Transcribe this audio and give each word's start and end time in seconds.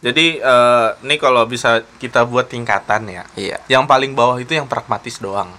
Jadi 0.00 0.40
eh, 0.40 0.88
ini 1.04 1.16
kalau 1.20 1.44
bisa 1.44 1.84
kita 2.00 2.24
buat 2.24 2.48
tingkatan 2.48 3.08
ya. 3.08 3.24
Iya. 3.36 3.56
Yang 3.68 3.84
paling 3.84 4.12
bawah 4.16 4.40
itu 4.40 4.56
yang 4.56 4.64
pragmatis 4.64 5.20
doang. 5.20 5.52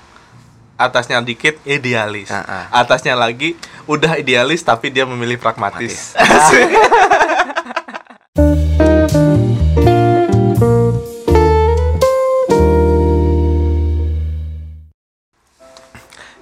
Atasnya 0.82 1.22
dikit 1.22 1.62
idealis. 1.62 2.34
Ah, 2.34 2.66
ah. 2.74 2.82
Atasnya 2.82 3.14
lagi 3.14 3.54
udah 3.86 4.18
idealis 4.18 4.66
tapi 4.66 4.90
dia 4.90 5.06
memilih 5.06 5.38
pragmatis. 5.38 6.18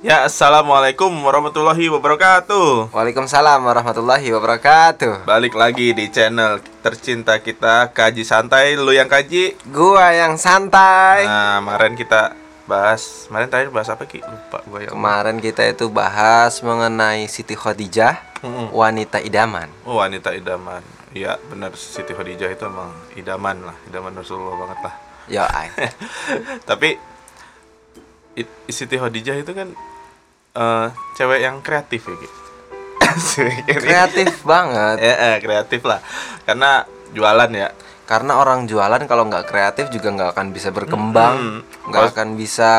ya, 0.10 0.26
assalamualaikum 0.26 1.14
warahmatullahi 1.21 1.86
wabarakatuh. 1.94 2.89
Waalaikumsalam 2.89 3.62
warahmatullahi 3.62 4.25
wabarakatuh. 4.34 5.30
Balik 5.30 5.54
lagi 5.54 5.93
di 5.93 6.10
channel 6.10 6.57
tercinta 6.82 7.38
kita 7.38 7.93
Kaji 7.93 8.25
Santai, 8.25 8.74
lu 8.74 8.89
yang 8.89 9.06
kaji. 9.06 9.54
Gua 9.70 10.10
yang 10.10 10.34
santai. 10.42 11.29
Nah, 11.29 11.61
kemarin 11.61 11.93
kita 11.93 12.34
bahas, 12.65 13.29
kemarin 13.29 13.48
terakhir 13.54 13.70
bahas 13.70 13.89
apa 13.93 14.04
Ki? 14.10 14.25
Lupa 14.25 14.65
gue 14.65 14.79
ya. 14.86 14.89
Kemarin 14.89 15.37
kita 15.37 15.61
itu 15.65 15.86
bahas 15.93 16.57
mengenai 16.65 17.29
Siti 17.29 17.54
Khadijah, 17.54 18.42
Mm-mm. 18.42 18.73
wanita 18.73 19.21
idaman. 19.21 19.70
Oh, 19.86 20.01
wanita 20.01 20.34
idaman. 20.34 20.82
Iya, 21.14 21.37
benar 21.50 21.78
Siti 21.78 22.14
Khadijah 22.14 22.50
itu 22.50 22.65
emang 22.65 22.93
idaman 23.14 23.62
lah, 23.62 23.78
idaman 23.86 24.18
Rasulullah 24.18 24.57
banget 24.57 24.79
lah. 24.86 24.93
Yo, 25.37 25.46
ay. 25.46 25.70
Tapi 26.65 26.98
it- 28.34 28.57
Siti 28.70 28.98
Khadijah 28.98 29.37
itu 29.37 29.54
kan 29.54 29.70
eh, 30.60 30.88
cewek 31.16 31.40
yang 31.40 31.56
kreatif 31.60 32.04
ya, 32.04 32.16
Ki. 32.16 32.28
kreatif 33.80 34.44
banget. 34.50 34.98
Ya, 35.00 35.16
eh, 35.16 35.38
kreatif 35.40 35.82
lah. 35.84 36.04
Karena 36.44 36.84
jualan 37.09 37.50
ya. 37.50 37.70
Karena 38.04 38.42
orang 38.42 38.66
jualan 38.66 39.06
kalau 39.06 39.30
nggak 39.30 39.45
kreatif 39.45 39.94
juga 39.94 40.09
nggak 40.09 40.34
akan 40.34 40.48
bisa 40.50 40.73
berkembang, 40.73 41.62
Mm-mm. 41.62 41.62
nggak 41.86 42.02
Kalau- 42.02 42.10
akan 42.12 42.30
bisa 42.34 42.72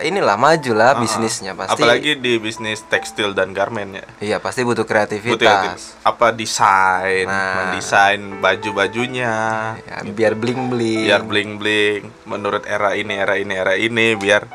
inilah 0.00 0.40
maju 0.40 0.72
lah 0.72 0.96
bisnisnya 0.96 1.52
pasti. 1.52 1.76
Apalagi 1.76 2.16
di 2.16 2.40
bisnis 2.40 2.80
tekstil 2.82 3.36
dan 3.36 3.52
garmen 3.52 3.92
ya. 3.94 4.06
Iya 4.18 4.36
pasti 4.40 4.64
butuh 4.64 4.80
Butuh 4.80 4.88
kreativitas. 4.88 5.36
kreatif. 5.36 5.80
apa 6.02 6.32
desain, 6.32 7.28
Nah. 7.28 7.68
mendesain 7.68 8.40
baju-bajunya, 8.40 9.36
Ya, 9.78 9.96
biar 10.08 10.32
bling 10.32 10.72
bling. 10.72 11.04
biar 11.04 11.20
bling 11.22 11.50
bling 11.54 12.02
menurut 12.24 12.64
era 12.64 12.92
ini 12.92 13.12
era 13.12 13.36
ini 13.36 13.54
era 13.54 13.76
ini 13.76 14.16
biar 14.16 14.48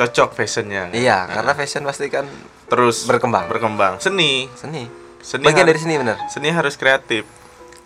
cocok 0.00 0.32
fashionnya. 0.32 0.88
kan. 0.88 0.96
Iya, 0.96 1.18
Nah, 1.22 1.34
karena 1.34 1.52
fashion 1.52 1.82
pasti 1.82 2.08
kan 2.08 2.24
terus 2.66 3.04
berkembang. 3.04 3.44
berkembang 3.46 3.98
seni, 3.98 4.48
seni. 4.54 4.88
seni 5.20 5.44
Bagian 5.44 5.64
dari 5.64 5.76
seni 5.76 5.94
bener. 5.94 6.16
seni 6.26 6.48
harus 6.48 6.74
kreatif. 6.74 7.28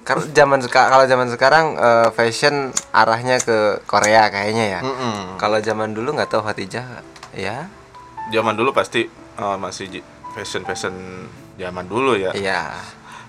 Karena 0.04 0.22
zaman 0.28 0.58
kalau 0.62 1.02
zaman 1.02 1.26
sekarang 1.28 1.74
eh, 1.74 2.08
fashion 2.12 2.68
arahnya 2.92 3.40
ke 3.40 3.82
Korea 3.84 4.28
kayaknya 4.28 4.64
ya. 4.70 4.80
Mm-mm. 4.80 5.34
Kalau 5.34 5.58
zaman 5.58 5.90
dulu 5.90 6.14
nggak 6.14 6.28
tahu 6.28 6.44
Khadijah 6.44 7.02
ya. 7.32 7.66
Zaman 8.28 8.54
dulu 8.54 8.70
pasti 8.70 9.08
eh, 9.10 9.56
masih 9.56 10.04
fashion 10.30 10.62
fashion 10.62 10.94
zaman 11.54 11.84
dulu 11.84 12.14
ya, 12.14 12.30
Iya. 12.30 12.74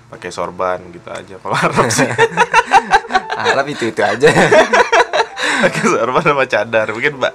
pakai 0.07 0.29
sorban 0.29 0.77
gitu 0.91 1.07
aja. 1.07 1.35
Kalau 1.37 1.55
Arab 1.55 1.87
sih 1.87 2.05
Arab 3.49 3.65
itu 3.67 3.89
itu 3.89 4.01
aja. 4.01 4.27
pakai 5.63 5.83
sorban 5.87 6.23
sama 6.25 6.45
cadar. 6.49 6.87
Mungkin 6.91 7.13
mbak, 7.21 7.33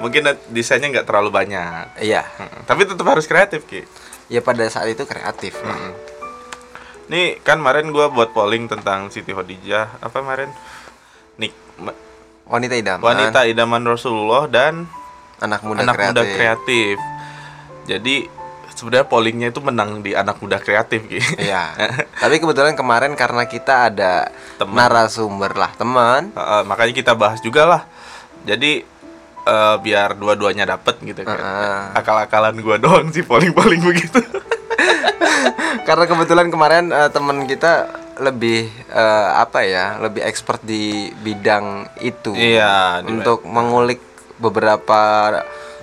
mungkin 0.00 0.22
desainnya 0.48 0.88
nggak 0.88 1.06
terlalu 1.08 1.30
banyak. 1.34 2.00
Iya. 2.00 2.24
Tapi 2.64 2.88
tetap 2.88 3.04
harus 3.04 3.28
kreatif 3.28 3.66
ki. 3.68 3.84
Ya 4.32 4.40
pada 4.40 4.64
saat 4.68 4.88
itu 4.88 5.04
kreatif. 5.08 5.56
Mm-mm. 5.60 5.92
Nih 7.08 7.40
kan 7.40 7.60
kemarin 7.64 7.88
gua 7.88 8.12
buat 8.12 8.36
polling 8.36 8.68
tentang 8.68 9.08
Siti 9.08 9.32
Khadijah 9.32 10.00
apa 10.04 10.16
kemarin? 10.20 10.52
Nik 11.40 11.52
Wanita 12.48 12.80
idaman. 12.80 13.04
wanita 13.04 13.44
idaman 13.44 13.84
Rasulullah 13.84 14.48
dan 14.48 14.88
anak 15.40 15.60
muda 15.64 15.84
anak 15.84 15.94
kreatif. 15.96 16.12
muda 16.16 16.22
kreatif. 16.24 16.96
Jadi 17.88 18.16
sebenarnya 18.78 19.10
pollingnya 19.10 19.48
itu 19.50 19.58
menang 19.58 20.06
di 20.06 20.14
anak 20.14 20.38
muda 20.38 20.62
kreatif 20.62 21.02
gitu. 21.10 21.26
Iya. 21.34 21.74
Tapi 22.22 22.38
kebetulan 22.38 22.78
kemarin 22.78 23.18
karena 23.18 23.42
kita 23.50 23.90
ada 23.90 24.30
Teman. 24.54 24.78
narasumber 24.78 25.58
lah, 25.58 25.74
teman. 25.74 26.30
makanya 26.62 26.94
kita 26.94 27.12
bahas 27.18 27.42
juga 27.42 27.66
lah. 27.66 27.82
Jadi 28.46 28.86
eh, 29.42 29.76
biar 29.82 30.14
dua-duanya 30.14 30.62
dapet 30.62 31.02
gitu 31.02 31.26
kan. 31.26 31.34
Heeh. 31.34 31.80
Akal-akalan 31.98 32.54
gua 32.62 32.78
doang 32.78 33.10
sih 33.10 33.26
polling-polling 33.26 33.82
begitu. 33.82 34.22
karena 35.88 36.04
kebetulan 36.06 36.46
kemarin 36.54 36.94
eh, 36.94 37.10
teman 37.10 37.50
kita 37.50 37.90
lebih 38.22 38.70
eh, 38.94 39.28
apa 39.34 39.66
ya, 39.66 39.98
lebih 39.98 40.22
expert 40.22 40.62
di 40.62 41.10
bidang 41.18 41.98
itu. 41.98 42.30
Iya, 42.34 43.02
Untuk 43.02 43.42
mengulik 43.42 43.98
beberapa 44.38 45.34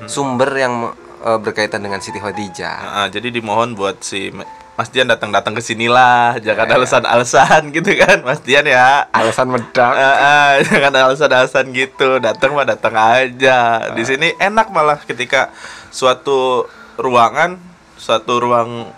sumber 0.08 0.52
yang 0.56 0.96
eh, 1.26 1.40
berkaitan 1.42 1.82
dengan 1.82 1.98
Siti 1.98 2.22
Khadijah. 2.22 2.78
Heeh, 2.86 3.06
jadi 3.18 3.28
dimohon 3.34 3.74
buat 3.74 4.06
si 4.06 4.30
Mas 4.76 4.92
Dian 4.92 5.08
datang-datang 5.08 5.56
ke 5.56 5.64
sinilah, 5.64 6.36
jangan 6.44 6.68
alasan-alasan 6.68 7.70
gitu 7.76 7.96
kan, 7.96 8.22
Mas 8.22 8.44
Dian 8.44 8.68
ya. 8.68 9.08
Alasan 9.10 9.50
medak. 9.50 9.94
Ah, 10.06 10.18
ah, 10.20 10.50
jangan 10.62 10.92
alasan-alasan 11.10 11.72
gitu 11.72 12.20
datang 12.20 12.54
mah 12.54 12.68
datang 12.68 12.94
aja 12.94 13.90
di 13.96 14.04
sini 14.04 14.36
enak 14.38 14.70
malah 14.70 15.00
ketika 15.00 15.50
suatu 15.90 16.68
ruangan 17.00 17.56
suatu 17.96 18.38
ruang 18.44 18.92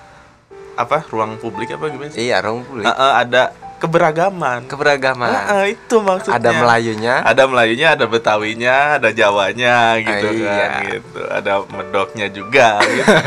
apa 0.78 1.06
ruang 1.10 1.38
publik 1.42 1.74
apa 1.74 1.90
gimana 1.90 2.10
sih 2.14 2.30
Iya, 2.30 2.42
ruang 2.42 2.66
publik. 2.66 2.86
Ah, 2.86 2.98
ah, 2.98 3.12
ada 3.22 3.54
keberagaman 3.78 4.66
Keberagaman. 4.66 5.30
Ah, 5.30 5.62
ah, 5.62 5.66
itu 5.70 6.02
maksudnya 6.02 6.42
Ada 6.42 6.50
Melayunya. 6.58 7.16
ada 7.22 7.44
Melayunya 7.46 7.88
ada 7.94 8.06
Betawinya 8.10 8.98
ada 8.98 9.10
Jawanya 9.14 10.02
gitu 10.02 10.28
iya. 10.34 10.50
kan 10.50 10.70
gitu 10.90 11.22
ada 11.30 11.54
medoknya 11.70 12.28
juga 12.30 12.82
gitu. 12.82 13.14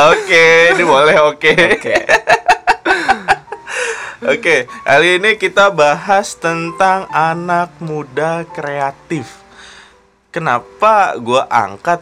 Oke, 0.00 0.72
ini 0.72 0.82
boleh 0.86 1.18
oke. 1.20 1.52
Oke, 4.32 4.68
kali 4.84 5.20
ini 5.20 5.36
kita 5.36 5.72
bahas 5.72 6.36
tentang 6.36 7.08
anak 7.08 7.72
muda 7.80 8.44
kreatif. 8.48 9.40
Kenapa 10.32 11.16
gua 11.20 11.44
angkat 11.48 12.00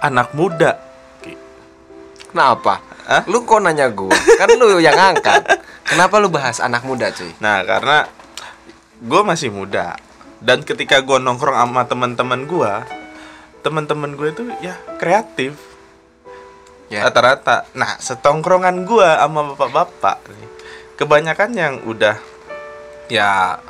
anak 0.00 0.32
muda? 0.36 0.76
Kenapa? 2.32 2.80
Hah? 3.10 3.26
Lu 3.26 3.42
kok 3.42 3.58
nanya 3.58 3.90
gua? 3.90 4.14
Kan 4.38 4.54
lu 4.54 4.78
yang 4.78 4.94
angkat. 4.94 5.42
Kenapa 5.82 6.22
lu 6.22 6.30
bahas 6.30 6.62
anak 6.62 6.86
muda, 6.86 7.10
cuy? 7.10 7.34
Nah, 7.42 7.66
karena 7.66 8.06
gua 9.02 9.26
masih 9.26 9.50
muda 9.50 9.98
dan 10.38 10.62
ketika 10.62 11.02
gua 11.02 11.18
nongkrong 11.18 11.58
sama 11.58 11.82
teman-teman 11.90 12.46
gua, 12.46 12.86
teman-teman 13.66 14.14
gue 14.14 14.28
itu 14.30 14.42
ya 14.62 14.78
kreatif 14.96 15.58
Ya. 16.90 17.06
rata-rata. 17.06 17.70
Nah, 17.70 17.98
setongkrongan 18.02 18.82
gua 18.82 19.14
sama 19.22 19.54
bapak-bapak 19.54 20.26
nih, 20.26 20.48
kebanyakan 20.98 21.50
yang 21.54 21.74
udah 21.86 22.18
ya 23.06 23.62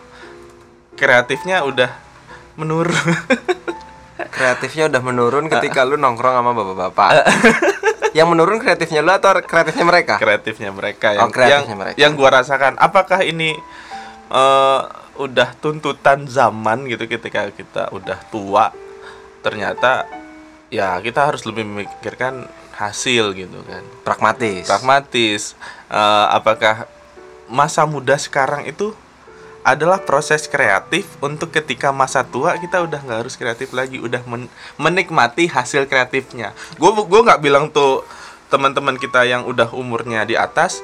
kreatifnya 0.97 1.61
udah 1.69 1.93
menurun. 2.57 2.97
Kreatifnya 4.27 4.85
udah 4.87 5.01
menurun 5.01 5.49
ketika 5.49 5.81
lu 5.83 5.95
nongkrong 5.95 6.35
sama 6.35 6.51
bapak-bapak. 6.53 7.09
yang 8.19 8.27
menurun 8.27 8.59
kreatifnya 8.59 9.01
lu 9.01 9.09
atau 9.09 9.33
kreatifnya 9.39 9.85
mereka? 9.85 10.15
kreatifnya 10.17 10.71
mereka 10.71 11.15
Oh, 11.15 11.17
yang 11.17 11.31
kreatifnya 11.31 11.63
yang, 11.65 11.79
mereka. 11.79 11.97
yang 11.97 12.13
gua 12.13 12.31
rasakan 12.35 12.75
apakah 12.77 13.23
ini 13.23 13.55
eh, 14.29 14.81
udah 15.15 15.49
tuntutan 15.57 16.27
zaman 16.27 16.85
gitu 16.85 17.07
ketika 17.07 17.49
kita 17.51 17.87
udah 17.91 18.19
tua 18.29 18.75
ternyata 19.39 20.11
ya 20.69 20.99
kita 20.99 21.23
harus 21.25 21.45
lebih 21.45 21.63
memikirkan 21.63 22.47
hasil 22.73 23.31
gitu 23.33 23.61
kan 23.63 23.85
Pragmatis. 24.03 24.65
pragmatis 24.65 25.43
Eh, 25.87 26.27
apakah 26.31 26.87
masa 27.47 27.83
muda 27.83 28.15
sekarang 28.15 28.63
itu 28.65 28.95
adalah 29.61 30.01
proses 30.01 30.45
kreatif 30.45 31.05
untuk 31.19 31.51
ketika 31.51 31.91
masa 31.91 32.23
tua 32.23 32.57
kita 32.57 32.81
udah 32.81 32.97
nggak 32.99 33.19
harus 33.21 33.35
kreatif 33.35 33.71
lagi 33.71 33.97
udah 33.97 34.25
men- 34.25 34.49
menikmati 34.77 35.47
hasil 35.47 35.85
kreatifnya 35.85 36.51
gue 36.75 36.91
gue 36.91 37.21
nggak 37.21 37.41
bilang 37.41 37.69
tuh 37.69 38.01
teman-teman 38.49 38.97
kita 38.97 39.23
yang 39.23 39.45
udah 39.45 39.69
umurnya 39.71 40.25
di 40.25 40.35
atas 40.35 40.81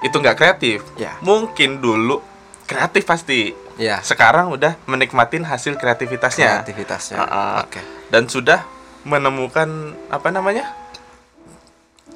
itu 0.00 0.14
nggak 0.14 0.34
kreatif 0.34 0.86
Ya. 0.94 1.18
mungkin 1.18 1.78
dulu 1.78 2.22
kreatif 2.64 3.02
pasti 3.04 3.58
Ya. 3.74 3.98
sekarang 4.00 4.52
udah 4.52 4.76
menikmatin 4.84 5.42
hasil 5.42 5.74
kreativitasnya 5.74 6.60
Kreativitasnya. 6.60 7.16
Ah, 7.18 7.26
ah. 7.26 7.54
Oke. 7.64 7.80
dan 8.08 8.28
sudah 8.28 8.62
menemukan 9.02 9.66
apa 10.08 10.28
namanya 10.28 10.70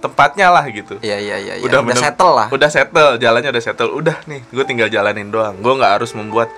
tempatnya 0.06 0.48
lah 0.48 0.64
gitu 0.66 0.96
Iya 0.98 1.18
iya 1.18 1.36
iya. 1.36 1.54
iya. 1.56 1.64
udah 1.64 1.80
Udah 1.82 1.98
settle 1.98 2.32
lah. 2.32 2.48
udah 2.48 2.68
settle 2.68 3.10
jalannya 3.16 3.50
udah 3.50 3.62
settle 3.62 3.90
udah 3.90 4.16
nih 4.24 4.46
gue 4.46 4.64
tinggal 4.64 4.86
jalanin 4.86 5.28
doang 5.28 5.56
gue 5.56 5.72
nggak 5.72 5.92
harus 5.92 6.12
membuat 6.12 6.48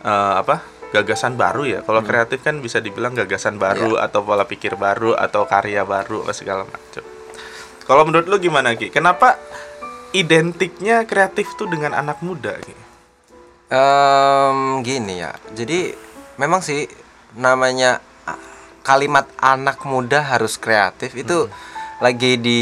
eh, 0.00 0.34
apa 0.36 0.60
gagasan 0.90 1.34
baru 1.34 1.64
ya 1.64 1.78
Hmm. 1.80 1.86
kalau 1.88 2.00
kreatif 2.02 2.38
kan 2.40 2.58
bisa 2.58 2.76
dibilang 2.76 3.12
gagasan 3.12 3.56
baru 3.56 3.96
Iya. 3.96 4.06
atau 4.06 4.20
pola 4.20 4.44
pikir 4.44 4.76
baru 4.76 5.14
atau 5.14 5.44
karya 5.44 5.82
baru 5.82 6.20
apa 6.20 6.32
segala 6.32 6.62
macam 6.62 7.00
kalau 7.82 8.02
menurut 8.04 8.26
lu 8.26 8.36
gimana 8.38 8.72
ki 8.72 8.88
kenapa 8.88 9.40
identiknya 10.12 11.02
kreatif 11.02 11.56
tuh 11.56 11.66
dengan 11.66 11.92
anak 11.92 12.20
muda 12.20 12.52
gitu. 12.60 12.82
Em, 13.66 14.58
gini 14.82 15.18
ya. 15.18 15.32
Jadi 15.50 15.96
memang 16.36 16.60
sih 16.60 16.84
namanya 17.32 18.04
kalimat 18.82 19.24
anak 19.36 19.80
muda 19.82 20.20
harus 20.20 20.54
kreatif 20.54 21.16
itu 21.16 21.48
lagi 22.02 22.34
di 22.34 22.60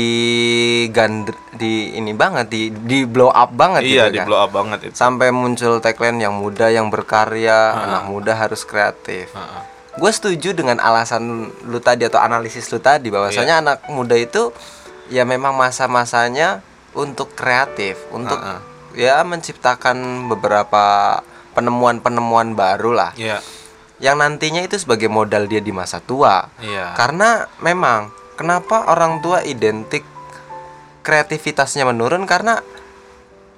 gandr 0.93 1.33
di 1.57 1.97
ini 1.97 2.13
banget 2.13 2.53
di 2.53 2.69
di 2.69 3.09
blow 3.09 3.33
up 3.33 3.57
banget 3.57 3.89
Iya, 3.89 4.13
gitu 4.13 4.13
di 4.13 4.19
kan. 4.21 4.27
blow 4.29 4.41
up 4.45 4.53
banget 4.53 4.79
itu. 4.85 4.95
Sampai 4.95 5.33
muncul 5.33 5.81
tagline 5.81 6.21
yang 6.21 6.37
muda 6.37 6.69
yang 6.69 6.93
berkarya, 6.93 7.73
anak 7.81 8.05
muda 8.07 8.37
harus 8.37 8.63
kreatif. 8.63 9.33
Gue 9.97 10.13
setuju 10.13 10.53
dengan 10.53 10.77
alasan 10.79 11.49
lu 11.65 11.81
tadi 11.81 12.05
atau 12.05 12.21
analisis 12.21 12.69
lu 12.69 12.79
tadi 12.79 13.09
bahwasanya 13.09 13.59
Iya. 13.59 13.63
anak 13.65 13.79
muda 13.89 14.15
itu 14.15 14.53
ya 15.09 15.25
memang 15.25 15.57
masa-masanya 15.57 16.61
untuk 16.93 17.33
kreatif, 17.33 17.97
untuk 18.13 18.37
Heeh. 18.37 18.61
ya 19.09 19.25
menciptakan 19.25 20.29
beberapa 20.29 21.17
penemuan-penemuan 21.57 22.53
baru 22.53 22.93
lah. 22.93 23.13
Iya. 23.17 23.41
Yang 24.01 24.17
nantinya 24.17 24.61
itu 24.61 24.77
sebagai 24.77 25.09
modal 25.09 25.45
dia 25.45 25.61
di 25.61 25.73
masa 25.73 25.99
tua. 25.99 26.49
Iya. 26.61 26.93
Karena 26.93 27.49
memang 27.61 28.20
kenapa 28.41 28.89
orang 28.89 29.21
tua 29.21 29.45
identik 29.45 30.01
kreativitasnya 31.05 31.85
menurun 31.85 32.25
karena 32.25 32.65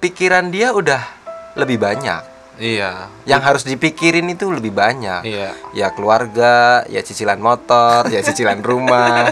pikiran 0.03 0.51
dia 0.51 0.75
udah 0.75 0.99
lebih 1.55 1.79
banyak. 1.79 2.35
Iya. 2.59 3.07
Yang 3.23 3.41
harus 3.47 3.63
dipikirin 3.63 4.27
itu 4.29 4.51
lebih 4.51 4.75
banyak 4.75 5.23
Iya. 5.25 5.55
ya 5.73 5.87
keluarga, 5.95 6.83
ya 6.91 6.99
cicilan 6.99 7.39
motor, 7.39 8.11
ya 8.11 8.19
cicilan 8.19 8.59
rumah. 8.59 9.31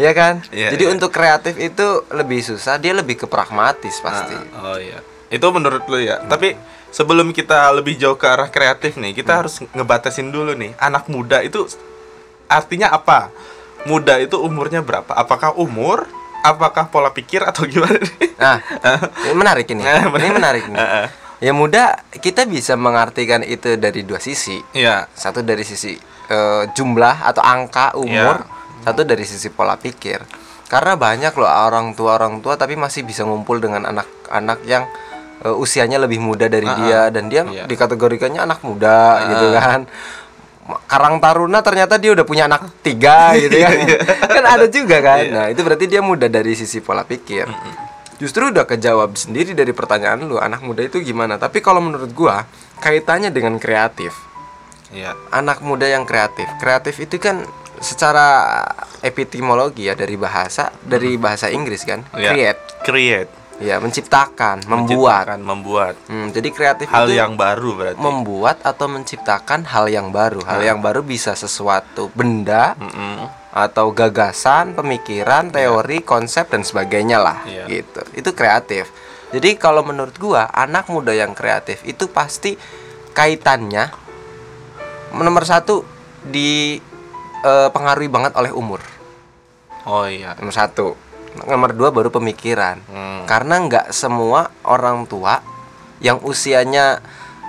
Iya 0.00 0.16
kan? 0.16 0.40
Iya, 0.48 0.72
Jadi 0.72 0.88
iya. 0.88 0.92
untuk 0.96 1.12
kreatif 1.12 1.60
itu 1.60 2.08
lebih 2.08 2.40
susah, 2.40 2.80
dia 2.80 2.96
lebih 2.96 3.20
ke 3.20 3.28
pragmatis 3.28 4.00
pasti. 4.00 4.32
Ah, 4.56 4.72
oh 4.72 4.78
iya. 4.80 5.04
Itu 5.28 5.52
menurut 5.52 5.84
lu 5.92 6.00
ya. 6.00 6.24
Tapi 6.24 6.56
sebelum 6.88 7.36
kita 7.36 7.68
lebih 7.76 8.00
jauh 8.00 8.16
ke 8.16 8.24
arah 8.24 8.48
kreatif 8.48 8.96
nih, 8.96 9.12
kita 9.12 9.44
harus 9.44 9.60
ngebatasin 9.76 10.32
dulu 10.32 10.56
nih. 10.56 10.72
Anak 10.80 11.04
muda 11.12 11.44
itu 11.44 11.68
artinya 12.48 12.96
apa? 12.96 13.28
Muda 13.84 14.20
itu 14.20 14.36
umurnya 14.36 14.80
berapa? 14.80 15.12
Apakah 15.12 15.56
umur? 15.56 16.04
Apakah 16.40 16.88
pola 16.88 17.12
pikir 17.12 17.44
atau 17.44 17.64
gimana 17.70 17.96
nih? 17.96 18.32
Nah, 18.36 18.56
ini 19.28 19.34
menarik 19.34 19.66
ini. 19.68 19.80
Nah, 19.80 20.08
Ini 20.08 20.30
menarik 20.30 20.64
nih. 20.66 20.78
Ya 21.40 21.52
muda 21.52 21.96
kita 22.12 22.44
bisa 22.44 22.76
mengartikan 22.76 23.40
itu 23.40 23.76
dari 23.76 24.04
dua 24.04 24.20
sisi. 24.20 24.60
Iya. 24.72 25.08
Satu 25.12 25.40
dari 25.40 25.64
sisi 25.64 25.96
eh, 26.28 26.62
jumlah 26.72 27.24
atau 27.24 27.40
angka 27.40 27.96
umur, 27.96 28.44
satu 28.82 29.04
dari 29.04 29.24
sisi 29.24 29.48
pola 29.48 29.76
pikir. 29.76 30.20
Karena 30.68 30.94
banyak 30.94 31.32
loh 31.34 31.48
orang 31.48 31.92
tua 31.92 32.14
orang 32.14 32.38
tua 32.38 32.54
tapi 32.54 32.76
masih 32.76 33.02
bisa 33.02 33.24
ngumpul 33.24 33.56
dengan 33.58 33.88
anak-anak 33.88 34.60
yang 34.64 34.84
eh, 35.40 35.50
usianya 35.50 35.96
lebih 35.96 36.20
muda 36.20 36.44
dari 36.46 36.68
Ah, 36.68 36.76
dia 36.76 37.00
ah. 37.00 37.04
dan 37.08 37.32
dia 37.32 37.42
Iya. 37.42 37.64
dikategorikannya 37.64 38.40
anak 38.40 38.60
muda 38.60 38.96
Ah. 38.96 39.16
gitu 39.26 39.46
kan. 39.50 39.80
Karang 40.86 41.18
Taruna 41.18 41.60
ternyata 41.60 41.96
dia 41.96 42.12
udah 42.12 42.22
punya 42.22 42.44
anak 42.46 42.82
tiga 42.82 43.32
gitu 43.42 43.56
kan. 43.56 43.74
kan 44.28 44.44
ada 44.46 44.66
juga 44.68 44.96
kan. 45.00 45.18
Iya. 45.24 45.32
Nah, 45.32 45.46
itu 45.48 45.60
berarti 45.62 45.84
dia 45.86 46.00
muda 46.00 46.26
dari 46.26 46.52
sisi 46.54 46.78
pola 46.78 47.02
pikir. 47.02 47.48
Justru 48.20 48.52
udah 48.52 48.68
kejawab 48.68 49.16
sendiri 49.16 49.56
dari 49.56 49.72
pertanyaan 49.72 50.28
lu, 50.28 50.36
anak 50.36 50.60
muda 50.60 50.84
itu 50.84 51.00
gimana? 51.00 51.40
Tapi 51.40 51.64
kalau 51.64 51.80
menurut 51.80 52.12
gua 52.12 52.44
kaitannya 52.78 53.32
dengan 53.32 53.56
kreatif 53.56 54.12
Iya. 54.90 55.14
anak 55.30 55.62
muda 55.62 55.86
yang 55.86 56.04
kreatif. 56.04 56.44
Kreatif 56.58 56.98
itu 56.98 57.16
kan 57.16 57.46
secara 57.80 58.60
epistemologi 59.00 59.88
ya 59.88 59.96
dari 59.96 60.20
bahasa 60.20 60.68
dari 60.84 61.16
bahasa 61.16 61.48
Inggris 61.48 61.86
kan. 61.88 62.04
Iya. 62.12 62.30
Create. 62.34 62.60
Create. 62.84 63.30
Ya, 63.60 63.76
menciptakan, 63.76 64.64
membuat. 64.64 65.28
Menciptakan, 65.28 65.40
membuat 65.44 65.94
Hmm, 66.08 66.32
jadi 66.32 66.48
kreatif 66.48 66.88
hal 66.88 67.04
itu 67.04 67.12
yang 67.14 67.36
baru 67.36 67.70
berarti. 67.74 68.00
membuat 68.00 68.56
atau 68.60 68.88
menciptakan 68.88 69.68
hal 69.68 69.84
yang 69.86 70.08
baru. 70.08 70.40
Hal 70.40 70.64
yang 70.64 70.80
baru 70.80 71.00
bisa 71.00 71.36
sesuatu 71.36 72.08
benda 72.10 72.72
Mm-mm. 72.74 73.28
atau 73.52 73.92
gagasan, 73.92 74.72
pemikiran, 74.72 75.48
teori, 75.50 76.00
konsep 76.00 76.48
dan 76.48 76.62
sebagainya 76.62 77.20
lah 77.20 77.44
Iya. 77.44 77.68
gitu. 77.68 78.00
Itu 78.12 78.32
kreatif. 78.32 78.88
Jadi 79.28 79.54
kalau 79.54 79.84
menurut 79.84 80.16
gua 80.16 80.48
anak 80.48 80.88
muda 80.88 81.12
yang 81.12 81.30
kreatif 81.32 81.84
itu 81.84 82.08
pasti 82.08 82.56
kaitannya 83.12 83.92
nomor 85.12 85.44
satu 85.44 85.84
dipengaruhi 86.24 88.08
banget 88.08 88.32
oleh 88.34 88.50
umur. 88.50 88.80
Oh 89.84 90.04
iya. 90.04 90.32
Nomor 90.34 90.50
satu. 90.50 91.09
Nomor 91.46 91.74
dua 91.74 91.94
baru 91.94 92.10
pemikiran. 92.10 92.82
Hmm. 92.90 93.22
Karena 93.26 93.62
nggak 93.62 93.86
semua 93.94 94.50
orang 94.66 95.06
tua 95.06 95.42
yang 96.00 96.18
usianya 96.24 96.98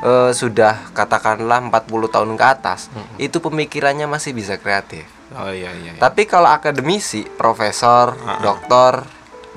eh, 0.04 0.32
sudah 0.36 0.92
katakanlah 0.92 1.64
40 1.72 2.14
tahun 2.14 2.32
ke 2.36 2.46
atas 2.46 2.92
itu 3.18 3.40
pemikirannya 3.40 4.06
masih 4.06 4.36
bisa 4.36 4.60
kreatif. 4.60 5.08
Oh 5.32 5.48
iya 5.48 5.72
iya. 5.72 5.96
iya. 5.96 6.02
Tapi 6.02 6.28
kalau 6.28 6.52
akademisi, 6.52 7.24
profesor, 7.24 8.14
doktor 8.44 9.08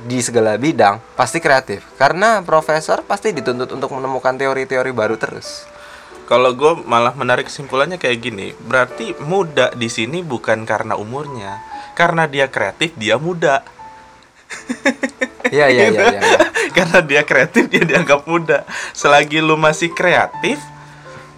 di 0.05 0.21
segala 0.21 0.55
bidang 0.61 1.01
pasti 1.19 1.43
kreatif. 1.43 1.83
Karena 1.99 2.45
profesor 2.47 3.03
pasti 3.03 3.35
dituntut 3.35 3.73
untuk 3.73 3.91
menemukan 3.95 4.37
teori-teori 4.37 4.91
baru 4.95 5.17
terus. 5.19 5.67
Kalau 6.25 6.57
gue 6.57 6.73
malah 6.89 7.13
menarik 7.13 7.53
kesimpulannya 7.53 8.01
kayak 8.01 8.19
gini, 8.25 8.57
berarti 8.65 9.13
muda 9.21 9.77
di 9.77 9.93
sini 9.93 10.25
bukan 10.25 10.65
karena 10.65 10.97
umurnya, 10.97 11.61
karena 11.93 12.25
dia 12.25 12.49
kreatif 12.49 12.97
dia 12.97 13.21
muda. 13.21 13.61
Iya 15.55 15.67
iya 15.71 15.85
iya 15.93 16.03
iya. 16.11 16.21
iya. 16.25 16.39
karena 16.75 16.99
dia 17.05 17.23
kreatif 17.23 17.71
dia 17.71 17.85
dianggap 17.87 18.27
muda. 18.27 18.67
Selagi 18.91 19.39
lu 19.39 19.55
masih 19.55 19.95
kreatif, 19.95 20.59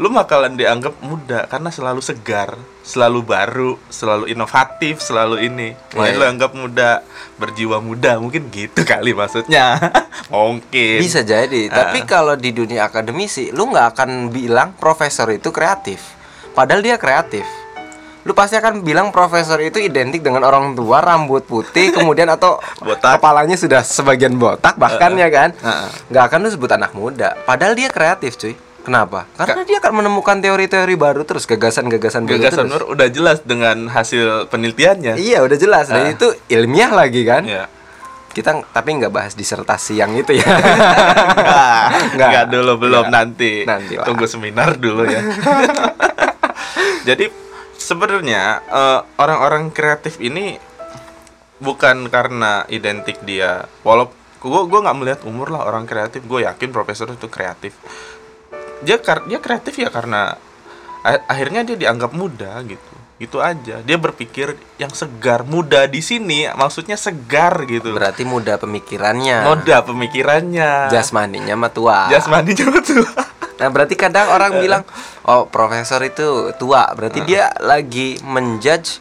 lu 0.01 0.09
bakalan 0.09 0.57
dianggap 0.57 0.97
muda 1.05 1.45
karena 1.51 1.69
selalu 1.69 2.01
segar, 2.01 2.57
selalu 2.81 3.21
baru, 3.21 3.73
selalu 3.93 4.33
inovatif, 4.33 5.05
selalu 5.05 5.45
ini. 5.45 5.69
Makanya 5.93 6.13
Iya, 6.13 6.17
lu 6.17 6.25
iya. 6.25 6.33
anggap 6.33 6.53
muda, 6.57 6.91
berjiwa 7.37 7.77
muda, 7.85 8.17
mungkin 8.17 8.49
gitu 8.49 8.81
kali 8.89 9.13
maksudnya. 9.13 9.77
Mungkin. 10.33 10.99
Bisa 10.99 11.23
jadi, 11.23 11.71
tapi 11.71 12.03
kalau 12.03 12.35
di 12.35 12.51
dunia 12.51 12.89
akademisi 12.89 13.55
lu 13.55 13.71
nggak 13.71 13.95
akan 13.95 14.11
bilang 14.33 14.75
profesor 14.75 15.29
itu 15.31 15.53
kreatif. 15.53 16.03
Padahal 16.57 16.81
dia 16.81 16.97
kreatif. 16.97 17.45
Lu 18.27 18.35
pasti 18.35 18.55
akan 18.55 18.83
bilang 18.83 19.09
profesor 19.09 19.57
itu 19.59 19.79
identik 19.79 20.19
dengan 20.19 20.43
orang 20.43 20.75
tua, 20.75 20.99
rambut 20.99 21.47
putih, 21.47 21.95
kemudian 21.95 22.27
atau 22.27 22.59
Botak. 22.83 23.17
kepalanya 23.17 23.55
sudah 23.55 23.81
sebagian 23.81 24.35
botak 24.35 24.75
bahkan 24.75 25.15
ya 25.15 25.31
kan. 25.31 25.55
Heeh. 25.55 25.89
Nggak 26.11 26.25
akan 26.27 26.39
lu 26.41 26.49
sebut 26.51 26.69
anak 26.69 26.91
muda. 26.91 27.39
Padahal 27.41 27.73
dia 27.73 27.87
kreatif, 27.87 28.35
cuy. 28.35 28.59
Kenapa? 28.83 29.27
Karena 29.33 29.63
dia 29.63 29.79
akan 29.79 29.93
menemukan 29.97 30.39
teori-teori 30.39 30.95
baru 30.95 31.23
terus, 31.23 31.43
gagasan-gagasan 31.45 32.23
baru 32.23 32.35
Gagasan 32.37 32.67
terus. 32.67 32.71
Nur 32.73 32.85
udah 32.89 33.09
jelas 33.09 33.39
dengan 33.43 33.87
hasil 33.87 34.47
penelitiannya. 34.47 35.19
Iya, 35.19 35.43
udah 35.43 35.57
jelas. 35.57 35.87
Dan 35.87 36.07
Ah. 36.07 36.15
itu 36.15 36.27
ilmiah 36.49 36.91
lagi 36.91 37.23
kan. 37.23 37.43
Iya. 37.43 37.67
Kita 38.31 38.59
tapi 38.65 38.95
nggak 38.95 39.11
bahas 39.11 39.33
disertasi 39.33 39.97
yang 39.97 40.13
itu 40.13 40.35
ya. 40.35 40.45
Nggak. 42.15 42.29
enggak 42.29 42.47
dulu 42.47 42.73
belum 42.77 43.05
Nggak. 43.07 43.15
nanti. 43.15 43.53
Nanti 43.63 43.95
lah. 43.97 44.05
Tunggu 44.05 44.27
seminar 44.27 44.75
dulu 44.77 45.03
ya. 45.03 45.19
Jadi 47.09 47.46
sebenarnya 47.87 48.43
eh, 48.67 49.01
orang-orang 49.23 49.71
kreatif 49.71 50.19
ini 50.19 50.59
bukan 51.57 52.11
karena 52.11 52.67
identik 52.67 53.23
dia. 53.23 53.71
Walau 53.87 54.11
gua 54.43 54.67
gua 54.67 54.83
nggak 54.83 54.99
melihat 54.99 55.21
umur 55.23 55.55
lah 55.55 55.63
orang 55.63 55.87
kreatif. 55.87 56.27
Gue 56.27 56.43
yakin 56.43 56.75
profesor 56.75 57.07
itu 57.09 57.31
kreatif. 57.31 57.79
Dia 58.83 58.99
kar- 58.99 59.25
dia 59.25 59.39
kreatif 59.39 59.79
ya 59.79 59.89
karena 59.89 60.35
a- 61.01 61.25
akhirnya 61.27 61.63
dia 61.63 61.79
dianggap 61.79 62.13
muda 62.13 62.59
gitu. 62.67 62.93
Gitu 63.17 63.41
aja. 63.41 63.81
Dia 63.81 63.97
berpikir 63.97 64.53
yang 64.77 64.93
segar, 64.93 65.41
muda 65.41 65.89
di 65.89 66.05
sini 66.05 66.45
maksudnya 66.53 67.01
segar 67.01 67.65
gitu. 67.65 67.97
Berarti 67.97 68.29
muda 68.29 68.61
pemikirannya. 68.61 69.49
Moda 69.49 69.81
pemikirannya. 69.81 70.93
jasmaninya 70.93 71.57
mah 71.57 71.73
tua. 71.73 72.13
Jasmani 72.13 72.53
juga 72.53 72.85
tuh. 72.85 73.07
Nah, 73.57 73.69
berarti 73.69 73.95
kadang 73.95 74.29
orang 74.29 74.59
bilang, 74.59 74.83
"Oh, 75.23 75.47
profesor 75.47 76.01
itu 76.01 76.25
tua." 76.55 76.93
Berarti 76.93 77.23
dia 77.23 77.49
lagi 77.59 78.21
menjudge 78.21 79.01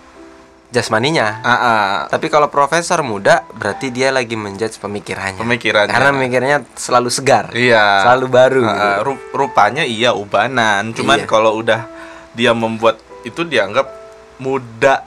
jasmaninya. 0.67 1.27
Ah. 1.41 1.97
Tapi 2.07 2.27
kalau 2.27 2.47
profesor 2.47 2.99
muda, 2.99 3.47
berarti 3.51 3.89
dia 3.89 4.11
lagi 4.11 4.35
menjudge 4.35 4.75
pemikirannya. 4.77 5.39
Pemikirannya. 5.39 5.91
Karena 5.91 6.11
mikirnya 6.11 6.57
selalu 6.71 7.07
segar. 7.07 7.51
Iya. 7.51 8.03
Selalu 8.03 8.25
baru. 8.27 8.63
Ah. 8.63 8.99
Ru- 8.99 9.23
rupanya 9.31 9.83
iya 9.83 10.11
ubanan. 10.11 10.91
Cuman 10.91 11.23
Iya. 11.23 11.27
kalau 11.27 11.55
udah 11.55 11.87
dia 12.31 12.51
membuat 12.51 12.99
itu 13.23 13.43
dianggap 13.43 13.87
muda 14.37 14.99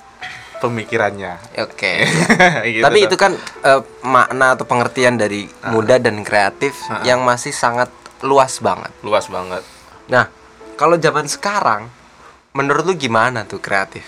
pemikirannya. 0.59 1.37
Oke. 1.61 2.03
Gitu 2.73 2.83
Tapi 2.83 2.99
dah. 2.99 3.07
itu 3.07 3.17
kan 3.17 3.33
eh, 3.63 3.81
makna 4.03 4.57
atau 4.57 4.65
pengertian 4.65 5.15
dari 5.15 5.45
muda 5.69 6.01
dan 6.01 6.21
kreatif 6.23 6.75
Ah. 6.89 7.05
yang 7.05 7.23
masih 7.23 7.53
sangat 7.53 7.93
luas 8.25 8.59
banget. 8.59 8.93
luas 9.05 9.27
banget. 9.31 9.63
Nah, 10.11 10.27
kalau 10.75 10.99
zaman 10.99 11.27
sekarang, 11.31 11.91
menurut 12.55 12.87
lu 12.87 12.95
gimana 12.99 13.47
tuh 13.47 13.63
kreatif? 13.63 14.05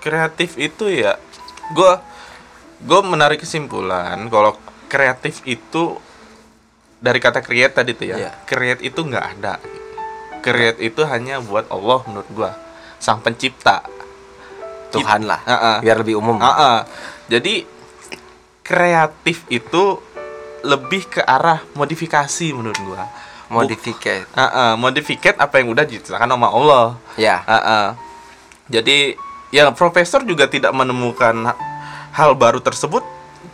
Kreatif 0.00 0.56
itu 0.56 0.88
ya 0.88 1.20
gue 1.70 1.92
gue 2.82 3.00
menarik 3.04 3.44
kesimpulan 3.44 4.16
kalau 4.32 4.56
kreatif 4.90 5.44
itu 5.46 6.00
dari 7.00 7.22
kata 7.22 7.40
create 7.40 7.74
tadi 7.76 7.92
tuh 7.96 8.06
ya. 8.10 8.16
Iya. 8.16 8.32
Create 8.44 8.82
itu 8.84 9.00
nggak 9.00 9.26
ada. 9.38 9.54
Create 10.40 10.80
itu 10.80 11.04
hanya 11.04 11.40
buat 11.44 11.68
Allah 11.68 12.00
menurut 12.08 12.28
gua, 12.32 12.52
sang 12.96 13.20
pencipta. 13.20 13.84
Tuhan 14.90 15.22
lah 15.22 15.38
Heeh. 15.46 15.76
biar 15.86 15.96
lebih 16.02 16.18
umum 16.18 16.42
Heeh. 16.42 16.78
Jadi 17.30 17.62
kreatif 18.66 19.46
itu 19.46 20.02
lebih 20.62 21.08
ke 21.08 21.20
arah 21.20 21.62
modifikasi 21.72 22.46
menurut 22.50 22.78
gua. 22.80 23.04
modificate 23.48 24.30
Heeh, 24.30 24.70
modificate 24.74 25.34
apa 25.36 25.58
yang 25.58 25.68
udah 25.68 25.82
diciptakan 25.82 26.28
sama 26.28 26.48
Allah. 26.48 26.94
ya 27.14 27.42
Heeh. 27.42 27.86
Jadi 28.70 29.18
ya 29.50 29.66
profesor 29.70 30.22
juga 30.22 30.46
tidak 30.46 30.70
menemukan 30.70 31.34
ha- 31.44 31.58
hal 32.12 32.32
baru 32.32 32.58
tersebut. 32.58 33.02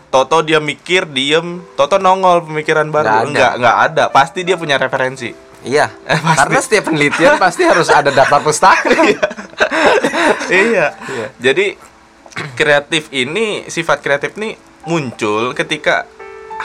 Toto 0.07 0.39
dia 0.41 0.59
mikir, 0.59 1.05
diem, 1.05 1.65
Toto 1.75 1.97
nongol 1.97 2.41
pemikiran 2.43 2.87
baru. 2.87 3.05
Nggak 3.05 3.17
ada. 3.17 3.27
Enggak, 3.27 3.53
enggak 3.57 3.77
ada. 3.83 4.05
Pasti 4.09 4.41
dia 4.43 4.55
punya 4.55 4.77
referensi. 4.77 5.33
iya 5.63 5.89
Eh, 6.07 6.15
pasti. 6.15 6.39
karena 6.39 6.59
setiap 6.61 6.85
penelitian 6.85 7.35
pasti 7.43 7.63
harus 7.65 7.89
ada 7.89 8.11
daftar 8.11 8.39
pustaka 8.39 8.87
iya. 10.47 10.87
Jadi 11.47 11.75
kreatif 12.59 13.09
ini 13.11 13.65
sifat 13.67 13.99
kreatif 13.99 14.37
ini 14.37 14.55
muncul 14.85 15.51
ketika 15.53 16.05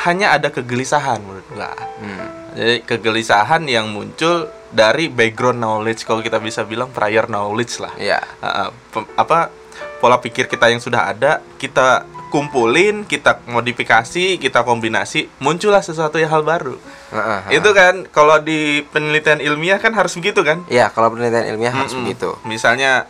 hanya 0.08 0.34
ada 0.36 0.50
kegelisahan 0.50 1.20
menurut 1.22 1.48
gua. 1.52 1.72
Hmm. 2.00 2.28
Jadi 2.56 2.84
kegelisahan 2.84 3.64
yang 3.68 3.92
muncul 3.92 4.48
dari 4.72 5.12
background 5.12 5.60
knowledge 5.60 6.08
kalau 6.08 6.24
kita 6.24 6.40
bisa 6.40 6.64
bilang 6.64 6.92
prior 6.92 7.28
knowledge 7.28 7.80
lah. 7.80 7.94
Iya. 8.00 8.20
Uh, 8.40 8.70
pem- 8.92 9.12
apa 9.20 9.52
pola 10.00 10.18
pikir 10.20 10.48
kita 10.48 10.72
yang 10.72 10.82
sudah 10.82 11.12
ada 11.12 11.44
kita 11.60 12.08
kumpulin, 12.32 13.04
kita 13.04 13.44
modifikasi, 13.44 14.40
kita 14.40 14.64
kombinasi, 14.64 15.28
muncullah 15.44 15.84
sesuatu 15.84 16.16
yang 16.16 16.32
hal 16.32 16.48
baru. 16.48 16.80
Heeh, 17.12 17.60
Itu 17.60 17.76
kan 17.76 18.08
kalau 18.08 18.40
di 18.40 18.88
penelitian 18.88 19.44
ilmiah 19.44 19.84
kan 19.84 19.92
harus 19.92 20.16
begitu 20.16 20.40
kan? 20.40 20.64
Iya, 20.72 20.88
kalau 20.96 21.12
penelitian 21.12 21.52
ilmiah 21.52 21.76
harus 21.76 21.92
Mm-mm. 21.92 22.08
begitu. 22.08 22.40
Misalnya 22.48 23.04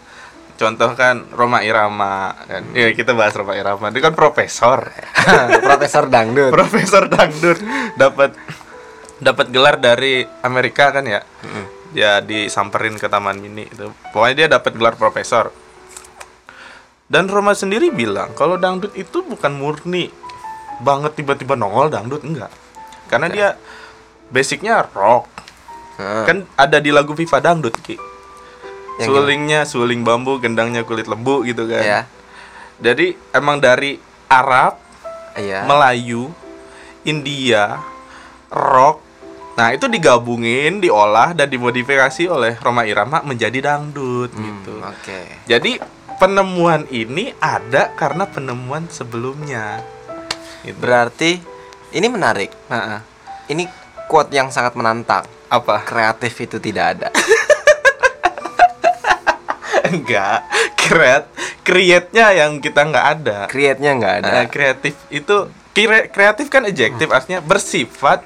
contoh 0.61 0.93
kan 0.93 1.25
Roma 1.33 1.65
Irama 1.65 2.37
kan. 2.45 2.61
Ya 2.77 2.93
kita 2.93 3.17
bahas 3.17 3.33
Roma 3.33 3.57
Irama. 3.57 3.89
Dia 3.89 4.05
kan 4.05 4.13
profesor. 4.13 4.85
Profesor 5.65 6.05
Dangdut. 6.05 6.53
profesor 6.53 7.09
dangdut 7.09 7.57
dapat 7.97 8.37
dapat 9.17 9.49
gelar 9.49 9.81
dari 9.81 10.21
Amerika 10.45 10.93
kan 10.93 11.09
ya. 11.09 11.25
Ya 11.97 12.21
disamperin 12.21 13.01
ke 13.01 13.09
Taman 13.09 13.41
Mini 13.41 13.65
itu. 13.65 13.89
Pokoknya 14.13 14.45
dia 14.45 14.47
dapat 14.61 14.77
gelar 14.77 14.93
profesor. 14.93 15.49
Dan 17.09 17.27
Roma 17.27 17.57
sendiri 17.57 17.89
bilang 17.89 18.31
kalau 18.37 18.55
dangdut 18.55 18.93
itu 18.95 19.25
bukan 19.25 19.51
murni 19.51 20.13
banget 20.79 21.17
tiba-tiba 21.17 21.57
nongol 21.57 21.89
dangdut 21.89 22.21
enggak. 22.21 22.53
Karena 23.09 23.27
Oke. 23.27 23.35
dia 23.35 23.47
basicnya 24.31 24.85
rock. 24.93 25.27
Heeh. 25.99 26.23
Kan 26.23 26.37
ada 26.55 26.77
di 26.79 26.93
lagu 26.93 27.11
Viva 27.11 27.43
Dangdut 27.43 27.75
Ki. 27.83 27.99
Yang 29.01 29.09
Sulingnya 29.09 29.61
suling 29.65 30.05
bambu, 30.05 30.37
gendangnya 30.37 30.85
kulit 30.85 31.05
lembu 31.05 31.41
gitu 31.41 31.65
kan. 31.65 31.81
Iya. 31.81 32.01
Jadi 32.77 33.17
emang 33.31 33.57
dari 33.57 33.97
Arab 34.27 34.77
Iya. 35.31 35.63
Melayu, 35.63 36.29
India, 37.01 37.79
rock. 38.47 38.99
Nah, 39.51 39.71
itu 39.71 39.87
digabungin, 39.87 40.79
diolah 40.79 41.31
dan 41.31 41.47
dimodifikasi 41.47 42.23
oleh 42.25 42.55
Roma 42.57 42.83
Irama 42.83 43.19
menjadi 43.21 43.59
dangdut 43.63 44.31
Hmm, 44.31 44.43
gitu. 44.43 44.75
Oke. 44.79 45.43
Jadi 45.45 45.79
penemuan 46.17 46.83
ini 46.87 47.31
ada 47.37 47.91
karena 47.91 48.23
penemuan 48.23 48.87
sebelumnya. 48.87 49.79
Gitu. 50.61 50.77
Berarti 50.77 51.41
ini 51.91 52.07
menarik. 52.07 52.51
Nah, 52.67 53.01
Ini 53.43 53.67
quote 54.05 54.31
yang 54.31 54.47
sangat 54.47 54.75
menantang. 54.75 55.27
apa? 55.47 55.83
Kreatif 55.83 56.31
itu 56.39 56.55
tidak 56.57 56.85
ada. 56.95 57.07
Enggak. 59.91 60.39
Create 60.75 61.27
create-nya 61.61 62.27
yang 62.35 62.57
kita 62.57 62.81
nggak 62.83 63.05
ada. 63.11 63.37
Create-nya 63.45 63.91
nggak 63.93 64.13
ada. 64.19 64.29
Nah, 64.31 64.45
kreatif 64.45 64.93
itu 65.07 65.49
kreatif 66.07 66.47
kan 66.47 66.63
adjektif 66.63 67.07
artinya 67.07 67.39
bersifat 67.39 68.21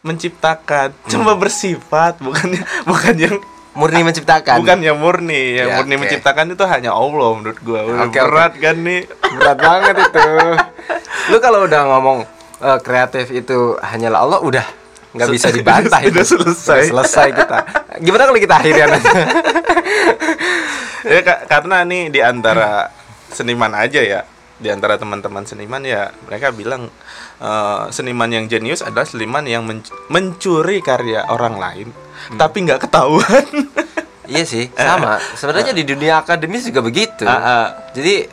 menciptakan. 0.00 0.92
Cuma 1.06 1.32
bersifat 1.32 2.18
bukannya 2.18 2.62
bukan 2.90 3.16
yang 3.16 3.36
Murni 3.74 4.06
menciptakan. 4.06 4.62
bukan 4.62 4.78
yang 4.80 4.94
murni. 4.94 5.58
Yang 5.58 5.66
Ya, 5.66 5.74
murni 5.74 5.94
oke. 5.94 6.00
menciptakan 6.06 6.46
itu 6.48 6.62
hanya 6.64 6.90
Allah 6.90 7.28
menurut 7.34 7.58
gua. 7.60 7.82
Udah 7.82 8.06
oke. 8.06 8.14
berat 8.16 8.52
kan 8.54 8.76
nih. 8.78 9.02
Berat 9.34 9.58
banget 9.58 9.94
itu. 9.98 10.26
Lu 11.34 11.36
kalau 11.38 11.66
udah 11.66 11.82
ngomong 11.84 12.18
eh, 12.60 12.78
kreatif 12.80 13.28
itu 13.28 13.74
hanyalah 13.76 14.22
Allah, 14.22 14.38
udah 14.40 14.62
nggak 15.10 15.26
bisa 15.28 15.50
Sudah- 15.50 15.58
dibantah 15.58 16.00
sudah 16.00 16.14
itu. 16.14 16.22
selesai. 16.22 16.80
Udah 16.86 16.90
selesai 17.02 17.28
kita. 17.34 17.58
Gimana 17.98 18.22
kalau 18.24 18.38
kita 18.38 18.54
akhiri 18.56 18.80
aja? 18.80 18.98
Ya 21.04 21.20
ka- 21.20 21.44
karena 21.46 21.82
nih 21.82 22.08
di 22.08 22.20
antara 22.20 22.88
seniman 23.28 23.72
aja 23.72 24.00
ya. 24.00 24.20
Di 24.54 24.70
antara 24.70 24.94
teman-teman 24.94 25.42
seniman 25.42 25.82
ya 25.82 26.08
mereka 26.24 26.48
bilang 26.50 26.88
eh, 27.36 27.82
seniman 27.90 28.28
yang 28.28 28.46
jenius 28.46 28.80
adalah 28.80 29.04
seniman 29.04 29.44
yang 29.44 29.62
menc- 29.62 29.92
mencuri 30.08 30.80
karya 30.80 31.26
orang 31.26 31.56
lain 31.56 31.88
Hmm. 32.24 32.38
tapi 32.38 32.62
nggak 32.62 32.80
ketahuan. 32.80 33.44
iya 34.24 34.42
sih, 34.42 34.72
sama. 34.72 35.20
Sebenarnya 35.34 35.72
di 35.72 35.84
dunia 35.84 36.18
akademis 36.18 36.64
juga 36.64 36.80
begitu. 36.80 37.22
Ah, 37.22 37.36
ah. 37.36 37.66
Jadi 37.92 38.24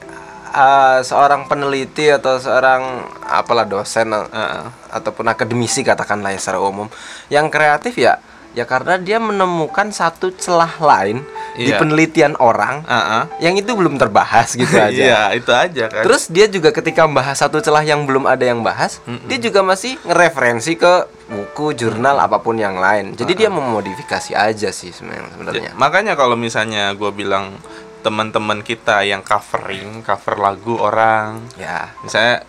eh, 0.48 1.00
seorang 1.02 1.44
peneliti 1.46 2.08
atau 2.08 2.38
seorang 2.38 3.04
apalah 3.22 3.66
dosen 3.66 4.08
eh, 4.10 4.24
Ah, 4.24 4.40
ah. 4.40 4.64
ataupun 4.94 5.26
akademisi 5.26 5.82
katakanlah 5.82 6.32
ya 6.32 6.40
secara 6.40 6.60
umum 6.60 6.88
yang 7.28 7.48
kreatif 7.48 7.98
ya 7.98 8.16
ya 8.52 8.64
karena 8.64 8.96
dia 8.96 9.16
menemukan 9.16 9.90
satu 9.90 10.32
celah 10.32 10.76
lain 10.78 11.24
di 11.54 11.68
Iya. 11.68 11.78
penelitian 11.78 12.34
orang 12.36 12.84
Ah, 12.84 12.96
ah. 12.96 13.24
yang 13.38 13.56
itu 13.56 13.72
belum 13.72 13.96
terbahas 13.96 14.54
gitu 14.54 14.72
aja. 14.78 14.92
Iya, 14.92 15.22
itu 15.34 15.52
aja 15.52 15.84
kan. 15.88 16.04
Terus 16.04 16.28
dia 16.28 16.48
juga 16.48 16.70
ketika 16.70 17.04
membahas 17.04 17.36
satu 17.38 17.60
celah 17.60 17.82
yang 17.82 18.04
belum 18.04 18.24
ada 18.24 18.44
yang 18.44 18.60
bahas, 18.60 19.00
dia 19.26 19.36
juga 19.38 19.60
masih 19.62 20.00
ngereferensi 20.02 20.76
ke 20.76 20.94
buku, 21.28 21.72
jurnal 21.74 22.18
apa 22.18 22.40
pun 22.40 22.56
yang 22.56 22.76
lain. 22.76 23.14
Jadi 23.14 23.36
dia 23.36 23.50
memodifikasi 23.50 24.32
aja 24.32 24.70
sih 24.70 24.92
sebenarnya. 24.92 25.52
Ya, 25.62 25.74
makanya 25.74 26.16
kalau 26.16 26.36
misalnya 26.36 26.92
gue 26.92 27.12
bilang 27.12 27.56
teman-teman 28.02 28.60
kita 28.62 29.04
yang 29.04 29.22
covering, 29.22 30.02
cover 30.02 30.36
lagu 30.36 30.76
orang, 30.76 31.40
Ya. 31.54 31.92
misalnya 32.02 32.44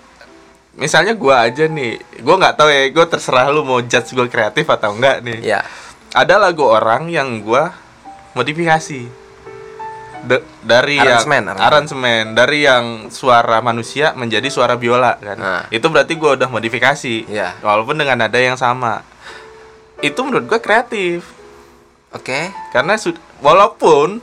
misalnya 0.73 1.13
gue 1.13 1.35
aja 1.37 1.65
nih, 1.67 1.93
gue 2.17 2.35
nggak 2.35 2.57
tahu 2.57 2.69
ya, 2.69 2.89
gue 2.89 3.07
terserah 3.07 3.51
lu 3.51 3.61
mau 3.61 3.79
judge 3.79 4.11
gue 4.11 4.25
kreatif 4.27 4.65
atau 4.65 4.97
enggak 4.97 5.21
nih. 5.21 5.39
Ya. 5.45 5.61
Ada 6.13 6.37
lagu 6.37 6.63
orang 6.63 7.09
yang 7.09 7.41
gue 7.41 7.65
modifikasi 8.33 9.09
Da- 10.23 10.45
dari 10.63 11.03
Aransemen, 11.03 11.51
yang 11.51 11.59
aransemen. 11.59 12.25
dari 12.33 12.63
yang 12.63 13.11
suara 13.11 13.59
manusia 13.59 14.15
menjadi 14.15 14.47
suara 14.47 14.79
biola 14.79 15.19
kan. 15.19 15.35
Nah. 15.35 15.63
Itu 15.67 15.91
berarti 15.91 16.15
gue 16.15 16.39
udah 16.39 16.47
modifikasi. 16.47 17.27
Iya. 17.27 17.59
Walaupun 17.59 17.99
dengan 17.99 18.23
nada 18.23 18.39
yang 18.39 18.55
sama. 18.55 19.03
Itu 19.99 20.23
menurut 20.23 20.47
gue 20.47 20.61
kreatif. 20.61 21.27
Oke. 22.13 22.55
Karena 22.71 22.95
sud- 22.95 23.19
walaupun 23.41 24.23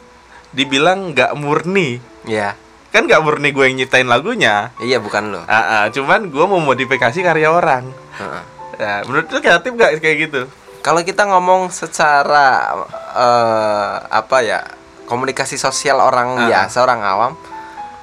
dibilang 0.52 1.12
nggak 1.12 1.36
murni, 1.36 2.00
Ya. 2.24 2.56
kan 2.90 3.04
nggak 3.04 3.20
murni 3.20 3.52
gue 3.52 3.66
yang 3.66 3.76
nyiptain 3.76 4.08
lagunya. 4.08 4.72
Iya 4.80 5.04
bukan 5.04 5.36
lo. 5.36 5.44
Ah, 5.46 5.84
ah, 5.84 5.86
cuman 5.92 6.32
gue 6.32 6.46
mau 6.48 6.64
modifikasi 6.64 7.20
karya 7.20 7.52
orang. 7.52 7.92
Heeh. 8.16 8.44
Ya, 8.80 9.04
menurut 9.04 9.28
lu 9.28 9.44
kreatif 9.44 9.76
nggak 9.76 10.00
kayak 10.00 10.18
gitu? 10.26 10.42
Kalau 10.80 11.02
kita 11.02 11.26
ngomong 11.26 11.70
secara 11.70 12.72
eh, 13.12 13.94
apa 14.06 14.38
ya 14.40 14.64
komunikasi 15.06 15.56
sosial 15.56 16.00
orang 16.00 16.38
Ah. 16.38 16.48
biasa 16.48 16.78
orang 16.80 17.02
awam, 17.02 17.32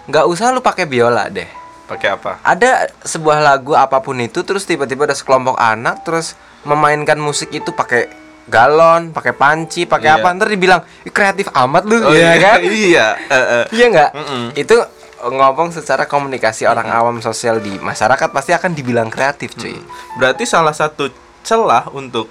nggak 0.04 0.26
usah 0.26 0.50
lu 0.50 0.60
pakai 0.60 0.84
biola 0.84 1.26
deh. 1.26 1.46
Pakai 1.86 2.08
apa? 2.12 2.42
Ada 2.42 2.90
sebuah 3.00 3.38
lagu 3.38 3.72
apa 3.72 4.02
pun 4.02 4.18
itu, 4.18 4.42
terus 4.42 4.66
tiba-tiba 4.66 5.06
ada 5.06 5.14
sekelompok 5.14 5.54
anak 5.54 6.02
terus 6.02 6.34
memainkan 6.62 7.16
musik 7.16 7.48
itu 7.50 7.70
pakai 7.70 8.10
galon, 8.44 9.10
pakai 9.10 9.30
panci, 9.32 9.86
pakai 9.86 10.10
Iya. 10.10 10.18
apa? 10.18 10.34
Ntar 10.34 10.48
dibilang 10.48 10.82
"Ih, 11.02 11.10
kreatif 11.10 11.46
amat 11.48 11.86
lu, 11.86 11.98
Oh, 12.00 12.10
Iya 12.10 12.34
kan? 12.36 12.58
iya. 12.86 13.06
eh, 13.24 13.34
eh. 13.38 13.64
Iya 13.70 13.86
nggak? 13.88 14.10
Mm-mm. 14.12 14.44
Itu 14.52 14.76
ngomong 15.24 15.70
secara 15.70 16.04
komunikasi 16.04 16.66
orang 16.66 16.86
awam 16.86 17.18
sosial 17.18 17.58
di 17.58 17.78
masyarakat 17.80 18.28
pasti 18.28 18.50
akan 18.50 18.74
dibilang 18.74 19.08
kreatif, 19.08 19.54
cuy. 19.54 19.78
Berarti 20.18 20.44
salah 20.44 20.74
satu 20.74 21.08
celah 21.40 21.86
untuk 21.90 22.26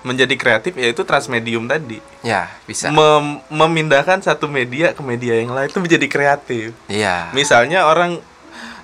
menjadi 0.00 0.34
kreatif 0.36 0.72
yaitu 0.80 1.04
transmedium 1.04 1.68
tadi. 1.68 2.00
Ya, 2.24 2.48
bisa. 2.64 2.88
Mem- 2.88 3.44
memindahkan 3.52 4.24
satu 4.24 4.48
media 4.48 4.96
ke 4.96 5.02
media 5.04 5.36
yang 5.36 5.52
lain 5.52 5.68
itu 5.68 5.80
menjadi 5.80 6.06
kreatif. 6.08 6.72
Iya. 6.88 7.28
Misalnya 7.36 7.84
orang 7.84 8.20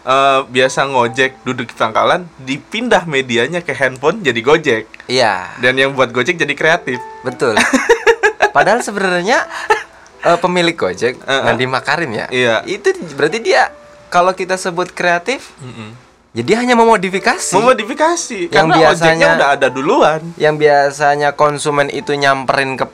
eh, 0.05 0.41
biasa 0.47 0.87
ngojek 0.87 1.43
duduk 1.43 1.73
di 1.73 1.75
pangkalan, 1.77 2.29
dipindah 2.41 3.09
medianya 3.09 3.65
ke 3.65 3.73
handphone 3.73 4.21
jadi 4.21 4.41
gojek. 4.45 4.85
Iya. 5.09 5.57
Dan 5.59 5.81
yang 5.81 5.97
buat 5.97 6.13
gojek 6.13 6.37
jadi 6.37 6.53
kreatif. 6.53 7.01
Betul. 7.25 7.57
Padahal 8.57 8.81
sebenarnya 8.81 9.45
eh, 10.25 10.39
pemilik 10.41 10.73
Gojek 10.73 11.21
Uh-uh. 11.21 11.45
Nadiem 11.45 11.69
Makarim 11.69 12.11
ya. 12.13 12.27
Iya. 12.33 12.55
Itu 12.65 12.93
berarti 13.17 13.45
dia 13.45 13.69
kalau 14.09 14.33
kita 14.33 14.57
sebut 14.57 14.93
kreatif 14.97 15.53
Jadi 16.37 16.53
hanya 16.53 16.77
memodifikasi. 16.77 17.57
memodifikasi 17.57 18.39
Yang 18.47 18.53
karena 18.53 18.75
ojeknya 18.77 18.93
biasanya- 18.93 19.31
udah 19.35 19.49
ada 19.57 19.69
duluan 19.69 20.21
yang 20.37 20.55
biasanya 20.55 21.33
konsumen 21.33 21.89
itu 21.89 22.13
nyamperin 22.13 22.77
ke 22.77 22.85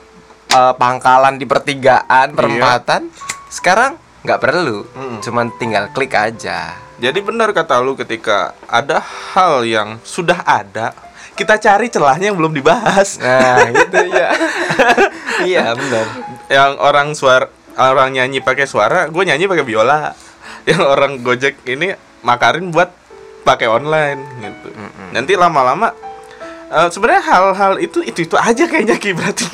eh, 0.49 0.73
pangkalan 0.73 1.35
di 1.35 1.43
pertigaan, 1.43 2.31
perempatan, 2.31 3.09
sekarang 3.49 3.97
nggak 4.21 4.39
perlu. 4.39 4.85
Mm-mm. 4.87 5.19
Cuman 5.19 5.51
tinggal 5.53 5.89
klik 5.89 6.13
aja. 6.13 6.77
jadi 6.95 7.19
benar 7.19 7.51
kata 7.51 7.77
lu 7.77 7.93
ketika 7.93 8.53
ada 8.63 9.01
hal 9.33 9.65
yang 9.65 9.99
sudah 10.01 10.39
ada 10.39 10.93
kita 11.33 11.57
cari 11.57 11.89
celahnya 11.89 12.29
yang 12.29 12.37
belum 12.37 12.53
dibahas 12.53 13.17
Nah, 13.17 13.65
gitu 13.75 13.97
ya. 14.07 14.29
iya, 15.49 15.73
benar. 15.73 16.05
yang 16.47 16.77
orang 16.77 17.11
suara 17.11 17.49
orang 17.75 18.13
nyanyi 18.13 18.39
pakai 18.39 18.63
suara 18.63 19.09
gue 19.09 19.19
nyanyi 19.19 19.49
pakai 19.49 19.65
biola 19.65 20.13
yang 20.63 20.79
orang 20.81 21.19
gojek 21.19 21.59
ini 21.65 21.91
makarin 22.21 22.69
buat 22.69 22.93
pakai 23.43 23.67
online 23.67 24.19
gitu 24.39 24.71
Mm-mm. 24.71 25.11
nanti 25.11 25.35
lama-lama 25.35 25.91
eh, 26.67 26.89
sebenarnya 26.89 27.23
hal-hal 27.23 27.73
itu 27.77 27.99
itu 28.01 28.23
itu 28.23 28.35
aja 28.35 28.63
kayaknya 28.65 28.97
Ki 28.97 29.11
berarti. 29.13 29.45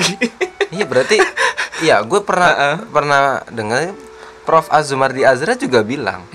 Iya, 0.70 0.86
berarti 0.86 1.18
iya, 1.82 1.98
gue 2.06 2.22
pernah 2.22 2.52
Uh-uh. 2.56 2.76
pernah 2.94 3.22
dengar 3.50 3.90
Prof 4.46 4.70
Azumardi 4.70 5.26
Azra 5.26 5.54
juga 5.54 5.82
bilang, 5.82 6.26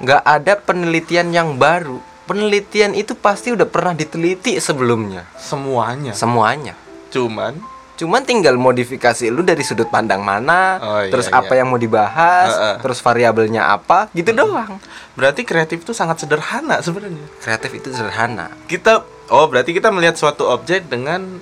nggak 0.00 0.22
ada 0.22 0.52
penelitian 0.56 1.32
yang 1.32 1.56
baru. 1.56 1.96
Penelitian 2.26 2.92
itu 2.92 3.14
pasti 3.14 3.54
udah 3.54 3.64
pernah 3.64 3.94
diteliti 3.94 4.58
sebelumnya. 4.58 5.24
semuanya 5.38 6.12
Semuanya. 6.12 6.74
cuman 7.08 7.56
Cuman 7.96 8.22
tinggal 8.22 8.54
modifikasi 8.54 9.26
lu 9.26 9.40
dari 9.40 9.60
sudut 9.60 9.86
pandang 9.86 10.20
mana, 10.20 10.76
Oh, 10.76 11.00
iya, 11.00 11.08
terus 11.08 11.26
iya. 11.26 11.38
apa 11.38 11.52
yang 11.52 11.66
mau 11.66 11.76
dibahas, 11.76 12.50
Heeh. 12.50 12.74
terus 12.78 13.00
variabelnya 13.00 13.66
apa, 13.66 14.12
gitu 14.12 14.30
doang. 14.30 14.76
berarti 15.12 15.42
kreatif 15.42 15.80
itu 15.80 15.90
sangat 15.90 16.20
sederhana 16.20 16.78
sebenarnya 16.78 17.24
Kreatif 17.38 17.72
itu 17.74 17.88
sederhana. 17.90 18.52
kita 18.66 19.00
oh 19.26 19.46
berarti 19.46 19.72
kita 19.72 19.88
melihat 19.88 20.12
suatu 20.12 20.44
objek 20.46 20.86
dengan 20.86 21.40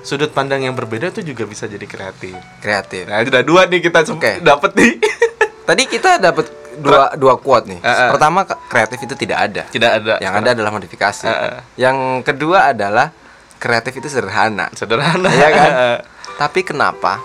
sudut 0.00 0.28
pandang 0.30 0.60
yang 0.62 0.72
berbeda 0.72 1.08
itu 1.10 1.20
juga 1.22 1.44
bisa 1.44 1.64
jadi 1.64 1.84
kreatif 1.84 2.32
Kreatif. 2.58 3.04
nah 3.04 3.20
itu 3.20 3.28
udah 3.28 3.44
dua 3.44 3.60
nih 3.66 3.80
kita 3.82 4.08
Oke. 4.08 4.40
dapat 4.40 4.72
nih 4.72 4.92
Tadi 5.68 5.82
kita 5.84 6.16
dapat 6.16 6.48
dua 6.76 7.12
dua 7.14 7.36
quote 7.36 7.68
nih. 7.68 7.78
Heeh. 7.78 8.08
Pertama 8.10 8.42
ke- 8.42 8.58
kreatif 8.66 8.98
itu 8.98 9.14
tidak 9.14 9.38
ada. 9.44 9.62
tidak 9.68 9.90
ada 9.94 10.14
Yang 10.18 10.34
ada 10.34 10.48
adalah 10.50 10.70
modifikasi. 10.72 11.28
Heeh. 11.28 11.56
Yang 11.76 11.96
kedua 12.24 12.72
adalah 12.72 13.12
kreatif 13.60 13.92
itu 13.94 14.08
sederhana. 14.08 14.72
sederhana 14.72 15.28
Iya 15.28 15.48
kan? 15.52 15.70
Tapi 16.40 16.64
kenapa 16.64 17.20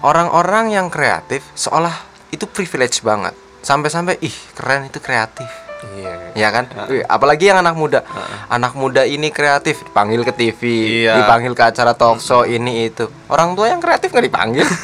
orang-orang 0.00 0.70
yang 0.70 0.86
kreatif 0.86 1.40
seolah 1.56 1.96
itu 2.28 2.44
privilege 2.44 3.00
banget. 3.00 3.32
Sampai-sampai 3.64 4.20
ih 4.20 4.36
keren 4.52 4.86
itu 4.86 5.00
kreatif. 5.00 5.48
iya 5.96 6.12
Ya 6.36 6.48
kan? 6.50 6.68
Wih, 6.86 7.00
apalagi 7.02 7.48
yang 7.48 7.58
anak 7.58 7.72
muda. 7.72 8.04
Anak 8.46 8.76
muda 8.76 9.04
ini 9.04 9.28
kreatif 9.28 9.80
dipanggil 9.82 10.20
ke 10.20 10.32
TV, 10.32 10.60
Iya. 11.02 11.24
dipanggil 11.24 11.52
ke 11.52 11.64
acara 11.64 11.96
talk 11.96 12.20
show 12.20 12.44
ini 12.44 12.92
itu. 12.92 13.08
Orang 13.26 13.56
tua 13.56 13.72
yang 13.72 13.80
kreatif 13.80 14.12
nggak 14.12 14.26
dipanggil. 14.28 14.66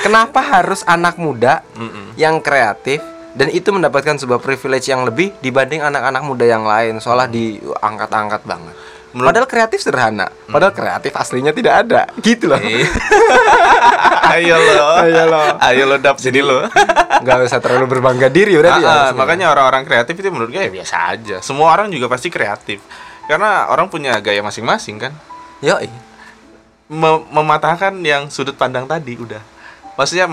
Kenapa 0.00 0.40
harus 0.42 0.82
anak 0.84 1.16
muda 1.16 1.60
Mm-mm. 1.72 2.16
yang 2.16 2.40
kreatif 2.40 2.98
dan 3.32 3.48
itu 3.48 3.68
mendapatkan 3.68 4.16
sebuah 4.16 4.38
privilege 4.38 4.86
yang 4.86 5.02
lebih 5.02 5.30
dibanding 5.38 5.80
anak-anak 5.80 6.20
muda 6.20 6.44
yang 6.44 6.62
lain 6.62 6.98
seolah 6.98 7.26
diangkat-angkat 7.26 8.42
banget. 8.42 8.74
Menurut- 9.10 9.26
Padahal 9.28 9.48
kreatif 9.48 9.78
sederhana. 9.80 10.30
Padahal 10.46 10.70
kreatif 10.70 11.10
aslinya 11.12 11.50
tidak 11.50 11.82
ada. 11.82 12.06
Gitu 12.16 12.46
loh. 12.46 12.58
Iya. 12.58 12.86
ayo 14.30 14.54
lo 14.54 14.86
Ayo 15.00 15.22
lo. 15.26 15.42
ayo 15.58 15.82
lo 15.84 15.96
dap 15.98 16.16
sini 16.16 16.38
lo 16.38 16.62
Nggak 17.20 17.36
usah 17.44 17.58
terlalu 17.58 17.86
berbangga 17.88 18.30
diri 18.30 18.54
udah 18.54 18.70
Ah, 18.72 18.80
ah, 18.80 19.10
makanya 19.12 19.50
orang-orang 19.50 19.82
kreatif 19.82 20.14
itu 20.14 20.30
menurut 20.30 20.48
gue 20.48 20.60
ya 20.60 20.70
biasa 20.70 20.94
aja 21.10 21.36
semua 21.40 21.74
orang 21.74 21.90
juga 21.90 22.06
pasti 22.06 22.30
kreatif 22.30 22.78
karena 23.26 23.66
orang 23.66 23.86
punya 23.86 24.14
gaya 24.18 24.40
masing-masing 24.40 24.96
kan 24.98 25.12
Yo, 25.58 25.76
Mem- 26.86 27.26
mematahkan 27.28 27.92
yang 28.00 28.26
sudut 28.28 28.54
pandang 28.54 28.86
tadi 28.86 29.14
udah 29.14 29.42
maksudnya 29.94 30.30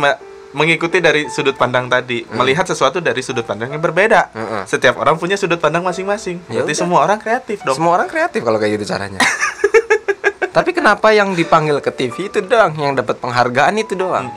mengikuti 0.58 0.98
dari 0.98 1.30
sudut 1.30 1.54
pandang 1.54 1.86
tadi 1.86 2.26
melihat 2.28 2.65
sesuatu 2.65 2.98
dari 2.98 3.22
sudut 3.22 3.46
pandang 3.46 3.70
yang 3.70 3.80
berbeda 3.80 4.34
Heeh. 4.34 4.63
setiap 4.65 4.98
orang 4.98 5.15
punya 5.15 5.38
sudut 5.38 5.58
pandang 5.58 5.86
masing-masing 5.86 6.41
Ya 6.50 6.60
berarti 6.60 6.74
semua 6.74 7.06
orang 7.06 7.22
kreatif 7.22 7.62
dong 7.62 7.78
Semua 7.78 7.93
orang 7.93 8.10
kreatif 8.10 8.41
kalau 8.41 8.58
kayak 8.58 8.76
gitu 8.76 8.89
caranya. 8.89 9.22
Tapi 10.58 10.74
kenapa 10.74 11.13
yang 11.13 11.32
dipanggil 11.32 11.78
ke 11.78 11.93
TV 11.93 12.34
itu 12.34 12.41
doang, 12.41 12.74
yang 12.76 12.98
dapat 12.98 13.22
penghargaan 13.22 13.78
itu 13.78 13.93
doang? 13.93 14.34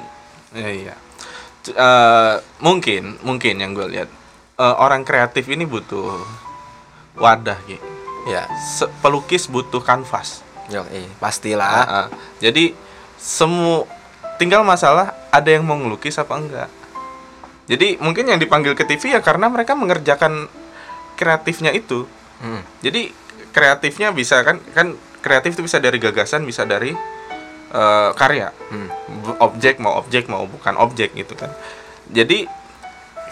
Iya, 0.52 0.68
iya. 0.68 0.94
C- 1.60 1.72
eh, 1.72 2.34
mungkin, 2.60 3.16
mungkin 3.24 3.56
yang 3.56 3.72
gue 3.72 3.88
lihat 3.88 4.08
eh, 4.54 4.74
orang 4.76 5.00
kreatif 5.00 5.48
ini 5.48 5.64
butuh 5.64 6.20
wadah, 7.16 7.56
Ki. 7.64 7.80
Ya, 8.28 8.44
Se- 8.68 8.92
pelukis 9.00 9.48
butuh 9.48 9.80
kanvas. 9.80 10.44
yo, 10.68 10.84
eh, 10.92 11.08
pastilah. 11.16 11.72
Ah, 11.72 11.88
ah. 11.88 12.06
Jadi 12.36 12.76
semua 13.16 13.88
tinggal 14.40 14.64
masalah 14.64 15.12
ada 15.28 15.50
yang 15.52 15.68
mau 15.68 15.76
ngelukis 15.76 16.16
apa 16.16 16.34
enggak. 16.40 16.70
Jadi 17.68 18.00
mungkin 18.00 18.32
yang 18.32 18.40
dipanggil 18.40 18.72
ke 18.72 18.88
TV 18.88 19.14
ya 19.14 19.20
karena 19.20 19.52
mereka 19.52 19.76
mengerjakan 19.76 20.48
kreatifnya 21.20 21.76
itu. 21.76 22.08
Hmm. 22.40 22.64
Jadi 22.80 23.12
kreatifnya 23.52 24.16
bisa 24.16 24.40
kan 24.40 24.56
kan 24.72 24.96
kreatif 25.20 25.60
itu 25.60 25.68
bisa 25.68 25.76
dari 25.76 26.00
gagasan, 26.00 26.48
bisa 26.48 26.64
dari 26.64 26.96
eh, 27.70 28.10
karya. 28.16 28.48
Hmm. 28.72 28.88
Objek 29.38 29.76
mau 29.78 30.00
objek 30.00 30.26
mau 30.32 30.48
bukan 30.48 30.80
objek 30.80 31.12
gitu 31.12 31.36
kan 31.36 31.52
jadi 32.10 32.50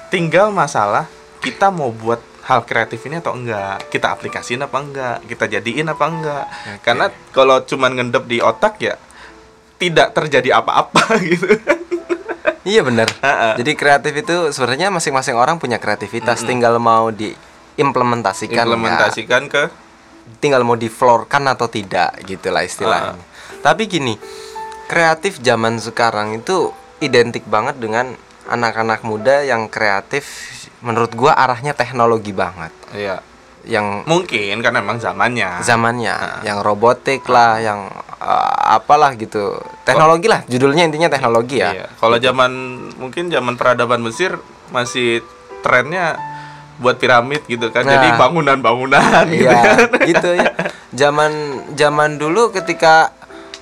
tinggal 0.08 0.54
masalah 0.54 1.10
kita 1.42 1.68
mau 1.68 1.90
buat 1.90 2.22
hal 2.46 2.64
kreatif 2.64 3.04
ini 3.04 3.20
atau 3.20 3.36
enggak 3.36 3.92
kita 3.92 4.14
aplikasiin 4.14 4.64
apa 4.64 4.78
enggak 4.80 5.16
kita 5.28 5.44
jadiin 5.58 5.92
apa 5.92 6.04
enggak 6.08 6.44
Oke. 6.48 6.80
karena 6.80 7.06
kalau 7.34 7.60
cuman 7.60 7.92
ngendep 7.98 8.24
di 8.24 8.38
otak 8.40 8.80
ya 8.80 8.96
tidak 9.78 10.12
terjadi 10.12 10.60
apa-apa 10.60 11.16
gitu 11.30 11.48
Iya 12.68 12.84
benar. 12.84 13.08
Jadi 13.56 13.72
kreatif 13.72 14.12
itu 14.12 14.52
sebenarnya 14.52 14.92
masing-masing 14.92 15.32
orang 15.32 15.56
punya 15.56 15.80
kreativitas, 15.80 16.44
tinggal 16.44 16.76
mau 16.76 17.08
diimplementasikan. 17.08 18.52
ya. 18.52 18.68
implementasikan 18.68 19.42
ke 19.48 19.62
tinggal 20.36 20.60
mau 20.68 20.76
diflorkan 20.76 21.48
atau 21.48 21.64
tidak 21.72 22.12
gitulah 22.28 22.60
istilahnya. 22.60 23.16
Tapi 23.64 23.88
gini, 23.88 24.20
kreatif 24.84 25.40
zaman 25.40 25.80
sekarang 25.80 26.44
itu 26.44 26.68
identik 27.00 27.48
banget 27.48 27.80
dengan 27.80 28.12
anak-anak 28.52 29.00
muda 29.00 29.48
yang 29.48 29.72
kreatif 29.72 30.52
menurut 30.84 31.16
gua 31.16 31.40
arahnya 31.40 31.72
teknologi 31.72 32.36
banget. 32.36 32.70
ya 32.92 33.24
Yang 33.68 34.08
mungkin 34.08 34.64
karena 34.64 34.80
memang 34.80 34.96
zamannya 34.96 35.60
zamannya, 35.60 36.40
yang 36.40 36.64
robotik 36.64 37.28
lah, 37.28 37.60
yang 37.60 37.84
uh, 38.16 38.74
apalah 38.74 39.12
gitu. 39.12 39.60
Teknologi 39.84 40.24
lah, 40.24 40.40
judulnya 40.48 40.88
intinya 40.88 41.12
teknologi 41.12 41.60
ya. 41.60 41.76
Iya. 41.76 41.86
Kalau 42.00 42.16
zaman 42.16 42.50
mungkin 42.96 43.28
zaman 43.28 43.60
peradaban 43.60 44.00
Mesir 44.00 44.40
masih 44.72 45.20
trennya 45.60 46.16
buat 46.78 46.96
piramid 46.96 47.44
gitu 47.44 47.68
kan. 47.68 47.84
Jadi 47.84 48.14
Nah. 48.14 48.16
bangunan-bangunan 48.16 49.26
gitu 49.28 49.44
Iya, 49.44 49.60
kan. 49.60 49.78
gitu 50.06 50.30
ya. 50.32 50.48
Zaman 51.04 51.32
zaman 51.76 52.16
dulu 52.16 52.48
ketika 52.48 53.12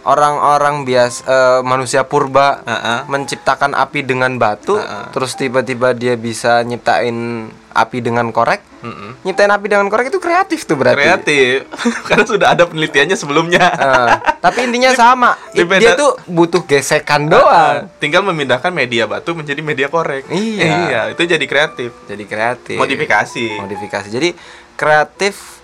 orang-orang 0.07 0.87
biasa 0.87 1.21
eh, 1.27 1.61
manusia 1.66 2.07
purba 2.07 2.62
Heeh. 2.62 3.11
menciptakan 3.11 3.75
api 3.75 4.07
dengan 4.07 4.38
batu, 4.38 4.79
Heeh. 4.79 5.11
terus 5.11 5.35
tiba-tiba 5.35 5.92
dia 5.92 6.14
bisa 6.14 6.62
nyiptain 6.62 7.51
api 7.77 8.01
dengan 8.01 8.33
korek. 8.33 8.64
Mm-mm. 8.81 9.21
Nyiptain 9.27 9.51
api 9.51 9.66
dengan 9.69 9.90
korek 9.90 10.09
itu 10.09 10.23
kreatif 10.23 10.64
tuh 10.64 10.79
berarti. 10.79 11.03
Kreatif. 11.03 11.69
Karena 12.09 12.25
sudah 12.25 12.49
ada 12.55 12.64
penelitiannya 12.64 13.19
sebelumnya. 13.19 13.66
Eh, 13.66 14.12
tapi 14.38 14.64
intinya 14.64 14.95
sama. 15.03 15.35
Dia 15.53 15.99
tuh 15.99 16.16
butuh 16.25 16.64
gesekan 16.64 17.27
doang. 17.29 17.90
Tinggal 18.01 18.23
memindahkan 18.25 18.71
media 18.71 19.05
batu 19.05 19.35
menjadi 19.37 19.61
media 19.61 19.90
korek. 19.90 20.31
Iya. 20.31 20.64
iya, 20.64 21.01
itu 21.12 21.27
jadi 21.27 21.45
kreatif. 21.45 21.92
Jadi 22.07 22.25
kreatif. 22.25 22.79
Modifikasi. 22.79 23.61
modifikasi 23.61 24.09
jadi 24.09 24.31
kreatif 24.77 25.57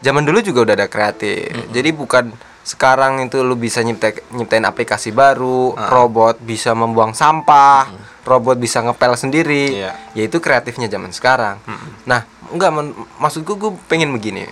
zaman 0.00 0.24
dulu 0.24 0.38
juga 0.44 0.70
udah 0.70 0.74
ada 0.76 0.88
kreatif 0.88 1.50
jadi 1.72 1.90
bukan 1.92 2.32
sekarang 2.66 3.22
itu 3.22 3.46
lu 3.46 3.54
bisa 3.54 3.78
nyiptain 3.78 4.18
nyiptain 4.34 4.66
aplikasi 4.66 5.14
baru 5.14 5.70
Ah. 5.78 5.86
robot 5.86 6.42
bisa 6.42 6.74
membuang 6.74 7.14
sampah 7.14 7.86
robot 8.26 8.58
bisa 8.58 8.82
ngepel 8.82 9.14
sendiri. 9.14 9.86
Iya. 9.86 9.94
yaitu 10.18 10.42
kreatifnya 10.42 10.90
zaman 10.90 11.14
sekarang. 11.14 11.62
Nah 12.10 12.26
enggak 12.50 12.74
maksudku 13.22 13.54
gue 13.54 13.70
pengen 13.86 14.10
begini. 14.10 14.50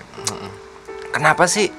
Kenapa 1.10 1.50
sih 1.50 1.74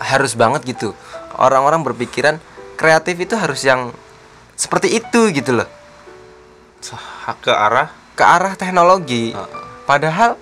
harus 0.00 0.32
banget 0.32 0.64
gitu? 0.64 0.96
Orang-orang 1.36 1.84
berpikiran 1.84 2.40
kreatif 2.80 3.20
itu 3.20 3.36
harus 3.36 3.60
yang 3.60 3.92
seperti 4.56 4.96
itu 4.96 5.28
gitu 5.28 5.60
loh. 5.60 5.68
Ke 7.44 7.52
arah? 7.52 7.92
Ke 8.16 8.24
arah 8.24 8.56
teknologi. 8.56 9.36
Ah. 9.36 9.44
Padahal 9.84 10.40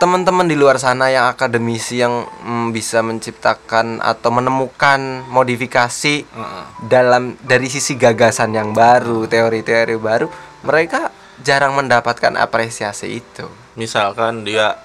teman-teman 0.00 0.48
di 0.48 0.56
luar 0.56 0.80
sana 0.80 1.12
yang 1.12 1.28
akademisi 1.28 2.00
yang 2.00 2.24
mm, 2.24 2.72
bisa 2.72 3.04
menciptakan 3.04 4.00
atau 4.00 4.32
menemukan 4.32 5.28
modifikasi 5.28 6.24
Heeh. 6.24 6.64
dalam 6.88 7.36
dari 7.44 7.68
sisi 7.68 8.00
gagasan 8.00 8.56
yang 8.56 8.72
baru, 8.72 9.28
teori-teori 9.28 10.00
baru, 10.00 10.26
mereka 10.64 11.12
jarang 11.44 11.76
mendapatkan 11.76 12.32
apresiasi 12.40 13.20
itu. 13.20 13.44
Misalkan 13.76 14.48
dia 14.48 14.80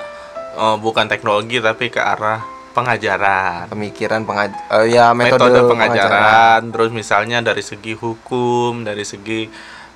eh, 0.59 0.75
bukan 0.83 1.07
teknologi 1.07 1.63
tapi 1.63 1.87
ke 1.87 2.03
arah 2.03 2.43
pengajaran. 2.75 3.71
Pemikiran 3.71 4.27
pengaj 4.27 4.51
eh, 4.51 4.99
ya 4.99 5.15
metode, 5.15 5.47
metode, 5.47 5.59
pengajaran. 5.71 6.11
pengajaran, 6.11 6.61
terus 6.75 6.91
misalnya 6.91 7.39
dari 7.39 7.63
segi 7.63 7.95
hukum, 7.95 8.83
dari 8.83 9.07
segi 9.07 9.47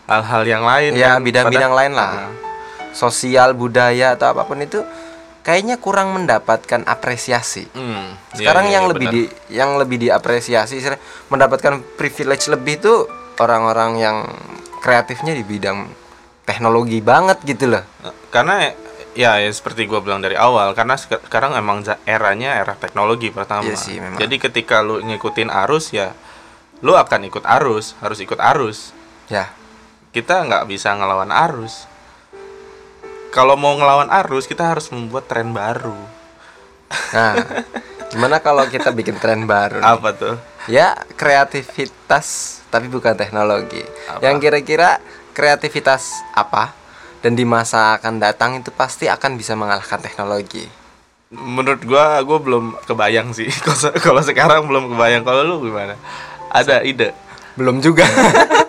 hal-hal 0.07 0.47
yang 0.47 0.63
lain 0.63 0.95
Ya 0.95 1.19
kan. 1.19 1.27
bidang-bidang 1.27 1.75
lain 1.75 1.91
lah. 1.91 2.31
Sosial, 2.95 3.53
budaya 3.53 4.17
atau 4.17 4.33
apa 4.33 4.47
pun 4.47 4.57
itu 4.63 4.81
kayaknya 5.41 5.75
kurang 5.75 6.13
mendapatkan 6.13 6.83
apresiasi. 6.83 7.65
Hmm, 7.71 8.13
iya, 8.35 8.37
Sekarang 8.37 8.67
iya, 8.67 8.73
yang 8.77 8.85
iya, 8.85 8.91
lebih 8.91 9.07
benar. 9.07 9.15
di 9.15 9.23
yang 9.49 9.71
lebih 9.75 9.97
diapresiasi 9.99 10.75
mendapatkan 11.27 11.81
privilege 11.95 12.45
lebih 12.47 12.77
tuh 12.77 12.99
orang-orang 13.37 13.91
yang 13.97 14.17
kreatifnya 14.79 15.31
di 15.31 15.41
bidang 15.41 15.89
teknologi 16.43 16.99
banget 16.99 17.41
gitu 17.43 17.65
loh. 17.67 17.83
karena 18.29 18.73
ya, 19.17 19.41
ya 19.41 19.49
seperti 19.49 19.83
gue 19.83 19.99
bilang 19.99 20.21
dari 20.21 20.37
awal 20.37 20.71
karena 20.71 20.93
sek- 20.93 21.25
sekarang 21.25 21.53
emang 21.53 21.81
eranya 22.05 22.55
era 22.55 22.73
teknologi 22.73 23.33
pertama 23.33 23.65
Iya 23.65 23.75
sih, 23.75 23.97
memang. 23.97 24.17
jadi 24.17 24.35
ketika 24.39 24.79
lu 24.79 25.01
ngikutin 25.01 25.49
arus 25.65 25.89
ya 25.89 26.13
lu 26.79 26.93
akan 26.93 27.25
ikut 27.25 27.41
arus 27.43 27.97
harus 27.99 28.21
ikut 28.21 28.37
arus 28.37 28.93
Ya, 29.27 29.49
kita 30.09 30.41
nggak 30.41 30.65
bisa 30.65 30.93
ngelawan 30.93 31.29
arus 31.29 31.88
kalau 33.29 33.53
mau 33.53 33.73
ngelawan 33.73 34.09
arus 34.19 34.45
kita 34.45 34.65
harus 34.67 34.89
membuat 34.89 35.25
tren 35.25 35.49
baru 35.49 35.95
Nah, 37.09 37.37
gimana 38.09 38.37
kalau 38.39 38.65
kita 38.65 38.89
bikin 38.89 39.13
tren 39.15 39.45
baru? 39.45 39.77
nih? 39.77 39.85
apa 39.87 40.09
tuh 40.11 40.35
Ya, 40.65 40.93
kreativitas 41.13 42.27
tapi 42.67 42.85
bukan 42.87 43.13
teknologi. 43.13 43.81
Apa? 44.05 44.21
Yang 44.21 44.35
kira-kira 44.39 44.89
kreativitas 45.31 46.05
apa? 46.31 46.73
Dan 47.19 47.33
di 47.33 47.41
masa 47.41 47.93
akan 47.95 48.17
datang 48.17 48.55
itu 48.55 48.69
pasti 48.69 49.05
akan 49.05 49.33
bisa 49.33 49.53
mengalahkan 49.53 49.97
teknologi. 49.99 50.65
menurut 51.29 51.81
gua 51.83 52.17
gua 52.21 52.37
belum 52.37 52.65
kebayang 52.83 53.29
sih 53.31 53.49
kalau 53.61 53.77
se- 53.79 53.97
kalau 53.99 54.21
sekarang 54.23 54.65
belum 54.65 54.89
kebayang 54.89 55.21
kalau 55.21 55.41
lu 55.43 55.61
gimana 55.63 55.93
ada 56.49 56.81
ide 56.81 57.13
Belum 57.53 57.77
juga. 57.79 58.01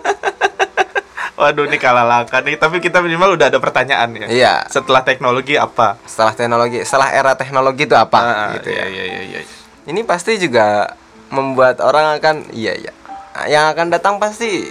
waduh 1.41 1.65
ini 1.65 1.75
kalah 1.75 2.05
langkah 2.05 2.37
nih 2.39 2.53
tapi 2.53 2.77
kita 2.77 3.01
minimal 3.01 3.33
udah 3.33 3.49
ada 3.49 3.57
pertanyaan 3.57 4.13
ya 4.13 4.27
Iya. 4.29 4.53
setelah 4.69 5.01
teknologi 5.01 5.57
apa 5.57 5.97
Setelah 6.05 6.33
teknologi, 6.33 6.77
setelah 6.81 7.09
era 7.09 7.33
teknologi 7.33 7.83
itu 7.83 7.97
apa? 7.97 8.13
Ah, 8.15 8.49
gitu 8.55 8.69
iya, 8.69 8.85
ya. 8.85 8.85
iya, 8.87 9.03
iya, 9.03 9.21
iya. 9.33 9.39
Ini 9.83 10.05
pasti 10.05 10.37
juga 10.37 10.93
membuat 11.27 11.81
orang 11.81 12.13
akan 12.15 12.53
iya 12.53 12.77
iya. 12.77 12.93
Yang 13.49 13.65
akan 13.73 13.87
datang 13.89 14.15
pasti 14.15 14.69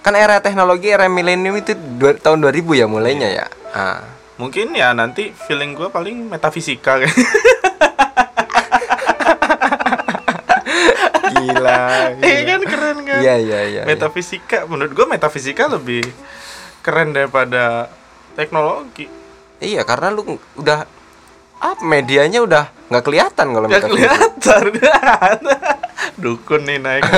kan 0.00 0.14
era 0.14 0.40
teknologi 0.40 0.88
era 0.88 1.04
milenium 1.06 1.52
itu 1.54 1.76
dua- 1.76 2.16
tahun 2.16 2.40
2000 2.40 2.64
ya 2.74 2.86
mulainya 2.86 3.28
Iya. 3.30 3.44
ya. 3.44 3.46
Ah. 3.70 4.00
Mungkin 4.34 4.72
ya 4.72 4.90
nanti 4.90 5.36
feeling 5.38 5.72
gue 5.72 5.86
paling 5.88 6.26
metafisika. 6.26 6.96
Gila. 11.44 11.84
Iya 12.24 12.40
kan 12.48 12.62
keren 12.64 12.96
kan? 13.04 13.20
Iya 13.20 13.34
iya 13.36 13.60
iya. 13.68 13.82
iya. 13.82 13.82
Metafisika 13.84 14.64
menurut 14.64 14.92
gue 14.96 15.06
metafisika 15.06 15.68
lebih 15.68 16.04
keren 16.80 17.12
daripada 17.12 17.88
teknologi. 18.34 19.08
Iya 19.60 19.84
karena 19.84 20.12
lu 20.12 20.36
udah 20.56 20.84
apa 21.64 21.80
medianya 21.80 22.44
udah 22.44 22.68
nggak 22.92 23.04
kelihatan 23.04 23.46
kalau 23.56 23.66
Gak 23.68 23.88
metafisika. 23.88 24.12
kelihatan. 24.42 24.64
Dukun 26.22 26.62
nih 26.68 26.78
naik. 26.80 27.02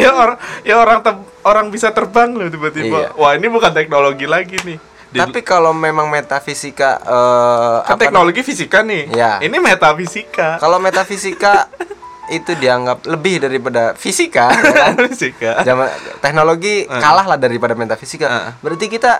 ya 0.00 0.10
orang 0.16 0.38
ya 0.64 0.74
orang 0.80 1.00
orang 1.44 1.66
bisa 1.72 1.92
terbang 1.92 2.32
loh 2.36 2.48
tiba-tiba. 2.48 3.12
Iya. 3.12 3.16
Wah, 3.16 3.32
ini 3.36 3.46
bukan 3.48 3.72
teknologi 3.72 4.26
lagi 4.28 4.56
nih. 4.64 4.78
Tapi 5.10 5.42
kalau 5.42 5.74
memang 5.74 6.06
metafisika 6.06 7.02
eh, 7.02 7.76
kan 7.82 7.98
apa 7.98 8.00
teknologi 8.00 8.40
fisika 8.46 8.86
nih. 8.86 9.10
Iya. 9.10 9.32
Ini 9.42 9.56
metafisika. 9.58 10.62
Kalau 10.62 10.78
metafisika 10.78 11.66
itu 12.38 12.54
dianggap 12.54 13.02
lebih 13.10 13.42
daripada 13.42 13.98
fisika, 13.98 14.54
ya 14.54 14.70
kan? 14.70 14.94
fisika. 15.10 15.66
Zaman 15.66 15.90
teknologi 16.22 16.86
Eh. 16.86 17.00
kalah 17.02 17.26
lah 17.26 17.34
daripada 17.34 17.74
metafisika. 17.74 18.26
Eh. 18.30 18.50
Berarti 18.62 18.86
kita 18.86 19.18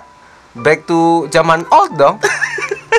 back 0.55 0.87
to 0.87 1.27
zaman 1.27 1.67
old 1.69 1.91
dong. 1.95 2.15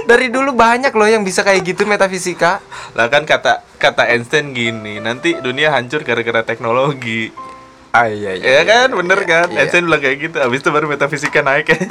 Dari 0.02 0.33
dulu 0.33 0.52
banyak 0.52 0.90
loh 0.92 1.07
yang 1.07 1.22
bisa 1.22 1.40
kayak 1.40 1.62
gitu 1.64 1.85
metafisika. 1.85 2.61
Lah 2.92 3.09
kan 3.09 3.24
kata 3.24 3.64
kata 3.76 4.09
Einstein 4.09 4.52
gini, 4.52 4.98
nanti 4.98 5.37
dunia 5.38 5.72
hancur 5.72 6.02
gara-gara 6.02 6.42
teknologi. 6.42 7.33
Ah 7.92 8.09
iya 8.09 8.40
Ya 8.40 8.64
kan, 8.64 8.88
bener 8.96 9.20
iya, 9.20 9.28
kan? 9.28 9.46
iya. 9.52 9.68
Einstein 9.68 9.85
bilang 9.85 10.00
kayak 10.00 10.16
gitu. 10.16 10.37
Habis 10.40 10.64
itu 10.64 10.70
baru 10.72 10.88
metafisika 10.88 11.44
naik 11.44 11.68
ya. 11.68 11.78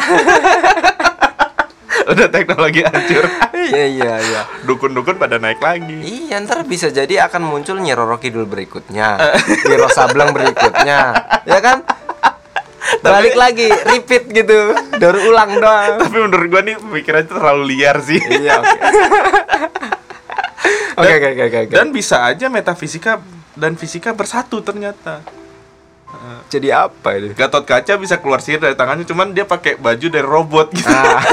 Udah 2.11 2.27
teknologi 2.33 2.81
hancur. 2.81 3.29
Iya 3.53 3.85
iya 3.85 4.13
iya. 4.17 4.41
Dukun-dukun 4.65 5.21
pada 5.21 5.37
naik 5.37 5.61
lagi. 5.61 6.01
Iya 6.01 6.41
ntar 6.41 6.65
bisa 6.65 6.89
jadi 6.89 7.29
akan 7.29 7.45
muncul 7.45 7.77
Nyi 7.77 7.93
Roro 7.93 8.17
Kidul 8.17 8.49
berikutnya 8.49 9.21
Wiro 9.69 9.85
Sableng 9.93 10.33
berikutnya 10.33 11.13
Ya 11.45 11.59
kan 11.61 11.85
Balik 13.05 13.37
lagi 13.37 13.69
repeat 13.69 14.25
gitu 14.27 14.73
Daur 14.97 15.21
ulang 15.21 15.61
doang 15.61 16.01
Tapi 16.01 16.17
menurut 16.17 16.47
gua 16.49 16.61
nih 16.65 16.75
pemikirannya 16.81 17.29
terlalu 17.29 17.63
liar 17.77 18.01
sih. 18.01 18.17
Iya 18.17 18.59
Oke 20.97 21.13
oke 21.15 21.27
oke 21.37 21.57
oke 21.69 21.75
Dan 21.77 21.93
bisa 21.93 22.25
aja 22.25 22.49
metafisika 22.49 23.21
dan 23.51 23.75
fisika 23.77 24.15
bersatu 24.15 24.63
ternyata. 24.65 25.21
Jadi 26.51 26.67
apa 26.69 27.09
ini? 27.17 27.33
Gatot 27.33 27.63
kaca 27.63 27.93
bisa 27.97 28.19
keluar 28.19 28.39
sihir 28.43 28.59
dari 28.59 28.75
tangannya, 28.75 29.07
cuman 29.07 29.31
dia 29.31 29.47
pakai 29.47 29.79
baju 29.79 30.07
dari 30.07 30.27
robot 30.27 30.67
gitu. 30.75 30.91
Ah. 31.01 31.23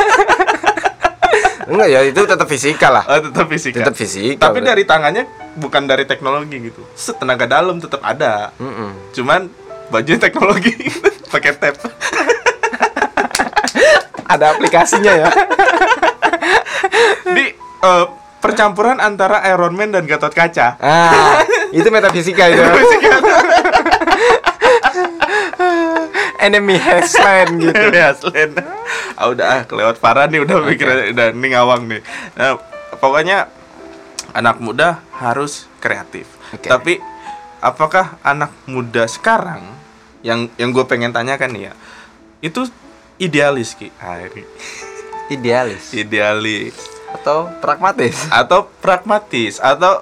Enggak 1.69 1.89
ya 1.93 2.01
itu 2.01 2.21
tetap 2.25 2.49
fisika 2.49 2.89
lah 2.89 3.05
Oh, 3.05 3.21
tetap 3.29 3.45
fisika. 3.45 3.85
Tetap 3.85 3.93
fisika 3.93 4.41
Tapi 4.41 4.65
dari 4.65 4.89
tangannya 4.89 5.29
bukan 5.61 5.85
dari 5.85 6.09
teknologi 6.09 6.73
gitu. 6.73 6.81
Setenaga 6.97 7.45
dalam 7.45 7.77
tetap 7.77 8.01
ada. 8.01 8.57
Mm-mm. 8.57 9.13
Cuman 9.13 9.53
bajunya 9.93 10.17
teknologi 10.17 10.73
pakai 11.33 11.53
tab. 11.61 11.77
Ada 14.29 14.57
aplikasinya 14.57 15.13
ya 15.13 15.29
Di 17.37 17.53
eh, 17.85 18.07
percampuran 18.41 18.97
antara 18.97 19.45
Iron 19.53 19.77
Man 19.77 19.93
dan 19.93 20.09
Gatot 20.09 20.33
Kaca. 20.33 20.81
Ah 20.81 21.45
itu 21.73 21.89
metafisika 21.93 22.49
itu 22.49 22.63
Enemy 26.39 26.77
has 26.79 27.13
land 27.19 27.59
gitu 27.59 27.85
ya 27.91 28.15
Slen. 28.15 28.55
Ah 29.19 29.27
udah 29.31 29.47
ah, 29.47 29.61
kelewat 29.67 29.99
parah 29.99 30.31
nih 30.31 30.43
udah 30.47 30.63
mikir 30.63 31.15
udah 31.15 31.35
ini 31.35 31.47
ngawang 31.53 31.91
nih. 31.91 32.01
Nah, 32.39 32.57
pokoknya 33.03 33.51
anak 34.33 34.63
muda 34.63 35.03
harus 35.19 35.67
kreatif. 35.83 36.31
Oke. 36.55 36.71
Tapi 36.71 36.95
apakah 37.59 38.23
anak 38.23 38.55
muda 38.71 39.11
sekarang 39.11 39.67
yang 40.23 40.51
yang 40.59 40.71
gue 40.75 40.85
pengen 40.87 41.15
tanyakan 41.15 41.55
nih 41.55 41.63
ya 41.71 41.75
itu 42.43 42.67
idealis 43.19 43.75
ki 43.75 43.91
Hari. 43.99 44.43
Idealis 45.29 45.93
idealis 45.93 46.75
Atau 47.13 47.51
pragmatis 47.61 48.29
atau 48.31 48.69
pragmatis 48.81 49.59
atau 49.59 50.01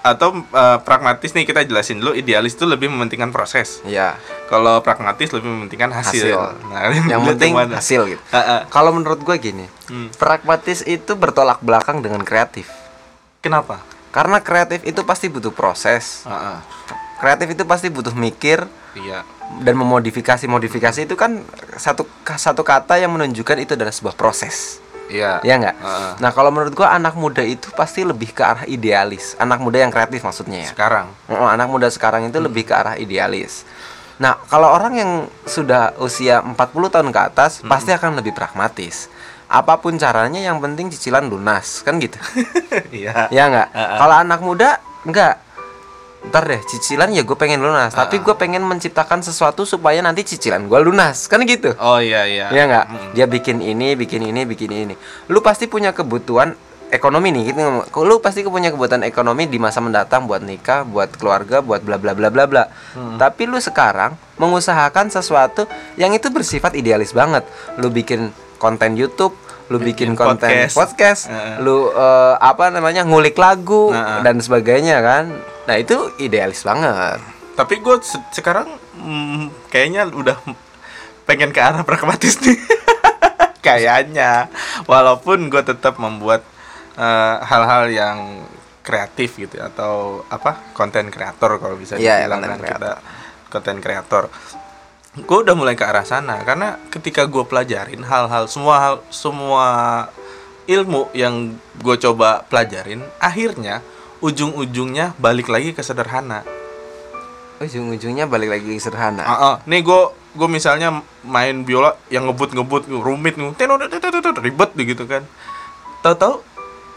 atau 0.00 0.32
eh, 0.32 0.78
pragmatis 0.80 1.30
nih 1.30 1.44
kita 1.44 1.60
jelasin 1.62 2.00
dulu 2.00 2.12
idealis 2.12 2.54
itu 2.54 2.64
lebih 2.64 2.88
mementingkan 2.88 3.28
proses 3.28 3.84
Iya 3.84 4.16
kalau 4.46 4.80
pragmatis 4.80 5.28
lebih 5.30 5.46
mementingkan 5.46 5.92
hasil, 5.92 6.24
Hasil. 6.24 6.40
Nah, 6.66 6.80
Yang 7.06 7.20
penting 7.28 7.52
gimana? 7.52 7.76
hasil 7.76 8.00
gitu 8.08 8.22
Ah, 8.28 8.40
ah. 8.40 8.60
Kalau 8.66 8.90
menurut 8.90 9.20
gue 9.20 9.36
gini 9.36 9.66
Hmm. 9.86 10.06
Pragmatis 10.14 10.80
itu 10.82 11.12
bertolak 11.14 11.60
belakang 11.60 11.98
dengan 11.98 12.22
kreatif 12.22 12.70
kenapa 13.38 13.82
Karena 14.08 14.38
kreatif 14.38 14.82
itu 14.82 15.02
pasti 15.02 15.26
butuh 15.26 15.50
proses 15.50 16.24
Ah, 16.24 16.56
ah. 16.56 16.58
Kreatif 17.16 17.52
itu 17.52 17.62
pasti 17.62 17.86
butuh 17.86 18.12
mikir 18.12 18.64
iya 18.94 19.20
Dan 19.58 19.76
memodifikasi 19.76 20.46
Modifikasi 20.46 21.04
itu 21.04 21.14
kan 21.14 21.44
satu, 21.74 22.06
satu 22.24 22.62
kata 22.62 22.96
yang 22.96 23.10
menunjukkan 23.10 23.58
itu 23.58 23.74
adalah 23.74 23.90
sebuah 23.90 24.14
proses 24.14 24.80
iya 25.10 25.42
Ya 25.42 25.54
nggak? 25.58 25.76
Ah. 25.82 26.14
Nah 26.22 26.30
kalau 26.30 26.54
menurut 26.54 26.72
gua 26.72 26.94
anak 26.94 27.18
muda 27.18 27.42
itu 27.42 27.68
pasti 27.74 28.06
lebih 28.06 28.30
ke 28.30 28.42
arah 28.46 28.64
idealis 28.64 29.34
Anak 29.36 29.58
muda 29.58 29.82
yang 29.82 29.90
kreatif 29.90 30.22
maksudnya 30.22 30.64
ya 30.64 30.70
sekarang 30.70 31.10
Oh, 31.26 31.46
anak 31.46 31.66
muda 31.66 31.90
sekarang 31.90 32.26
itu 32.26 32.38
lebih 32.38 32.66
ke 32.66 32.74
arah 32.74 32.94
idealis. 32.98 33.62
Nah, 34.20 34.36
kalau 34.52 34.68
orang 34.68 34.94
yang 35.00 35.12
sudah 35.48 35.96
usia 35.96 36.44
40 36.44 36.92
tahun 36.92 37.08
ke 37.08 37.20
atas 37.32 37.64
pasti 37.64 37.88
akan 37.88 38.20
lebih 38.20 38.36
pragmatis. 38.36 39.08
Apa 39.48 39.80
pun 39.80 39.96
caranya 39.96 40.38
yang 40.38 40.60
penting 40.60 40.92
cicilan 40.92 41.24
lunas, 41.26 41.80
kan 41.80 41.96
gitu. 41.96 42.20
iya 42.94 43.26
ya 43.32 43.48
enggak? 43.48 43.68
Ah, 43.72 43.80
ah. 43.80 43.98
Kalau 43.98 44.14
anak 44.20 44.40
muda 44.44 44.68
enggak. 45.08 45.40
Ntar 46.20 46.44
deh, 46.44 46.60
cicilan 46.60 47.08
ya 47.16 47.24
gue 47.24 47.32
pengen 47.32 47.64
lunas, 47.64 47.96
Ah, 47.96 48.04
tapi 48.04 48.20
ah. 48.20 48.22
gue 48.22 48.34
pengen 48.36 48.60
menciptakan 48.60 49.24
sesuatu 49.24 49.64
supaya 49.64 50.04
nanti 50.04 50.20
cicilan 50.20 50.68
gue 50.68 50.78
lunas, 50.78 51.24
kan 51.26 51.40
gitu. 51.42 51.72
oh 51.80 51.96
iya 51.96 52.28
iya 52.28 52.52
Ya 52.52 52.68
enggak? 52.68 52.86
Mm. 52.86 53.08
Dia 53.16 53.26
bikin 53.26 53.56
ini, 53.58 53.88
bikin 53.96 54.22
ini, 54.28 54.44
bikin 54.44 54.68
ini. 54.68 54.94
Lu 55.32 55.40
pasti 55.40 55.64
punya 55.64 55.96
kebutuhan 55.96 56.52
ekonomi 56.90 57.30
nih 57.30 57.54
gitu 57.54 57.62
lu 58.02 58.18
pasti 58.18 58.42
punya 58.42 58.74
kebutuhan 58.74 59.06
ekonomi 59.06 59.46
di 59.46 59.62
masa 59.62 59.78
mendatang 59.78 60.26
buat 60.26 60.42
nikah 60.42 60.82
buat 60.82 61.14
keluarga 61.14 61.62
buat 61.62 61.86
bla 61.86 61.96
bla 62.02 62.18
bla 62.18 62.28
bla 62.28 62.50
bla 62.50 62.64
tapi 63.14 63.46
lu 63.46 63.62
sekarang 63.62 64.18
mengusahakan 64.36 65.06
sesuatu 65.06 65.70
yang 65.94 66.10
itu 66.10 66.26
bersifat 66.34 66.74
idealis 66.74 67.14
banget 67.14 67.46
lu 67.78 67.88
bikin 67.88 68.34
konten 68.58 68.98
YouTube 68.98 69.32
lu 69.70 69.78
bikin, 69.78 70.12
Bikin 70.12 70.18
konten 70.18 70.50
podcast. 70.50 70.74
podcast, 70.74 71.22
Heeh. 71.26 71.62
lu 71.62 71.88
eh, 71.88 72.34
apa 72.36 72.68
namanya 72.68 73.06
ngulik 73.06 73.34
lagu 73.34 73.88
Heeh. 73.88 74.20
dan 74.20 74.36
sebagainya 74.36 74.98
kan 74.98 75.30
nah 75.64 75.78
itu 75.78 75.94
idealis 76.18 76.60
banget 76.60 77.22
Tapi 77.54 77.78
gue 77.78 77.96
sekarang 78.30 78.66
mm, 78.96 79.70
kayaknya 79.70 80.08
udah 80.08 80.34
pengen 81.22 81.52
ke 81.52 81.60
arah 81.60 81.84
pragmatis 81.84 82.40
nih. 82.40 82.58
kayaknya 83.60 84.48
walaupun 84.84 85.46
gue 85.46 85.62
tetap 85.62 85.96
membuat 85.96 86.42
eh, 86.96 87.36
hal-hal 87.40 87.86
yang 87.86 88.18
kreatif 88.80 89.36
gitu 89.36 89.60
atau 89.60 90.24
apa 90.26 90.72
konten 90.72 91.12
kreator 91.12 91.60
kalau 91.60 91.76
bisa 91.76 91.94
Iya, 91.94 92.26
dibilang 92.26 92.42
konten 92.42 92.60
kan 92.64 92.80
konten 93.46 93.76
kreator 93.78 94.32
gue 95.10 95.38
udah 95.42 95.58
mulai 95.58 95.74
ke 95.74 95.82
arah 95.82 96.06
sana 96.06 96.38
karena 96.46 96.78
ketika 96.86 97.26
gue 97.26 97.42
pelajarin 97.42 98.06
hal-hal 98.06 98.46
semua 98.46 98.74
hal 98.78 98.94
semua 99.10 99.66
ilmu 100.70 101.10
yang 101.10 101.58
gue 101.82 101.96
coba 101.98 102.46
pelajarin 102.46 103.02
akhirnya 103.18 103.82
ujung-ujungnya 104.22 105.18
balik 105.18 105.50
lagi 105.50 105.74
ke 105.74 105.82
sederhana. 105.82 106.46
Ujung-ujungnya 107.60 108.30
balik 108.30 108.54
lagi 108.54 108.70
ke 108.70 108.80
sederhana? 108.80 109.26
Ah, 109.26 109.34
ah. 109.34 109.54
nih 109.66 109.82
gue 109.82 110.02
gue 110.38 110.48
misalnya 110.48 111.02
main 111.26 111.66
biola 111.66 111.98
yang 112.06 112.30
ngebut-ngebut 112.30 112.86
rumit 112.86 113.34
tenor 113.58 113.82
ribet 114.38 114.70
gitu 114.78 115.04
kan. 115.10 115.26
Tahu-tahu 116.06 116.38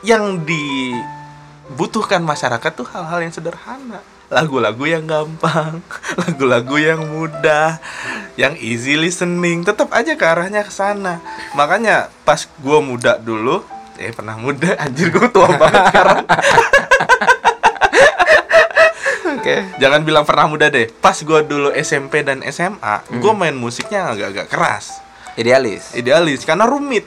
yang 0.05 0.43
dibutuhkan 0.45 2.21
masyarakat 2.21 2.71
tuh 2.77 2.85
hal-hal 2.93 3.25
yang 3.25 3.33
sederhana 3.33 4.12
lagu-lagu 4.33 4.83
yang 4.89 5.05
gampang 5.05 5.79
lagu-lagu 6.25 6.75
yang 6.81 7.01
mudah 7.05 7.77
yang 8.33 8.57
easy 8.57 8.97
listening 8.97 9.61
tetap 9.61 9.93
aja 9.93 10.17
ke 10.17 10.25
arahnya 10.25 10.65
ke 10.65 10.73
sana 10.73 11.21
makanya 11.53 12.09
pas 12.25 12.49
gue 12.49 12.79
muda 12.81 13.21
dulu 13.21 13.61
eh 14.01 14.09
pernah 14.09 14.33
muda 14.41 14.73
anjir 14.83 15.13
gue 15.13 15.29
tua 15.29 15.53
banget 15.53 15.81
sekarang 15.93 16.25
oke 19.43 19.75
Jangan 19.75 20.01
bilang 20.07 20.23
pernah 20.23 20.47
muda 20.47 20.71
deh. 20.71 20.87
Pas 20.87 21.19
gua 21.19 21.43
dulu 21.43 21.75
SMP 21.75 22.23
dan 22.23 22.39
SMA, 22.47 23.03
gua 23.19 23.35
main 23.35 23.51
musiknya 23.51 24.15
agak-agak 24.15 24.47
keras. 24.47 25.03
idealis 25.35 25.91
Idealis 25.97 26.47
karena 26.47 26.63
rumit. 26.63 27.03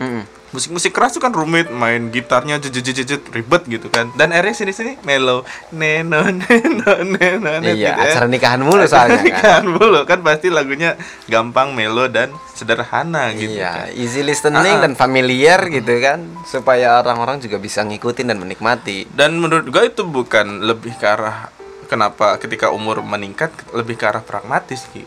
Mm-mm. 0.00 0.35
Musik-musik 0.54 0.94
keras 0.94 1.14
tuh 1.14 1.22
kan 1.22 1.34
rumit, 1.34 1.68
main 1.74 2.08
gitarnya 2.14 2.62
jejet 2.62 3.22
ribet 3.34 3.66
gitu 3.66 3.90
kan. 3.90 4.10
Dan 4.14 4.30
akhirnya 4.30 4.54
sini-sini 4.54 4.94
mellow. 5.02 5.42
Neno 5.74 6.22
neno 6.30 6.92
neno 7.02 7.30
neno. 7.42 7.70
iya 7.74 7.98
gitu 7.98 8.02
acara 8.14 8.26
nikahan 8.30 8.60
mulu 8.62 8.84
soalnya 8.86 9.22
kan 9.26 9.62
Kan 9.62 9.64
mulu 9.68 10.00
kan 10.06 10.22
pasti 10.22 10.48
lagunya 10.48 10.94
gampang, 11.26 11.74
melo 11.74 12.06
dan 12.06 12.30
sederhana 12.54 13.34
gitu 13.36 13.58
iya 13.58 13.90
kan. 13.90 13.98
easy 13.98 14.22
listening 14.24 14.78
ah. 14.78 14.82
dan 14.82 14.94
familiar 14.96 15.60
gitu 15.68 15.92
kan 16.00 16.24
supaya 16.48 17.02
orang-orang 17.04 17.42
juga 17.42 17.60
bisa 17.60 17.84
ngikutin 17.84 18.32
dan 18.32 18.38
menikmati 18.40 19.04
Dan 19.12 19.36
menurut 19.42 19.68
gua 19.68 19.84
itu 19.84 20.06
bukan 20.06 20.64
lebih 20.64 20.96
ke 20.96 21.04
arah 21.04 21.52
kenapa 21.86 22.36
ketika 22.40 22.74
umur 22.74 23.00
meningkat 23.00 23.52
lebih 23.70 23.94
ke 23.98 24.04
arah 24.08 24.22
pragmatis 24.24 24.88
Ki. 24.90 25.06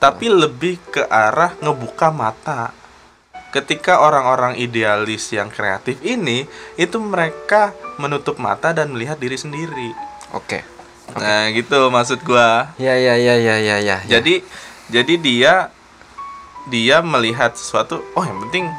Tapi 0.00 0.32
lebih 0.32 0.80
ke 0.88 1.04
arah 1.04 1.52
ngebuka 1.60 2.08
mata. 2.08 2.72
Ketika 3.50 3.98
orang-orang 3.98 4.54
idealis 4.54 5.34
yang 5.34 5.50
kreatif 5.50 5.98
ini 6.06 6.46
itu 6.78 6.96
mereka 7.02 7.74
menutup 7.98 8.38
mata 8.38 8.70
dan 8.70 8.94
melihat 8.94 9.18
diri 9.18 9.34
sendiri. 9.34 9.90
oke 10.30 10.80
Nah, 11.18 11.50
gitu 11.50 11.90
maksud 11.90 12.22
gua. 12.22 12.70
ya 12.78 12.94
ya 12.94 13.18
ya 13.18 13.34
ya 13.34 13.58
ya 13.58 13.76
ya 13.82 13.96
Jadi 14.06 14.46
jadi 14.86 15.14
dia 15.18 15.54
dia 16.70 17.02
melihat 17.02 17.58
sesuatu, 17.58 18.06
oh 18.14 18.22
yang 18.22 18.38
penting 18.46 18.70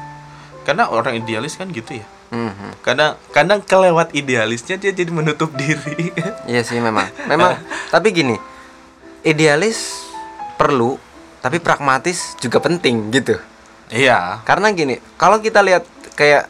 karena 0.64 0.88
orang 0.88 1.20
idealis 1.20 1.60
kan 1.60 1.68
gitu 1.74 2.00
ya. 2.00 2.08
Mhm. 2.32 2.80
Kadang 2.80 3.20
kadang 3.36 3.60
kelewat 3.60 4.16
idealisnya 4.16 4.80
dia 4.80 4.96
jadi 4.96 5.12
menutup 5.12 5.52
diri. 5.52 6.16
Iya 6.48 6.64
sih 6.64 6.80
memang. 6.80 7.12
Memang. 7.28 7.60
tapi 7.94 8.16
gini, 8.16 8.40
idealis 9.28 10.08
perlu, 10.56 10.96
tapi 11.44 11.60
pragmatis 11.60 12.40
juga 12.40 12.64
penting 12.64 13.12
gitu. 13.12 13.36
Iya. 13.92 14.40
Karena 14.42 14.72
gini, 14.72 14.98
kalau 15.16 15.38
kita 15.38 15.60
lihat 15.60 15.84
kayak 16.14 16.48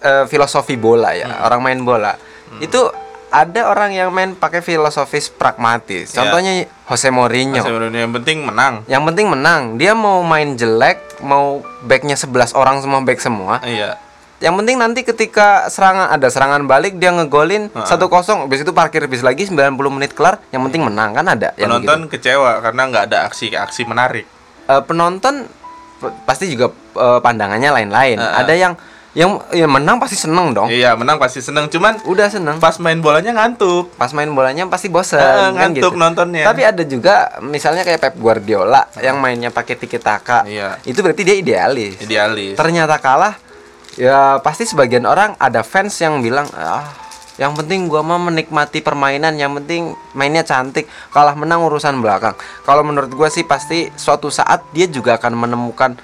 eh, 0.00 0.24
filosofi 0.26 0.74
bola 0.74 1.12
ya, 1.12 1.24
Hmm. 1.26 1.46
orang 1.46 1.60
main 1.62 1.80
bola, 1.80 2.12
itu 2.58 2.76
ada 3.30 3.66
orang 3.66 3.90
yang 3.90 4.08
main 4.08 4.32
pakai 4.32 4.60
filosofis 4.60 5.26
pragmatis. 5.26 6.12
Iya. 6.12 6.16
Contohnya 6.20 6.52
Jose 6.84 7.08
Mourinho. 7.08 7.58
Sebenarnya 7.58 8.04
yang 8.04 8.14
penting 8.14 8.44
menang. 8.44 8.74
Yang 8.84 9.02
penting 9.08 9.26
menang. 9.26 9.62
Dia 9.74 9.92
mau 9.92 10.22
main 10.22 10.54
jelek, 10.54 11.18
mau 11.20 11.58
backnya 11.82 12.14
11 12.14 12.52
orang 12.52 12.78
semua 12.78 13.00
back 13.00 13.18
semua. 13.18 13.58
Iya. 13.64 13.98
Yang 14.38 14.54
penting 14.60 14.76
nanti 14.76 15.00
ketika 15.02 15.66
serangan 15.66 16.12
ada 16.12 16.28
serangan 16.28 16.68
balik 16.68 17.00
dia 17.00 17.08
ngegolin 17.10 17.72
Heeh. 17.72 17.86
1-0 17.88 18.44
habis 18.44 18.60
itu 18.60 18.70
parkir 18.70 19.08
bis 19.08 19.24
lagi 19.24 19.48
90 19.48 19.72
menit 19.88 20.12
kelar 20.12 20.36
yang 20.52 20.60
penting 20.62 20.84
menang 20.84 21.16
kan 21.16 21.24
ada 21.24 21.56
yang 21.56 21.72
Penonton 21.74 22.12
kecewa 22.12 22.60
karena 22.60 22.82
nggak 22.86 23.04
ada 23.08 23.18
aksi-aksi 23.24 23.88
menarik. 23.88 24.26
begitu. 24.28 24.70
Eh, 24.70 24.82
penonton 24.84 25.34
pasti 26.24 26.50
juga 26.50 26.72
eh, 26.96 27.18
pandangannya 27.22 27.70
lain-lain. 27.70 28.18
Heeh. 28.18 28.40
Ada 28.40 28.54
yang 28.56 28.72
yang 29.14 29.38
yang 29.54 29.70
menang 29.70 30.02
pasti 30.02 30.18
seneng 30.18 30.50
dong. 30.50 30.66
Iya, 30.66 30.98
menang 30.98 31.22
pasti 31.22 31.38
seneng. 31.38 31.70
Cuman 31.70 32.02
Udah 32.02 32.26
seneng. 32.26 32.58
pas 32.58 32.74
main 32.82 32.98
bolanya 32.98 33.30
ngantuk. 33.30 33.94
Pas 33.94 34.10
main 34.10 34.26
bolanya 34.26 34.66
pasti 34.66 34.90
bosen 34.90 35.22
kan 35.22 35.54
ngantuk 35.54 35.94
gitu. 35.94 36.02
nontonnya. 36.02 36.42
Tapi 36.42 36.66
ada 36.66 36.82
juga 36.82 37.30
misalnya 37.38 37.86
kayak 37.86 38.02
Pep 38.02 38.14
Guardiola 38.18 38.90
yang 38.98 39.22
mainnya 39.22 39.54
pakai 39.54 39.78
tiki 39.78 40.02
taka. 40.02 40.42
Iya. 40.42 40.82
Itu 40.82 40.98
berarti 41.06 41.22
dia 41.22 41.36
idealis. 41.38 42.02
Idealis. 42.02 42.58
ternyata 42.58 42.98
kalah 42.98 43.38
ya 43.94 44.42
pasti 44.42 44.66
sebagian 44.66 45.06
orang 45.06 45.38
ada 45.38 45.62
fans 45.62 45.94
yang 46.02 46.18
bilang 46.18 46.50
ah 46.58 47.03
yang 47.36 47.52
penting 47.52 47.86
gua 47.86 48.00
mah 48.00 48.20
menikmati 48.20 48.78
permainan 48.78 49.34
yang 49.34 49.50
penting 49.54 49.82
mainnya 50.12 50.42
cantik 50.42 50.84
kalah 51.08 51.34
menang 51.34 51.60
urusan 51.60 51.98
belakang 51.98 52.32
kalau 52.62 52.80
menurut 52.80 53.10
gua 53.10 53.26
sih 53.26 53.42
pasti 53.42 53.90
suatu 53.92 54.28
saat 54.28 54.62
dia 54.70 54.86
juga 54.86 55.14
akan 55.14 55.32
menemukan 55.36 55.98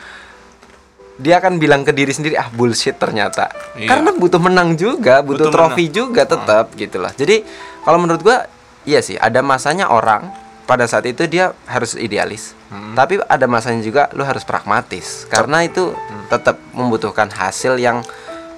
dia 1.16 1.36
akan 1.36 1.56
bilang 1.56 1.82
ke 1.82 1.92
diri 1.92 2.10
sendiri 2.10 2.34
ah 2.34 2.48
bullshit 2.48 2.96
ternyata 2.96 3.52
Iya. 3.72 3.86
karena 3.88 4.10
butuh 4.12 4.40
menang 4.40 4.74
juga 4.74 5.20
butuh, 5.20 5.46
Butuh 5.46 5.52
trofi 5.52 5.84
menang. 5.84 5.94
juga 5.94 6.22
tetap 6.24 6.66
gitu 6.74 6.96
lah 6.96 7.12
jadi 7.12 7.44
kalau 7.80 7.98
menurut 7.98 8.20
gua 8.20 8.48
iya 8.82 8.98
sih 8.98 9.14
ada 9.14 9.38
masanya 9.40 9.86
orang 9.86 10.32
pada 10.64 10.86
saat 10.86 11.04
itu 11.04 11.26
dia 11.26 11.52
harus 11.64 11.94
idealis 11.94 12.56
Hmm. 12.66 12.94
tapi 12.94 13.18
ada 13.20 13.44
masanya 13.44 13.82
juga 13.82 14.06
lu 14.10 14.22
harus 14.22 14.42
pragmatis 14.42 15.26
karena 15.26 15.62
itu 15.62 15.90
Hmm. 15.90 16.26
tetap 16.28 16.54
membutuhkan 16.70 17.26
hasil 17.28 17.74
yang 17.76 18.02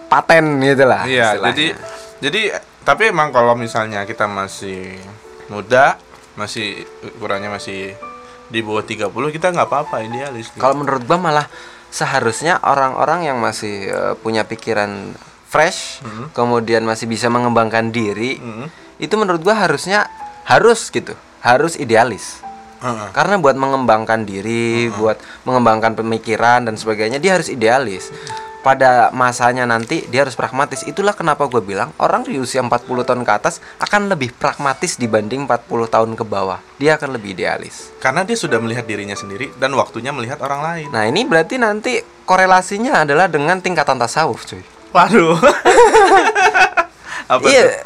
paten 0.06 0.61
gitu 0.61 0.85
lah 0.85 1.02
Iya, 1.02 1.32
istilahnya. 1.32 1.48
jadi 1.48 1.66
jadi 2.22 2.54
tapi 2.82 3.11
emang 3.11 3.35
kalau 3.35 3.54
misalnya 3.54 4.06
kita 4.06 4.24
masih 4.24 4.94
muda, 5.46 5.98
masih 6.35 6.87
ukurannya 7.12 7.50
masih 7.50 7.98
di 8.46 8.61
bawah 8.61 8.80
30 8.80 9.11
kita 9.32 9.50
nggak 9.50 9.66
apa-apa 9.66 9.96
idealis. 10.02 10.48
gitu. 10.48 10.61
kalau 10.61 10.78
menurut 10.78 11.02
gua 11.02 11.18
malah 11.18 11.46
seharusnya 11.88 12.62
orang-orang 12.62 13.26
yang 13.26 13.37
masih 13.37 13.88
eh, 13.88 14.14
punya 14.16 14.44
pikiran 14.44 15.12
fresh 15.48 16.00
Hmm. 16.00 16.32
kemudian 16.32 16.80
masih 16.82 17.04
bisa 17.04 17.26
mengembangkan 17.26 17.90
diri 17.90 18.37
Hmm. 18.37 18.68
itu 18.96 19.14
menurut 19.16 19.40
gua 19.40 19.56
harusnya 19.58 20.06
harus 20.44 20.88
gitu 20.88 21.12
harus 21.40 21.74
idealis 21.74 22.40
Heeh. 22.80 23.08
karena 23.12 23.37
buat 23.37 23.56
mengembangkan 23.56 24.24
diri 24.24 24.88
buat 24.90 25.16
mengembangkan 25.42 25.94
pemikiran 25.94 26.64
dan 26.64 26.74
sebagainya 26.76 27.18
dia 27.18 27.37
harus 27.37 27.48
idealis 27.48 28.12
pada 28.62 29.11
masanya 29.11 29.66
nanti 29.66 30.07
dia 30.07 30.22
harus 30.22 30.38
pragmatis 30.38 30.87
itulah 30.87 31.12
kenapa 31.12 31.51
gue 31.51 31.59
bilang 31.59 31.90
orang 31.98 32.22
di 32.22 32.38
usia 32.38 32.62
40 32.62 32.79
tahun 33.03 33.22
ke 33.27 33.33
atas 33.35 33.59
akan 33.83 34.07
lebih 34.07 34.31
pragmatis 34.38 34.94
dibanding 34.94 35.51
40 35.51 35.66
tahun 35.90 36.11
ke 36.14 36.22
bawah 36.22 36.62
dia 36.79 36.94
akan 36.94 37.18
lebih 37.18 37.35
idealis 37.35 37.90
Karena 37.98 38.22
dia 38.22 38.38
sudah 38.38 38.62
melihat 38.62 38.87
dirinya 38.87 39.18
sendiri 39.18 39.51
dan 39.59 39.75
waktunya 39.75 40.14
melihat 40.14 40.38
orang 40.40 40.62
lain. 40.62 40.87
nah 40.94 41.03
ini 41.05 41.27
berarti 41.27 41.59
nanti 41.59 41.98
korelasinya 42.22 43.03
adalah 43.03 43.27
dengan 43.27 43.59
tingkatan 43.59 43.98
tasawuf 43.98 44.46
cuy 44.46 44.62
Waduh. 44.92 45.40
Apa 47.33 47.44
iya 47.48 47.81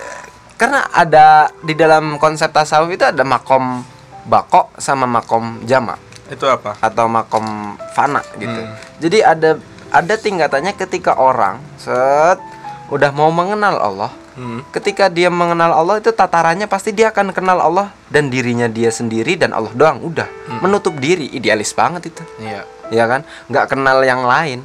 karena 0.57 0.89
ada 0.89 1.53
di 1.61 1.77
dalam 1.77 2.17
konsep 2.17 2.49
tasawuf 2.49 2.89
itu 2.91 3.05
ada 3.05 3.21
makom 3.23 3.85
bako 4.27 4.73
sama 4.81 5.05
makom 5.07 5.61
jama 5.69 6.01
Itu 6.27 6.51
apa? 6.51 6.75
atau 6.83 7.07
makom 7.07 7.79
fana 7.95 8.19
gitu. 8.35 8.59
Hmm. 8.67 8.75
Jadi 8.99 9.19
ada 9.23 9.55
ada 9.91 10.15
tingkatannya 10.15 10.75
ketika 10.75 11.15
orang 11.15 11.59
set 11.77 12.39
udah 12.87 13.11
mau 13.11 13.31
mengenal 13.31 13.77
Allah. 13.77 14.13
Hmm. 14.37 14.61
Ketika 14.69 15.09
dia 15.09 15.33
mengenal 15.33 15.73
Allah 15.73 15.97
itu 15.97 16.13
tatarannya 16.13 16.69
pasti 16.69 16.93
dia 16.93 17.09
akan 17.09 17.33
kenal 17.33 17.57
Allah 17.57 17.89
dan 18.13 18.29
dirinya 18.29 18.69
dia 18.69 18.93
sendiri 18.93 19.33
dan 19.33 19.57
Allah 19.57 19.73
doang 19.73 20.05
udah 20.05 20.29
menutup 20.61 20.93
diri 21.01 21.33
idealis 21.33 21.73
banget 21.73 22.13
itu 22.13 22.21
Iya. 22.37 22.69
ya 22.93 23.05
kan 23.09 23.25
nggak 23.49 23.67
kenal 23.73 24.05
yang 24.05 24.29
lain 24.29 24.61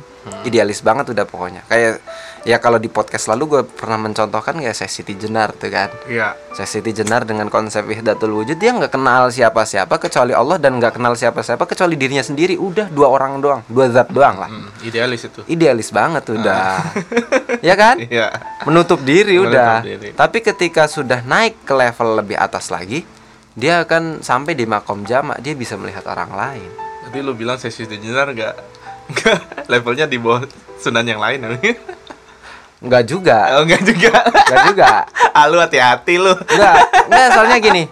idealis 0.45 0.81
banget 0.81 1.09
udah 1.11 1.25
pokoknya. 1.25 1.61
Kayak 1.65 2.01
ya 2.41 2.57
kalau 2.57 2.81
di 2.81 2.89
podcast 2.89 3.29
lalu 3.29 3.43
gue 3.57 3.61
pernah 3.65 4.01
mencontohkan 4.01 4.57
kayak 4.57 4.73
saya 4.73 4.89
Siti 4.89 5.13
Jenar 5.13 5.53
tuh 5.53 5.69
kan. 5.69 5.89
Iya. 6.05 6.33
saya 6.51 6.67
Siti 6.67 6.91
Jenar 6.91 7.23
dengan 7.23 7.47
konsep 7.47 7.85
wahdatul 7.85 8.33
wujud 8.33 8.57
dia 8.57 8.73
nggak 8.75 8.91
kenal 8.91 9.29
siapa-siapa 9.31 9.95
kecuali 9.97 10.33
Allah 10.35 10.57
dan 10.59 10.77
nggak 10.81 10.99
kenal 10.99 11.13
siapa-siapa 11.15 11.63
kecuali 11.65 11.95
dirinya 11.97 12.21
sendiri. 12.21 12.57
Udah 12.57 12.89
dua 12.89 13.07
orang 13.09 13.41
doang 13.41 13.61
dua 13.65 13.89
zat 13.89 14.09
doang 14.09 14.37
lah. 14.37 14.49
Hmm, 14.49 14.69
idealis 14.83 15.25
itu. 15.25 15.41
idealis 15.47 15.89
banget 15.89 16.23
udah. 16.29 16.81
Ya 17.61 17.77
kan? 17.77 18.01
Iya. 18.01 18.33
menutup 18.65 19.05
diri 19.05 19.37
Menutup 19.37 19.53
udah. 19.53 19.85
diri. 19.85 20.09
tapi 20.17 20.41
ketika 20.41 20.89
sudah 20.89 21.21
naik 21.21 21.61
ke 21.61 21.73
level 21.77 22.17
lebih 22.17 22.33
atas 22.33 22.73
lagi 22.73 23.05
dia 23.53 23.83
akan 23.85 24.23
sampai 24.25 24.57
di 24.57 24.63
makom 24.65 25.03
jamak 25.03 25.37
dia 25.43 25.53
bisa 25.53 25.75
melihat 25.77 26.01
orang 26.09 26.31
lain. 26.33 26.71
Tadi 27.05 27.19
lu 27.21 27.35
bilang 27.35 27.59
sesi 27.59 27.83
digital 27.85 28.31
enggak 28.31 28.55
enggak 29.11 29.39
levelnya 29.71 30.07
di 30.07 30.15
bawah 30.15 30.47
sunan 30.77 31.03
yang 31.03 31.19
lain. 31.19 31.43
nggak 32.81 33.03
juga 33.05 33.37
oh, 33.53 33.61
enggak 33.61 33.83
juga. 33.85 34.13
nggak 34.25 34.61
juga 34.65 34.89
ah, 35.37 35.45
lu 35.45 35.61
hati-hati 35.61 36.17
lu. 36.17 36.33
nggak 36.33 36.75
nggak 37.05 37.27
soalnya 37.35 37.57
gini 37.61 37.83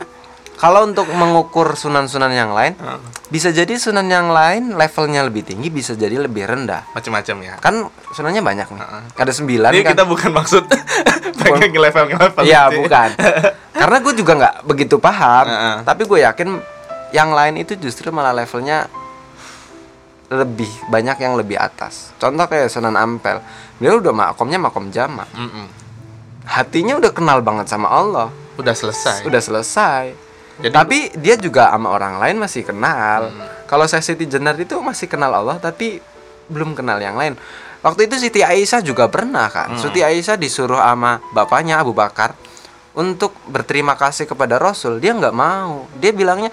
kalau 0.59 0.83
untuk 0.83 1.07
mengukur 1.07 1.71
sunan-sunan 1.71 2.33
yang 2.33 2.51
lain 2.51 2.73
Ah, 2.81 2.99
bisa 3.29 3.47
jadi 3.47 3.77
sunan 3.77 4.03
yang 4.05 4.27
lain 4.27 4.73
levelnya 4.73 5.23
lebih 5.23 5.45
tinggi 5.45 5.69
bisa 5.69 5.93
jadi 5.93 6.19
lebih 6.19 6.43
rendah 6.43 6.83
Macam-macam 6.91 7.35
ya. 7.39 7.53
kan 7.61 7.85
sunannya 8.11 8.41
banyak 8.41 8.67
nih 8.67 8.81
Heeh. 8.81 9.01
ada 9.15 9.31
sembilan 9.31 9.69
Ini 9.71 9.79
kan 9.79 9.91
kita 9.93 10.03
bukan 10.03 10.31
maksud 10.33 10.63
pengen 11.39 11.69
ke 11.69 11.79
level 11.79 12.05
level. 12.11 12.41
Iya 12.43 12.61
bukan 12.73 13.09
Karena 13.71 13.97
gue 14.01 14.13
juga 14.17 14.31
nggak 14.35 14.55
begitu 14.65 14.95
paham 14.99 15.45
Heeh. 15.47 15.75
Tapi 15.85 16.01
gue 16.03 16.19
yakin 16.25 16.49
Yang 17.09 17.29
lain 17.31 17.53
itu 17.55 17.73
justru 17.79 18.11
malah 18.11 18.35
levelnya 18.35 18.91
Lebih 20.29 20.69
Banyak 20.87 21.17
yang 21.17 21.33
lebih 21.33 21.57
atas. 21.57 22.13
Contoh 22.15 22.45
kayak 22.45 22.69
Sunan 22.69 22.93
Ampel. 22.93 23.41
Dia 23.77 23.91
udah 23.91 24.13
makomnya 24.13 24.61
makom 24.61 24.89
jama. 24.89 25.25
Mm-mm. 25.33 25.65
Hatinya 26.45 26.97
udah 26.97 27.09
kenal 27.09 27.41
banget 27.41 27.65
sama 27.65 27.89
Allah. 27.89 28.29
Udah 28.57 28.73
selesai. 28.73 29.25
Udah 29.25 29.41
selesai. 29.41 30.13
Jadi- 30.59 30.75
Tapi 30.75 30.97
dia 31.15 31.33
juga 31.33 31.71
sama 31.71 31.89
orang 31.89 32.19
lain 32.19 32.35
masih 32.35 32.61
kenal. 32.61 33.31
Hmm. 33.31 33.47
Kalau 33.65 33.85
saya 33.85 34.03
Siti 34.03 34.27
Jenar 34.27 34.59
itu 34.59 34.75
masih 34.81 35.07
kenal 35.07 35.31
Allah 35.31 35.55
Tapi 35.55 36.03
belum 36.45 36.75
kenal 36.75 36.99
yang 36.99 37.15
lain. 37.15 37.39
Waktu 37.79 38.11
itu 38.11 38.19
Siti 38.19 38.43
Aisyah 38.43 38.83
juga 38.83 39.07
pernah 39.07 39.47
kan 39.47 39.71
Hmm. 39.71 39.79
Siti 39.79 40.03
Aisyah 40.03 40.35
disuruh 40.35 40.77
sama 40.77 41.23
bapaknya 41.31 41.79
Abu 41.79 41.95
Bakar 41.95 42.35
Untuk 42.91 43.31
berterima 43.47 43.95
kasih 43.95 44.27
kepada 44.27 44.59
Rasul. 44.59 44.99
Dia 44.99 45.15
nggak 45.15 45.31
mau. 45.31 45.87
Dia 45.95 46.11
bilangnya 46.11 46.51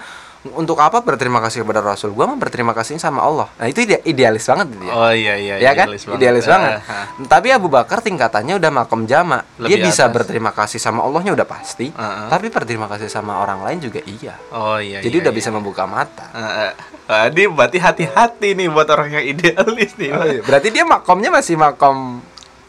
untuk 0.53 0.77
apa 0.77 0.99
berterima 0.99 1.37
kasih 1.37 1.61
kepada 1.61 1.79
Rasul 1.79 2.11
Gua 2.11 2.25
mah 2.25 2.35
berterima 2.35 2.71
kasih 2.71 2.95
sama 2.95 3.19
Allah 3.19 3.49
Nah 3.53 3.65
itu 3.65 3.81
ide- 3.81 4.03
idealis 4.03 4.43
banget 4.43 4.67
dia 4.71 4.89
Oh 4.89 5.09
iya 5.09 5.33
iya 5.35 5.55
ya 5.57 5.71
kan 5.73 5.87
idealis 5.89 6.43
banget, 6.43 6.79
Ah, 6.79 7.03
ah. 7.03 7.05
tapi 7.25 7.49
Abu 7.49 7.67
Bakar 7.67 7.99
tingkatannya 7.99 8.55
udah 8.55 8.71
makom 8.71 9.03
jama 9.03 9.41
dia 9.57 9.73
Lebih 9.73 9.87
bisa 9.87 10.05
atas. 10.05 10.15
berterima 10.15 10.51
kasih 10.51 10.77
sama 10.77 11.01
Allahnya 11.01 11.33
udah 11.33 11.43
pasti 11.43 11.89
Ah, 11.91 12.01
ah. 12.23 12.27
tapi 12.29 12.47
berterima 12.47 12.85
kasih 12.87 13.07
sama 13.07 13.37
orang 13.37 13.59
lain 13.61 13.81
juga 13.81 13.99
iya 14.01 14.37
Oh 14.49 14.77
iya. 14.77 14.99
jadi 14.99 15.11
iya, 15.11 15.23
udah 15.23 15.31
iya. 15.31 15.39
bisa 15.39 15.49
membuka 15.49 15.83
mata 15.83 16.29
Ah, 16.29 16.69
ah. 16.69 16.71
Ah, 17.07 17.23
ini 17.25 17.47
berarti 17.47 17.77
hati-hati 17.77 18.51
nih 18.53 18.67
buat 18.67 18.85
orang 18.85 19.09
yang 19.13 19.25
idealis 19.25 19.95
nih. 19.95 20.11
Oh, 20.11 20.23
iya. 20.23 20.41
berarti 20.41 20.67
dia 20.69 20.83
makomnya 20.83 21.29
masih 21.29 21.55
makom 21.55 22.19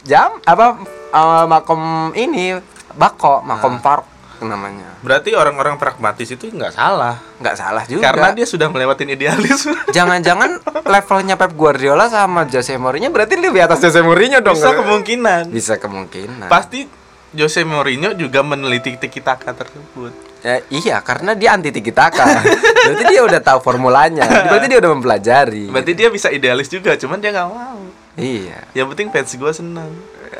jam 0.01 0.39
apa 0.41 0.79
eh, 1.09 1.45
makom 1.45 1.81
ini 2.13 2.55
bako 2.91 3.43
makom 3.43 3.77
farq 3.77 4.07
namanya 4.43 4.95
Berarti 4.99 5.31
orang-orang 5.31 5.75
pragmatis 5.75 6.27
itu 6.27 6.47
nggak 6.47 6.71
salah. 6.71 7.15
nggak 7.39 7.55
salah 7.55 7.83
juga 7.83 8.07
Karena 8.07 8.31
dia 8.31 8.43
sudah 8.43 8.67
melewatin 8.67 9.09
idealis. 9.09 9.65
jangan-jangan 9.95 10.59
levelnya 10.83 11.35
Pep 11.35 11.51
Guardiola 11.53 12.07
sama 12.07 12.45
Jose 12.45 12.75
Mourinho 12.75 13.09
berarti 13.09 13.35
lebih 13.35 13.63
atas 13.63 13.79
Jose 13.79 13.99
Mourinho 13.99 14.39
dong 14.39 14.55
Bisa 14.55 14.71
kemungkinan. 14.73 15.43
bisa 15.49 15.73
kemungkinan 15.75 16.47
Pasti 16.47 16.85
Jose 17.29 17.61
Mourinho 17.61 18.13
juga 18.13 18.41
meneliti 18.41 18.97
tiki 18.97 19.21
taka 19.21 19.53
tersebut. 19.53 20.09
Ya, 20.41 20.65
iya, 20.71 20.97
karena 20.97 21.37
dia 21.37 21.53
anti 21.53 21.69
tiki 21.69 21.93
taka. 21.93 22.25
Berarti 22.89 23.03
dia 23.05 23.21
udah 23.21 23.37
tahu 23.37 23.61
formulanya. 23.61 24.25
Berarti 24.49 24.65
dia 24.65 24.79
udah 24.81 24.91
mempelajari. 24.97 25.69
Berarti 25.69 25.93
dia 25.93 26.09
bisa 26.09 26.33
idealis 26.33 26.65
juga, 26.65 26.97
cuman 26.97 27.21
dia 27.21 27.29
nggak 27.29 27.49
mau. 27.51 27.85
Iya. 28.17 28.65
Yang 28.73 28.87
penting 28.89 29.07
fans 29.13 29.29
gue 29.35 29.51
senang. 29.53 29.91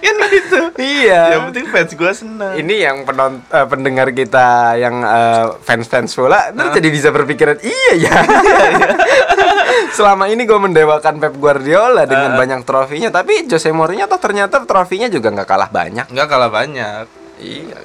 kan 0.05 0.15
gitu. 0.29 0.59
Iya. 0.77 1.21
Yang 1.33 1.43
penting 1.49 1.65
fans 1.73 1.91
gue 1.97 2.11
senang. 2.13 2.53
Ini 2.53 2.75
yang 2.85 2.97
penon 3.03 3.41
eh, 3.41 3.67
pendengar 3.67 4.07
kita 4.13 4.77
yang 4.77 5.01
eh, 5.01 5.45
fans-fans 5.65 6.13
bola 6.13 6.53
terus 6.53 6.71
jadi 6.77 6.89
bisa 6.93 7.09
berpikiran 7.09 7.57
iya 7.65 7.91
ya. 7.97 8.17
Selama 9.97 10.29
ini 10.29 10.45
gue 10.45 10.59
mendewakan 10.59 11.17
Pep 11.17 11.35
Guardiola 11.39 12.05
dengan 12.05 12.35
banyak 12.35 12.63
trofinya, 12.67 13.09
tapi 13.11 13.47
Jose 13.49 13.71
Mourinho 13.71 14.07
tuh 14.07 14.19
ternyata 14.21 14.63
trofinya 14.63 15.07
juga 15.09 15.31
nggak 15.31 15.47
kalah 15.47 15.69
banyak. 15.71 16.05
Nggak 16.11 16.27
kalah 16.29 16.51
banyak. 16.51 17.05
Iya. 17.39 17.79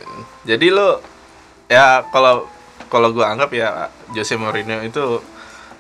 Jadi 0.46 0.66
lo 0.70 1.02
ya 1.70 2.02
kalau 2.11 2.50
kalau 2.90 3.14
gue 3.14 3.22
anggap 3.22 3.50
ya 3.54 3.88
Jose 4.11 4.35
Mourinho 4.35 4.83
itu 4.83 5.22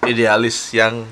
idealis 0.06 0.70
yang 0.72 1.04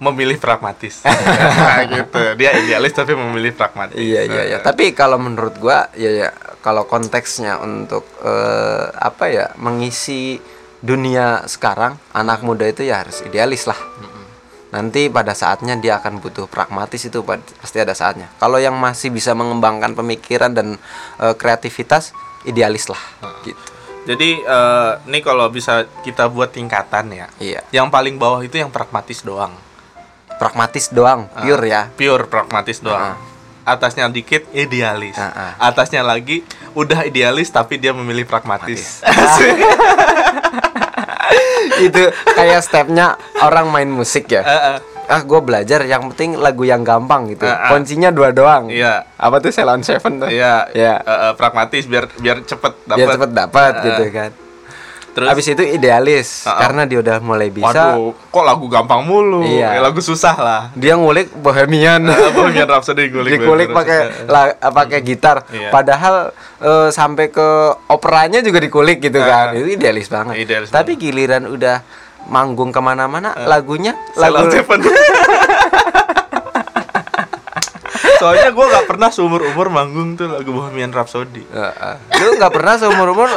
memilih 0.00 0.36
pragmatis. 0.36 1.02
Nah, 1.56 1.82
gitu. 1.88 2.22
Dia 2.36 2.56
idealis 2.56 2.92
tapi 2.96 3.12
memilih 3.16 3.52
pragmatis. 3.52 3.96
Iya 3.96 4.28
iya 4.28 4.42
iya. 4.54 4.58
Tapi 4.60 4.92
kalau 4.96 5.20
menurut 5.20 5.56
gua 5.60 5.88
ya 5.96 6.08
ya 6.08 6.28
kalau 6.64 6.88
konteksnya 6.88 7.60
untuk 7.60 8.04
eh, 8.24 8.86
apa 8.92 9.28
ya 9.28 9.46
mengisi 9.60 10.40
dunia 10.80 11.44
sekarang 11.48 11.96
anak 12.12 12.44
muda 12.44 12.64
itu 12.68 12.84
ya 12.84 13.04
harus 13.04 13.24
idealis 13.24 13.68
lah. 13.68 13.76
Nanti 14.72 15.08
pada 15.08 15.32
saatnya 15.32 15.78
dia 15.78 15.96
akan 16.00 16.20
butuh 16.20 16.48
pragmatis 16.50 17.00
itu 17.00 17.24
pasti 17.24 17.78
ada 17.80 17.96
saatnya. 17.96 18.28
Kalau 18.36 18.60
yang 18.60 18.76
masih 18.76 19.08
bisa 19.08 19.32
mengembangkan 19.32 19.96
pemikiran 19.96 20.52
dan 20.52 20.76
eh, 21.20 21.34
kreativitas 21.36 22.12
idealis 22.44 22.88
lah 22.88 23.00
gitu. 23.44 23.60
Jadi 24.06 24.38
eh, 24.38 24.92
ini 25.10 25.18
kalau 25.20 25.50
bisa 25.50 25.84
kita 26.06 26.30
buat 26.30 26.54
tingkatan 26.54 27.10
ya. 27.12 27.26
Iya. 27.42 27.60
Yang 27.74 27.88
paling 27.90 28.16
bawah 28.16 28.40
itu 28.44 28.56
yang 28.56 28.70
pragmatis 28.70 29.24
doang. 29.26 29.56
Pragmatis 30.36 30.88
doang, 30.88 31.26
pure 31.34 31.64
ya. 31.64 31.88
Pure 31.90 32.26
pragmatis 32.26 32.78
doang. 32.78 33.14
Atasnya 33.62 34.06
dikit 34.06 34.46
idealis. 34.52 35.16
Ah, 35.16 35.58
ah. 35.58 35.66
Atasnya 35.66 36.00
lagi 36.00 36.40
udah 36.72 37.02
idealis 37.02 37.48
tapi 37.48 37.76
dia 37.76 37.90
memilih 37.90 38.22
pragmatis. 38.22 39.00
itu 41.78 42.02
kayak 42.30 42.60
stepnya 42.62 43.14
orang 43.38 43.68
main 43.68 43.88
musik 43.88 44.28
ya. 44.28 44.40
Eh, 44.40 44.60
eh. 44.72 44.76
ah 45.06 45.20
gue 45.20 45.38
belajar 45.38 45.82
yang 45.82 46.10
penting 46.10 46.34
lagu 46.34 46.62
yang 46.62 46.82
gampang 46.82 47.28
gitu 47.28 47.42
Ah, 47.42 47.60
ah. 47.60 47.68
kuncinya 47.70 48.10
dua 48.10 48.30
doang 48.30 48.66
Iya. 48.66 49.06
apa 49.14 49.38
tuh 49.38 49.50
Ceylon 49.50 49.80
Seven 49.80 50.18
tuh 50.18 50.26
Iya, 50.26 50.66
Iya. 50.72 50.94
eh, 50.98 51.18
eh, 51.30 51.32
pragmatis 51.34 51.86
biar 51.86 52.10
biar 52.12 52.42
cepet 52.42 52.72
dapat. 52.82 52.96
biar 52.98 53.08
cepet 53.14 53.30
dapat 53.30 53.72
Ah, 53.72 53.82
gitu 53.84 54.02
ah. 54.02 54.10
kan 54.10 54.30
Terus 55.16 55.32
Abis 55.32 55.48
itu 55.48 55.64
idealis 55.64 56.44
Ah, 56.44 56.50
ah. 56.50 56.58
karena 56.60 56.84
dia 56.84 57.00
udah 57.00 57.16
mulai 57.18 57.48
bisa 57.48 57.72
Waduh, 57.72 58.12
kok 58.28 58.44
lagu 58.44 58.68
gampang 58.68 59.00
mulu? 59.00 59.40
Iya. 59.40 59.72
Kayak 59.72 59.82
lagu 59.82 60.00
susah 60.00 60.36
lah. 60.36 60.62
dia 60.76 60.92
ngulik 60.92 61.32
Bohemian 61.34 62.04
Eh, 62.04 62.30
Bohemian 62.30 62.68
Rhapsody 62.68 63.08
gulik. 63.08 63.32
dikulik 63.34 63.72
pakai 63.72 63.98
la- 64.26 64.52
pakai 64.60 65.00
gitar 65.00 65.48
Iya. 65.48 65.72
padahal 65.72 66.30
eh, 66.60 66.88
sampai 66.90 67.28
ke 67.28 67.48
operanya 67.88 68.38
juga 68.40 68.60
dikulik 68.60 69.00
gitu 69.00 69.16
Ah. 69.18 69.48
kan 69.48 69.56
itu 69.56 69.72
idealis 69.72 70.06
banget 70.06 70.36
Idealis 70.38 70.68
tapi 70.68 70.94
giliran 70.94 71.48
udah 71.48 71.80
manggung 72.26 72.68
ke 72.68 72.78
mana-mana 72.78 73.32
lagunya 73.42 73.96
Ceylon 74.12 74.36
lagu 74.42 74.52
Seven. 74.52 74.80
Soalnya 78.16 78.48
gue 78.48 78.66
gak 78.66 78.86
pernah 78.86 79.08
seumur 79.08 79.44
umur 79.44 79.68
manggung 79.70 80.12
tuh 80.14 80.26
lagu 80.26 80.50
Bohemian 80.50 80.88
Rhapsody. 80.88 81.44
Heeh. 81.46 81.94
lu 82.18 82.36
nggak 82.36 82.48
pernah 82.50 82.76
seumur 82.76 83.08
umur 83.10 83.28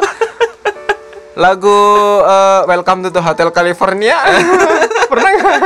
lagu 1.40 1.72
eh, 2.20 2.62
Welcome 2.68 3.08
to 3.08 3.16
the 3.16 3.24
Hotel 3.24 3.48
California 3.56 4.20
pernah 5.12 5.32
nggak? 5.32 5.60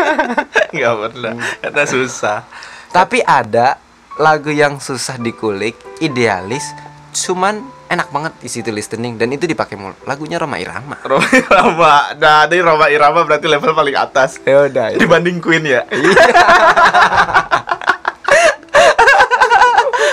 Gak 0.70 0.96
pernah, 1.10 1.34
karena 1.66 1.84
susah. 1.90 2.46
Tapi 2.94 3.26
ada 3.26 3.82
lagu 4.22 4.54
yang 4.54 4.78
susah 4.78 5.18
dikulik, 5.18 5.74
idealis, 5.98 6.62
cuman 7.10 7.66
enak 7.90 8.14
banget 8.14 8.34
isi 8.46 8.62
tulis 8.62 8.86
listening 8.86 9.18
dan 9.18 9.34
itu 9.34 9.50
dipakai 9.50 9.74
mulu. 9.74 9.98
Lagunya 10.06 10.38
Roma 10.38 10.62
Irama. 10.62 11.02
Roma 11.10 11.26
Irama, 11.34 12.14
nah 12.22 12.45
ini 12.45 12.62
Roma 12.62 12.93
Irama 12.93 13.26
berarti 13.26 13.50
level 13.50 13.74
paling 13.74 13.97
atas 13.97 14.38
Ya 14.45 14.70
udah. 14.70 14.93
dibanding 14.93 15.41
Queen 15.41 15.66
ya. 15.66 15.82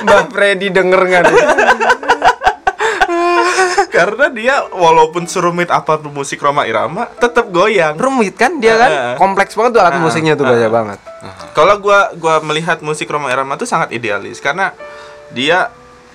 Mbak 0.01 0.33
Freddy 0.33 0.73
denger 0.73 1.01
nggak? 1.05 1.25
Karena 4.01 4.27
dia 4.31 4.55
walaupun 4.67 5.25
serumit 5.25 5.69
apa 5.69 6.01
musik 6.03 6.41
Roma 6.41 6.65
Irama, 6.65 7.05
tetap 7.15 7.49
goyang. 7.49 7.95
Rumit 7.95 8.33
kan 8.35 8.57
dia 8.57 8.75
kan? 8.75 8.91
Kompleks 9.15 9.53
banget 9.53 9.77
tuh 9.77 9.81
alat 9.81 10.01
musiknya 10.01 10.33
tuh 10.35 10.49
banyak 10.49 10.73
banget. 10.73 10.99
Kalau 11.53 11.77
gua 11.77 12.09
gua 12.17 12.41
melihat 12.41 12.81
musik 12.81 13.05
Roma 13.07 13.29
Irama 13.29 13.55
tuh 13.55 13.69
sangat 13.69 13.93
idealis 13.93 14.41
karena 14.41 14.73
dia 15.29 15.69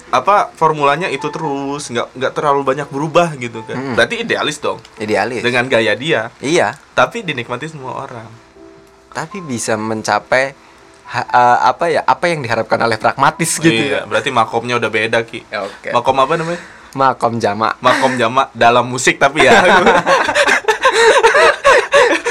apa 0.08 0.50
formulanya 0.52 1.06
itu 1.08 1.28
terus 1.28 1.88
nggak 1.88 2.14
nggak 2.14 2.32
terlalu 2.32 2.62
banyak 2.64 2.88
berubah 2.88 3.34
gitu 3.36 3.62
kan. 3.62 3.76
Mm. 3.76 3.94
Berarti 3.94 4.16
idealis 4.20 4.58
dong 4.58 4.78
Idealis. 4.96 5.42
dengan 5.42 5.66
gaya 5.66 5.94
dia, 5.94 6.30
Iya, 6.40 6.74
tapi 6.92 7.22
dinikmati 7.22 7.68
semua 7.68 8.02
orang. 8.02 8.26
tapi 9.12 9.40
bisa 9.40 9.74
mencapai 9.76 10.52
ha- 11.06 11.24
eh, 11.26 11.60
apa 11.66 11.88
ya 11.88 12.04
apa 12.04 12.28
yang 12.28 12.44
diharapkan 12.44 12.76
oleh 12.78 13.00
pragmatis 13.00 13.58
gitu 13.58 13.72
Iya, 13.72 14.02
ya 14.02 14.02
berarti 14.04 14.28
makomnya 14.28 14.76
udah 14.76 14.90
beda 14.90 15.24
ki. 15.24 15.48
Oke. 15.48 15.90
Makom 15.90 16.18
apa 16.18 16.36
namanya? 16.36 16.60
Makom 16.96 17.38
jama 17.38 17.76
Makom 17.78 18.16
jama 18.16 18.48
dalam 18.52 18.88
musik 18.88 19.20
tapi 19.20 19.44
ya. 19.44 19.60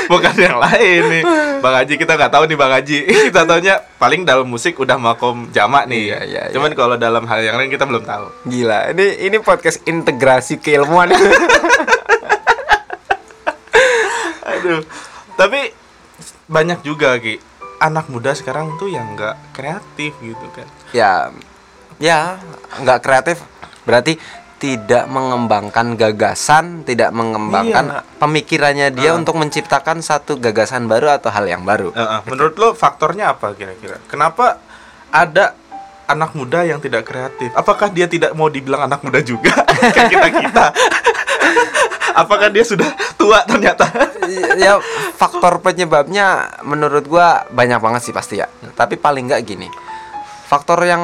Bukan 0.05 0.37
yang 0.37 0.61
lain 0.61 1.01
nih. 1.11 1.23
Bang 1.59 1.75
Haji 1.75 1.95
kita 1.97 2.13
nggak 2.15 2.29
tahu 2.29 2.45
nih 2.45 2.57
Bang 2.57 2.69
Haji. 2.71 2.99
Kita 3.33 3.49
taunya 3.49 3.81
paling 3.97 4.21
dalam 4.23 4.45
musik 4.45 4.77
udah 4.77 5.01
makom 5.01 5.49
jama 5.49 5.89
nih. 5.89 6.13
Iya, 6.13 6.21
iya, 6.29 6.43
Cuman 6.53 6.77
kalau 6.77 7.01
dalam 7.01 7.25
hal 7.25 7.41
yang 7.41 7.57
lain 7.57 7.73
kita 7.73 7.89
belum 7.89 8.05
tahu. 8.05 8.29
gila 8.45 8.93
ini 8.93 9.25
ini 9.25 9.41
podcast 9.41 9.81
integrasi 9.83 10.61
keilmuan 10.61 11.09
Aduh. 14.45 14.85
Tapi 15.35 15.73
banyak 16.47 16.85
juga 16.85 17.17
Ki. 17.17 17.41
Anak 17.81 18.09
muda 18.09 18.33
sekarang 18.33 18.77
tuh 18.77 18.89
yang 18.89 19.17
nggak 19.17 19.37
kreatif 19.53 20.13
gitu 20.21 20.47
kan. 20.53 20.69
ya 20.93 21.29
ya 21.97 22.39
nggak 22.79 23.01
kreatif 23.01 23.39
berarti 23.83 24.17
tidak 24.55 25.05
mengembangkan 25.07 25.95
gagasan 25.95 26.83
tidak 26.83 27.11
mengembangkan 27.11 27.85
Iya. 27.91 28.01
pemikirannya 28.17 28.89
dia 28.91 29.13
Ah. 29.13 29.19
untuk 29.19 29.35
menciptakan 29.35 30.01
satu 30.01 30.37
gagasan 30.37 30.87
baru 30.87 31.13
atau 31.13 31.29
hal 31.29 31.45
yang 31.45 31.63
baru 31.63 31.91
Heeh. 31.91 32.21
menurut 32.25 32.55
lo 32.55 32.69
faktornya 32.73 33.31
apa 33.31 33.53
kira-kira? 33.53 33.99
Kenapa 34.07 34.57
ada 35.11 35.53
anak 36.05 36.33
muda 36.33 36.63
yang 36.63 36.79
tidak 36.79 37.05
kreatif? 37.05 37.49
Apakah 37.53 37.89
dia 37.89 38.05
tidak 38.05 38.33
mau 38.33 38.47
dibilang 38.47 38.85
anak 38.85 39.01
muda 39.01 39.21
juga? 39.21 39.53
Kayak 39.95 40.11
kita 40.11 40.29
kita. 40.39 40.67
Apakah 42.15 42.49
dia 42.49 42.63
sudah 42.63 42.87
tua 43.17 43.43
ternyata? 43.43 43.91
ya 44.57 44.79
faktor 45.15 45.59
penyebabnya 45.61 46.27
menurut 46.63 47.05
gua 47.05 47.45
banyak 47.49 47.79
banget 47.79 48.01
sih 48.03 48.15
pasti 48.15 48.39
ya 48.39 48.47
tapi 48.73 48.97
paling 48.97 49.29
nggak 49.29 49.43
gini 49.45 49.69
faktor 50.45 50.81
yang 50.81 51.03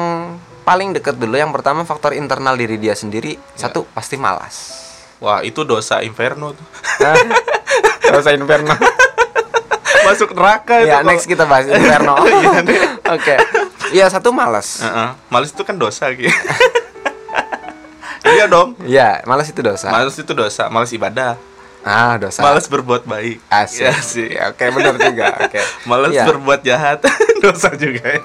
paling 0.61 0.91
deket 0.91 1.15
dulu 1.15 1.33
yang 1.33 1.49
pertama 1.49 1.81
faktor 1.81 2.11
internal 2.11 2.53
diri 2.53 2.75
dia 2.75 2.93
sendiri 2.93 3.35
satu 3.53 3.85
pasti 3.89 4.15
malas 4.15 4.77
Wah 5.17 5.39
itu 5.39 5.61
dosa 5.61 6.01
inferno 6.01 6.49
tuh. 6.51 6.65
dosa 8.11 8.31
inferno 8.31 8.73
Masuk 10.01 10.33
neraka 10.33 10.81
itu. 10.81 10.87
ya 10.87 10.97
kalau- 10.97 11.07
next 11.07 11.25
kita 11.25 11.45
bahas 11.45 11.65
inferno 11.67 12.17
Iya, 12.25 12.59
nih. 12.59 12.79
oke 13.07 13.35
ya 13.91 14.05
satu 14.07 14.29
malas 14.31 14.81
Heeh. 14.81 15.09
Males 15.27 15.49
itu 15.49 15.61
kan 15.61 15.75
dosa 15.75 16.09
gitu. 16.11 16.33
iya 18.27 18.45
dong. 18.45 18.73
ya 18.81 19.21
malas 19.23 19.45
itu 19.45 19.59
dosa 19.59 19.89
Males 19.89 20.15
itu 20.15 20.31
dosa. 20.31 20.69
Males 20.69 20.89
ibadah. 20.89 21.37
ah 21.81 22.15
dosa 22.15 22.41
Males 22.41 22.65
berbuat 22.65 23.03
baik. 23.03 23.41
Asik. 23.47 23.81
Iya 23.81 23.93
sih. 23.99 24.27
Ya, 24.31 24.49
oke 24.49 24.61
benar 24.69 24.95
juga. 24.95 25.33
Oke. 25.39 25.57
Males 25.83 26.13
Iya. 26.13 26.25
berbuat 26.27 26.61
jahat. 26.61 27.01
dosa 27.43 27.73
juga 27.73 28.05
ya. 28.07 28.21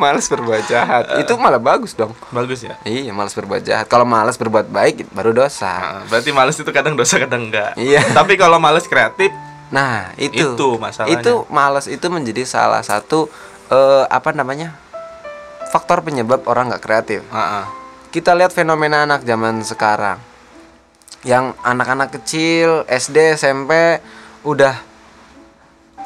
Males 0.00 0.24
berbuat 0.32 0.64
jahat. 0.64 1.04
Itu 1.20 1.36
malah 1.36 1.60
bagus 1.60 1.92
dong. 1.92 2.16
Bagus 2.32 2.64
ya. 2.64 2.80
Iya, 2.88 3.12
males 3.12 3.36
berbuat 3.36 3.60
jahat. 3.60 3.84
Kalau 3.84 4.08
males 4.08 4.40
berbuat 4.40 4.72
baik 4.72 5.12
baru 5.12 5.36
dosa. 5.36 5.68
Nah, 5.68 6.08
berarti 6.08 6.32
males 6.32 6.56
itu 6.56 6.72
kadang 6.72 6.96
dosa 6.96 7.20
kadang 7.20 7.52
enggak. 7.52 7.76
Iya. 7.76 8.00
Tapi 8.18 8.40
kalau 8.40 8.56
males 8.56 8.88
kreatif, 8.88 9.28
Nah, 9.70 10.10
itu. 10.18 10.58
Itu 10.58 10.82
masalahnya. 10.82 11.22
Itu 11.22 11.46
males 11.46 11.86
itu 11.86 12.02
menjadi 12.10 12.42
salah 12.42 12.82
satu 12.82 13.28
eh, 13.68 14.04
apa 14.08 14.32
namanya? 14.32 14.74
faktor 15.70 16.02
penyebab 16.02 16.42
orang 16.50 16.66
nggak 16.66 16.82
kreatif. 16.82 17.22
heeh. 17.30 17.64
Kita 18.10 18.34
lihat 18.34 18.50
fenomena 18.50 19.06
anak 19.06 19.22
zaman 19.22 19.62
sekarang. 19.62 20.18
Yang 21.22 21.54
anak-anak 21.62 22.10
kecil, 22.10 22.82
SD, 22.90 23.38
SMP 23.38 24.02
udah 24.42 24.74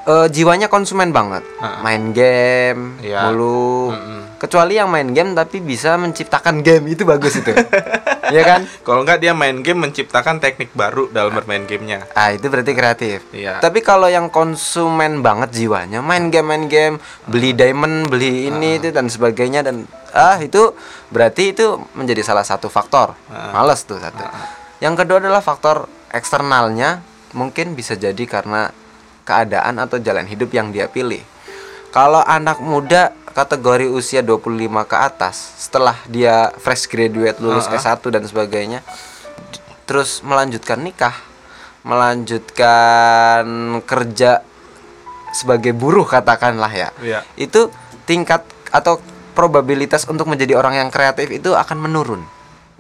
eh, 0.05 0.27
jiwanya 0.29 0.69
konsumen 0.69 1.11
banget. 1.11 1.43
Ha-ha. 1.61 1.81
Main 1.81 2.13
game 2.13 3.01
Iya. 3.01 3.29
mulu. 3.29 3.93
Mm-mm. 3.93 4.21
Kecuali 4.37 4.77
yang 4.77 4.93
main 4.93 5.09
game 5.11 5.33
tapi 5.33 5.59
bisa 5.59 5.97
menciptakan 5.97 6.61
game 6.61 6.93
itu 6.93 7.03
bagus 7.03 7.41
itu. 7.41 7.53
Iya 8.25 8.41
kan? 8.41 8.61
Kalau 8.81 9.05
enggak 9.05 9.21
dia 9.21 9.37
main 9.37 9.61
game 9.61 9.85
menciptakan 9.85 10.41
teknik 10.41 10.73
baru 10.73 11.13
dalam 11.13 11.37
bermain 11.37 11.69
gamenya. 11.69 12.09
Ah, 12.17 12.33
itu 12.33 12.49
berarti 12.49 12.73
kreatif. 12.73 13.21
Iya. 13.37 13.61
Tapi 13.61 13.85
kalau 13.85 14.09
yang 14.09 14.33
konsumen 14.33 15.21
banget 15.21 15.53
jiwanya, 15.53 16.01
main 16.01 16.33
game 16.33 16.49
main 16.49 16.65
game, 16.65 16.97
beli 17.29 17.53
diamond, 17.53 18.09
beli 18.09 18.49
ini 18.49 18.81
itu 18.81 18.97
dan 18.97 19.13
sebagainya 19.13 19.61
dan 19.61 19.85
ah 20.17 20.41
itu 20.41 20.73
berarti 21.13 21.53
itu 21.53 21.77
menjadi 21.93 22.25
salah 22.25 22.49
satu 22.49 22.73
faktor. 22.73 23.13
Ah. 23.29 23.53
Males 23.53 23.85
tuh 23.85 24.01
satu. 24.01 24.25
Yang 24.81 25.05
kedua 25.05 25.21
adalah 25.21 25.45
faktor 25.45 25.85
eksternalnya 26.09 27.05
mungkin 27.37 27.77
bisa 27.77 27.93
jadi 27.93 28.25
karena 28.25 28.73
keadaan 29.25 29.81
atau 29.81 29.99
jalan 29.99 30.29
hidup 30.29 30.53
yang 30.53 30.71
dia 30.71 30.87
pilih. 30.87 31.21
Kalau 31.91 32.21
anak 32.23 32.61
muda 32.61 33.13
kategori 33.35 33.91
usia 33.91 34.23
25 34.23 34.47
ke 34.87 34.97
atas 34.97 35.37
setelah 35.59 35.99
dia 36.07 36.55
fresh 36.63 36.87
graduate 36.87 37.43
lulus 37.43 37.67
Ah, 37.67 37.77
ah. 37.77 37.99
S1 37.99 38.03
dan 38.15 38.23
sebagainya 38.23 38.81
terus 39.85 40.25
melanjutkan 40.25 40.81
nikah, 40.81 41.13
melanjutkan 41.85 43.45
kerja 43.85 44.41
sebagai 45.35 45.75
buruh 45.77 46.07
katakanlah 46.07 46.73
ya. 46.73 46.89
Iya. 47.03 47.21
Itu 47.37 47.69
tingkat 48.09 48.47
atau 48.71 49.03
probabilitas 49.35 50.07
untuk 50.07 50.31
menjadi 50.31 50.55
orang 50.55 50.79
yang 50.79 50.89
kreatif 50.95 51.29
itu 51.29 51.53
akan 51.53 51.79
menurun. 51.83 52.23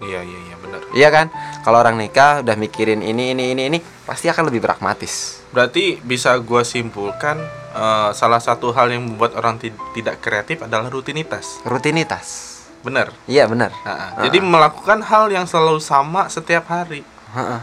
Iya 0.00 0.22
iya 0.22 0.38
iya 0.48 0.56
benar. 0.62 0.80
Iya 0.94 1.08
kan? 1.10 1.26
Kalau 1.64 1.80
orang 1.80 1.96
nikah 1.96 2.44
udah 2.44 2.54
mikirin 2.54 3.00
ini 3.00 3.32
ini 3.32 3.56
ini 3.56 3.62
ini 3.66 3.78
pasti 4.04 4.28
akan 4.28 4.52
lebih 4.52 4.60
pragmatis. 4.60 5.40
Berarti 5.48 5.96
bisa 5.98 6.36
gua 6.38 6.60
simpulkan 6.60 7.40
eh, 7.72 8.10
salah 8.12 8.38
satu 8.38 8.68
hal 8.70 8.92
yang 8.92 9.02
membuat 9.02 9.32
orang 9.34 9.56
ti- 9.56 9.72
tidak 9.92 10.20
kreatif 10.20 10.60
adalah 10.60 10.86
rutinitas. 10.86 11.64
Rutinitas. 11.64 12.52
Benar. 12.84 13.16
Iya 13.24 13.48
benar. 13.48 13.72
Nah, 13.80 14.20
Jadi 14.20 14.38
melakukan 14.38 15.00
hal 15.00 15.32
yang 15.32 15.48
selalu 15.48 15.80
sama 15.80 16.28
setiap 16.28 16.68
hari. 16.68 17.00
Heeh. 17.32 17.60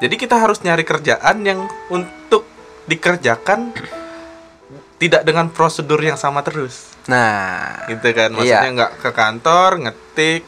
Jadi 0.00 0.14
kita 0.16 0.40
harus 0.40 0.58
nyari 0.58 0.82
kerjaan 0.82 1.44
yang 1.44 1.60
untuk 1.86 2.48
dikerjakan 2.88 3.76
tidak 4.96 5.22
dengan 5.22 5.52
prosedur 5.52 6.00
yang 6.00 6.16
sama 6.16 6.40
terus. 6.40 6.96
Nah, 7.04 7.84
Gitu 7.86 8.08
kan. 8.10 8.32
Maksudnya 8.32 8.64
Iya. 8.64 8.74
nggak 8.74 8.92
ke 9.04 9.10
kantor, 9.12 9.70
ngetik, 9.84 10.42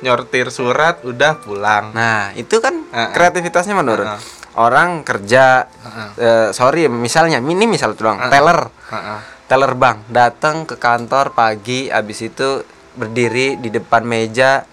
nyortir 0.00 0.48
surat, 0.48 1.00
udah 1.04 1.40
pulang. 1.40 1.92
nah 1.92 2.32
itu 2.36 2.60
kan 2.60 2.84
Heeh. 2.92 3.12
kreativitasnya 3.12 3.76
menurun. 3.76 4.08
Heeh. 4.08 4.22
Orang 4.58 5.06
kerja, 5.06 5.70
Heeh. 5.70 6.08
eh, 6.18 6.48
sorry 6.50 6.90
misalnya, 6.90 7.38
ini 7.38 7.64
misal 7.70 7.94
doang, 7.94 8.18
Heeh. 8.18 8.32
teller, 8.32 8.60
Heeh. 8.90 9.18
teller 9.46 9.72
bank, 9.78 10.08
datang 10.10 10.66
ke 10.66 10.74
kantor 10.80 11.32
pagi, 11.36 11.86
abis 11.88 12.18
itu 12.26 12.64
berdiri 12.98 13.56
di 13.62 13.70
depan 13.70 14.02
meja, 14.02 14.66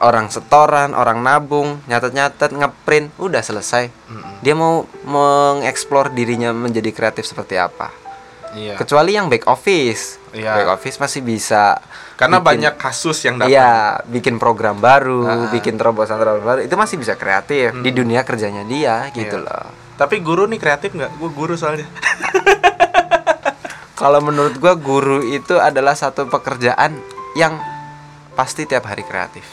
orang 0.00 0.32
setoran, 0.32 0.96
orang 0.96 1.20
nabung, 1.20 1.84
nyatet-nyatet, 1.86 2.50
ngeprint, 2.56 3.12
udah 3.20 3.42
selesai. 3.44 3.92
Mm-mm. 4.08 4.40
Dia 4.40 4.54
mau 4.56 4.88
mengeksplor 5.04 6.12
dirinya 6.16 6.50
menjadi 6.56 6.90
kreatif 6.90 7.28
seperti 7.28 7.60
apa. 7.60 7.92
Iya. 8.56 8.74
Kecuali 8.80 9.14
yang 9.14 9.30
back 9.30 9.46
office, 9.46 10.18
Iya. 10.30 10.52
back 10.56 10.70
office 10.76 10.96
masih 10.96 11.20
bisa. 11.20 11.78
Karena 12.14 12.38
bikin- 12.38 12.48
banyak 12.62 12.74
kasus 12.76 13.18
yang 13.22 13.36
datang. 13.36 13.50
Iya, 13.50 13.72
bikin 14.06 14.36
program 14.36 14.78
baru. 14.78 15.20
Hmm. 15.20 15.50
bikin 15.50 15.74
terobosan-terobosan 15.74 16.46
baru, 16.46 16.60
itu 16.62 16.74
masih 16.74 16.96
bisa 16.96 17.14
kreatif 17.14 17.74
di 17.76 17.90
dunia 17.90 18.22
kerjanya 18.22 18.62
dia 18.62 19.10
gitu 19.10 19.36
Iya. 19.36 19.46
loh. 19.46 19.66
Tapi 19.96 20.20
guru 20.20 20.46
nih 20.46 20.56
kreatif 20.56 20.90
nggak? 20.90 21.12
Gue 21.16 21.30
guru 21.30 21.54
soalnya. 21.54 21.90
Kalau 23.94 24.20
menurut 24.20 24.56
gua 24.56 24.72
guru 24.72 25.20
itu 25.20 25.60
adalah 25.60 25.92
satu 25.92 26.24
pekerjaan 26.24 26.96
yang 27.34 27.60
pasti 28.32 28.64
tiap 28.64 28.88
hari 28.88 29.04
kreatif. 29.04 29.44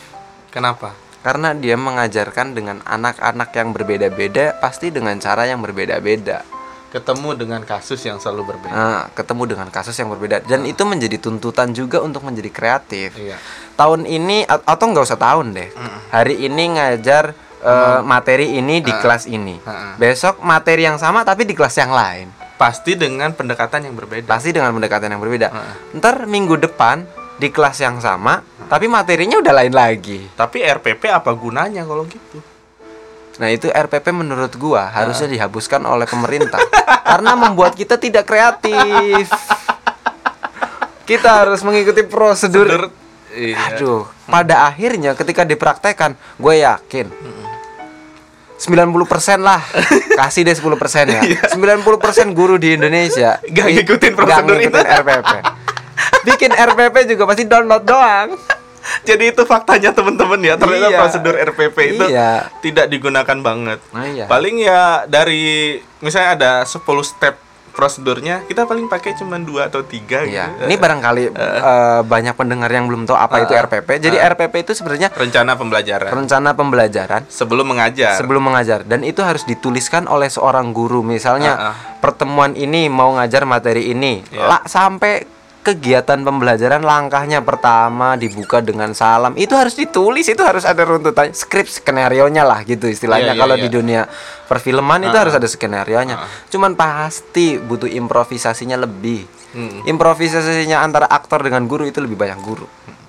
Kenapa? 0.48 0.96
Karena 1.20 1.52
dia 1.52 1.76
mengajarkan 1.76 2.56
dengan 2.56 2.80
anak-anak 2.82 3.52
yang 3.52 3.76
berbeda-beda, 3.76 4.56
pasti 4.56 4.88
dengan 4.88 5.20
cara 5.20 5.44
yang 5.44 5.60
berbeda-beda. 5.60 6.48
Ketemu 6.88 7.36
dengan 7.36 7.62
kasus 7.68 8.00
yang 8.00 8.16
selalu 8.16 8.56
berbeda. 8.56 8.72
Nah, 8.72 9.04
ketemu 9.12 9.44
dengan 9.44 9.68
kasus 9.68 9.92
yang 9.94 10.08
berbeda 10.08 10.40
dan 10.48 10.64
itu 10.64 10.88
menjadi 10.88 11.20
tuntutan 11.20 11.76
juga 11.76 12.00
untuk 12.00 12.24
menjadi 12.24 12.48
kreatif. 12.48 13.12
Iya. 13.14 13.36
Tahun 13.76 14.08
ini 14.08 14.48
atau 14.48 14.86
nggak 14.88 15.04
usah 15.04 15.20
tahun 15.20 15.52
deh. 15.52 15.70
Hari 16.10 16.48
ini 16.48 16.80
ngajar 16.80 17.36
eh, 17.58 18.00
materi 18.06 18.56
ini 18.56 18.80
di 18.80 18.94
Ah. 18.94 19.04
kelas 19.04 19.28
ini. 19.28 19.60
Ah. 19.68 20.00
Besok 20.00 20.40
materi 20.40 20.88
yang 20.88 20.96
sama 20.96 21.28
tapi 21.28 21.44
di 21.44 21.52
kelas 21.52 21.76
yang 21.76 21.92
lain. 21.92 22.32
Pasti 22.56 22.96
dengan 22.96 23.36
pendekatan 23.36 23.84
yang 23.84 23.94
berbeda. 23.94 24.24
Pasti 24.24 24.56
dengan 24.56 24.72
pendekatan 24.72 25.12
yang 25.12 25.20
berbeda. 25.20 25.48
Ah. 25.52 25.76
Ntar 25.92 26.24
minggu 26.24 26.56
depan 26.56 27.04
di 27.36 27.52
kelas 27.52 27.84
yang 27.84 28.00
sama 28.00 28.42
tapi 28.68 28.88
materinya 28.88 29.44
udah 29.44 29.54
lain 29.54 29.76
lagi. 29.76 30.24
Tapi 30.34 30.64
RPP 30.64 31.12
apa 31.12 31.36
gunanya 31.36 31.84
kalau 31.84 32.08
gitu? 32.08 32.40
Nah 33.38 33.48
itu 33.48 33.68
RPP 33.68 34.10
menurut 34.12 34.54
gua 34.56 34.90
harusnya 34.90 35.30
dihapuskan 35.30 35.82
oleh 35.84 36.06
pemerintah 36.06 36.58
karena 37.10 37.34
membuat 37.34 37.74
kita 37.74 37.96
tidak 37.96 38.26
kreatif. 38.26 39.30
Kita 41.04 41.46
harus 41.46 41.62
mengikuti 41.62 42.04
prosedur. 42.04 42.92
Iya. 43.30 43.78
Aduh, 43.78 44.04
pada 44.26 44.66
akhirnya 44.66 45.14
ketika 45.14 45.46
dipraktekkan, 45.46 46.18
gue 46.36 46.54
yakin 46.58 47.06
90% 48.58 48.98
lah 49.38 49.62
kasih 50.20 50.42
deh 50.42 50.58
10% 50.58 50.66
ya 51.06 51.22
90% 51.54 51.54
guru 52.34 52.58
di 52.58 52.74
Indonesia 52.74 53.38
Iya. 53.46 53.70
I- 53.70 53.76
ngikutin 53.78 54.14
prosedur 54.18 54.58
ngikutin 54.58 54.74
itu. 54.74 54.98
RPP 54.98 55.30
bikin 56.26 56.52
RPP 56.52 56.96
juga 57.08 57.24
pasti 57.30 57.46
download 57.46 57.86
doang 57.86 58.34
Jadi 59.04 59.32
itu 59.32 59.44
faktanya 59.44 59.92
teman-teman 59.92 60.40
ya. 60.40 60.54
Ternyata 60.56 60.88
Iya. 60.88 60.98
prosedur 60.98 61.36
RPP 61.36 61.78
itu 61.90 62.06
Iya. 62.06 62.48
tidak 62.60 62.88
digunakan 62.88 63.38
banget. 63.40 63.80
Nah, 63.90 64.06
iya. 64.06 64.26
Paling 64.26 64.56
ya 64.58 64.82
dari 65.06 65.78
misalnya 66.00 66.30
ada 66.34 66.52
10 66.64 66.84
step 67.04 67.36
prosedurnya, 67.72 68.42
kita 68.44 68.66
paling 68.66 68.90
pakai 68.90 69.14
cuma 69.14 69.38
dua 69.38 69.70
atau 69.70 69.86
tiga 69.86 70.26
Iya, 70.26 70.50
gitu. 70.50 70.66
ini 70.66 70.76
barangkali 70.76 71.24
eh, 71.30 72.02
banyak 72.02 72.34
pendengar 72.34 72.74
yang 72.74 72.90
belum 72.90 73.06
tahu 73.06 73.14
apa 73.14 73.46
itu 73.46 73.54
RPP. 73.54 74.02
Jadi 74.02 74.18
RPP 74.18 74.66
itu 74.66 74.74
sebenarnya 74.74 75.14
rencana 75.14 75.54
pembelajaran 75.54 76.10
rencana 76.10 76.58
pembelajaran 76.58 77.22
sebelum 77.30 77.70
mengajar. 77.70 78.18
sebelum 78.18 78.42
mengajar 78.44 78.82
dan 78.82 79.06
itu 79.06 79.22
harus 79.22 79.46
dituliskan 79.46 80.10
oleh 80.10 80.26
seorang 80.26 80.74
guru. 80.74 81.06
Misalnya 81.06 81.54
Ah, 81.54 81.66
ah. 81.70 81.74
pertemuan 82.02 82.58
ini 82.58 82.90
mau 82.90 83.14
ngajar 83.14 83.46
materi 83.46 83.94
ini, 83.94 84.26
Iya. 84.26 84.42
lah 84.48 84.62
sampai 84.66 85.37
kegiatan 85.68 86.16
pembelajaran 86.18 86.80
langkahnya 86.80 87.42
pertama 87.42 88.16
dibuka 88.16 88.58
dengan 88.60 88.92
salam 88.92 89.36
itu 89.36 89.52
harus 89.52 89.76
ditulis 89.76 90.24
itu 90.24 90.40
harus 90.40 90.64
ada 90.64 90.80
runtutan 90.82 91.30
skrip 91.32 91.68
skenario 91.68 92.24
nya 92.28 92.42
lah 92.42 92.64
gitu 92.64 92.88
istilahnya 92.88 93.18
Iya, 93.28 93.36
iya, 93.36 93.42
kalau 93.42 93.56
iya. 93.56 93.64
di 93.64 93.70
dunia 93.70 94.02
perfilman 94.44 95.04
itu 95.04 95.14
harus 95.14 95.34
ada 95.34 95.46
skenario 95.46 96.00
nya 96.02 96.16
cuman 96.48 96.74
pasti 96.74 97.58
butuh 97.58 97.88
improvisasinya 97.88 98.80
lebih 98.80 99.28
Mm. 99.48 99.88
improvisasinya 99.88 100.80
antara 100.80 101.08
aktor 101.08 101.40
dengan 101.40 101.66
guru 101.66 101.84
itu 101.84 101.98
lebih 101.98 102.16
banyak 102.16 102.36
guru 102.38 102.68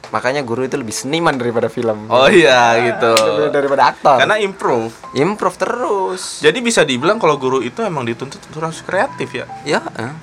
makanya 0.08 0.40
guru 0.40 0.62
itu 0.62 0.74
lebih 0.74 0.94
seniman 0.94 1.34
daripada 1.34 1.66
film 1.66 2.06
Oh 2.08 2.24
iya 2.26 2.78
gitu. 2.80 3.10
Daripada- 3.12 3.52
daripada 3.52 3.82
aktor 3.88 4.16
Karena 4.16 4.38
improve. 4.38 4.94
improve 5.12 5.56
terus 5.58 6.38
Jadi 6.38 6.58
bisa 6.60 6.80
dibilang 6.82 7.18
kalau 7.18 7.36
guru 7.36 7.60
itu 7.60 7.82
emang 7.82 8.06
dituntut 8.06 8.40
untuk 8.40 8.62
harus 8.62 8.80
kreatif 8.80 9.28
ya. 9.34 9.44
ya 9.62 9.82
eh. 9.92 10.14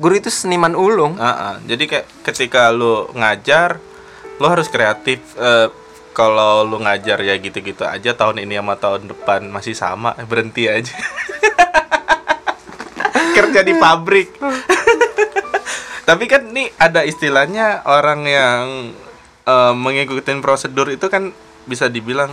Guru 0.00 0.16
itu 0.16 0.32
seniman 0.32 0.72
ulung 0.72 1.20
Ah, 1.20 1.28
ah. 1.28 1.54
Jadi 1.68 1.84
kayak 1.84 2.06
ketika 2.24 2.72
lu 2.72 3.12
ngajar, 3.12 3.76
lu 4.40 4.46
harus 4.48 4.72
kreatif. 4.72 5.20
Eh, 5.36 5.68
kalau 6.16 6.64
lu 6.66 6.80
ngajar 6.82 7.22
ya 7.22 7.36
gitu-gitu 7.38 7.86
aja 7.86 8.16
tahun 8.16 8.42
ini 8.42 8.58
sama 8.58 8.74
tahun 8.80 9.12
depan 9.12 9.46
masih 9.52 9.76
sama, 9.76 10.16
eh, 10.16 10.24
berhenti 10.24 10.66
aja. 10.66 10.96
Kerja 13.36 13.60
di 13.60 13.76
pabrik. 13.76 14.34
Tapi 16.08 16.24
kan 16.26 16.48
nih 16.50 16.72
ada 16.80 17.04
istilahnya 17.04 17.84
orang 17.84 18.24
yang 18.24 18.64
eh, 19.44 19.74
mengikuti 19.76 20.32
prosedur 20.40 20.88
itu 20.88 21.06
kan 21.12 21.36
bisa 21.68 21.92
dibilang 21.92 22.32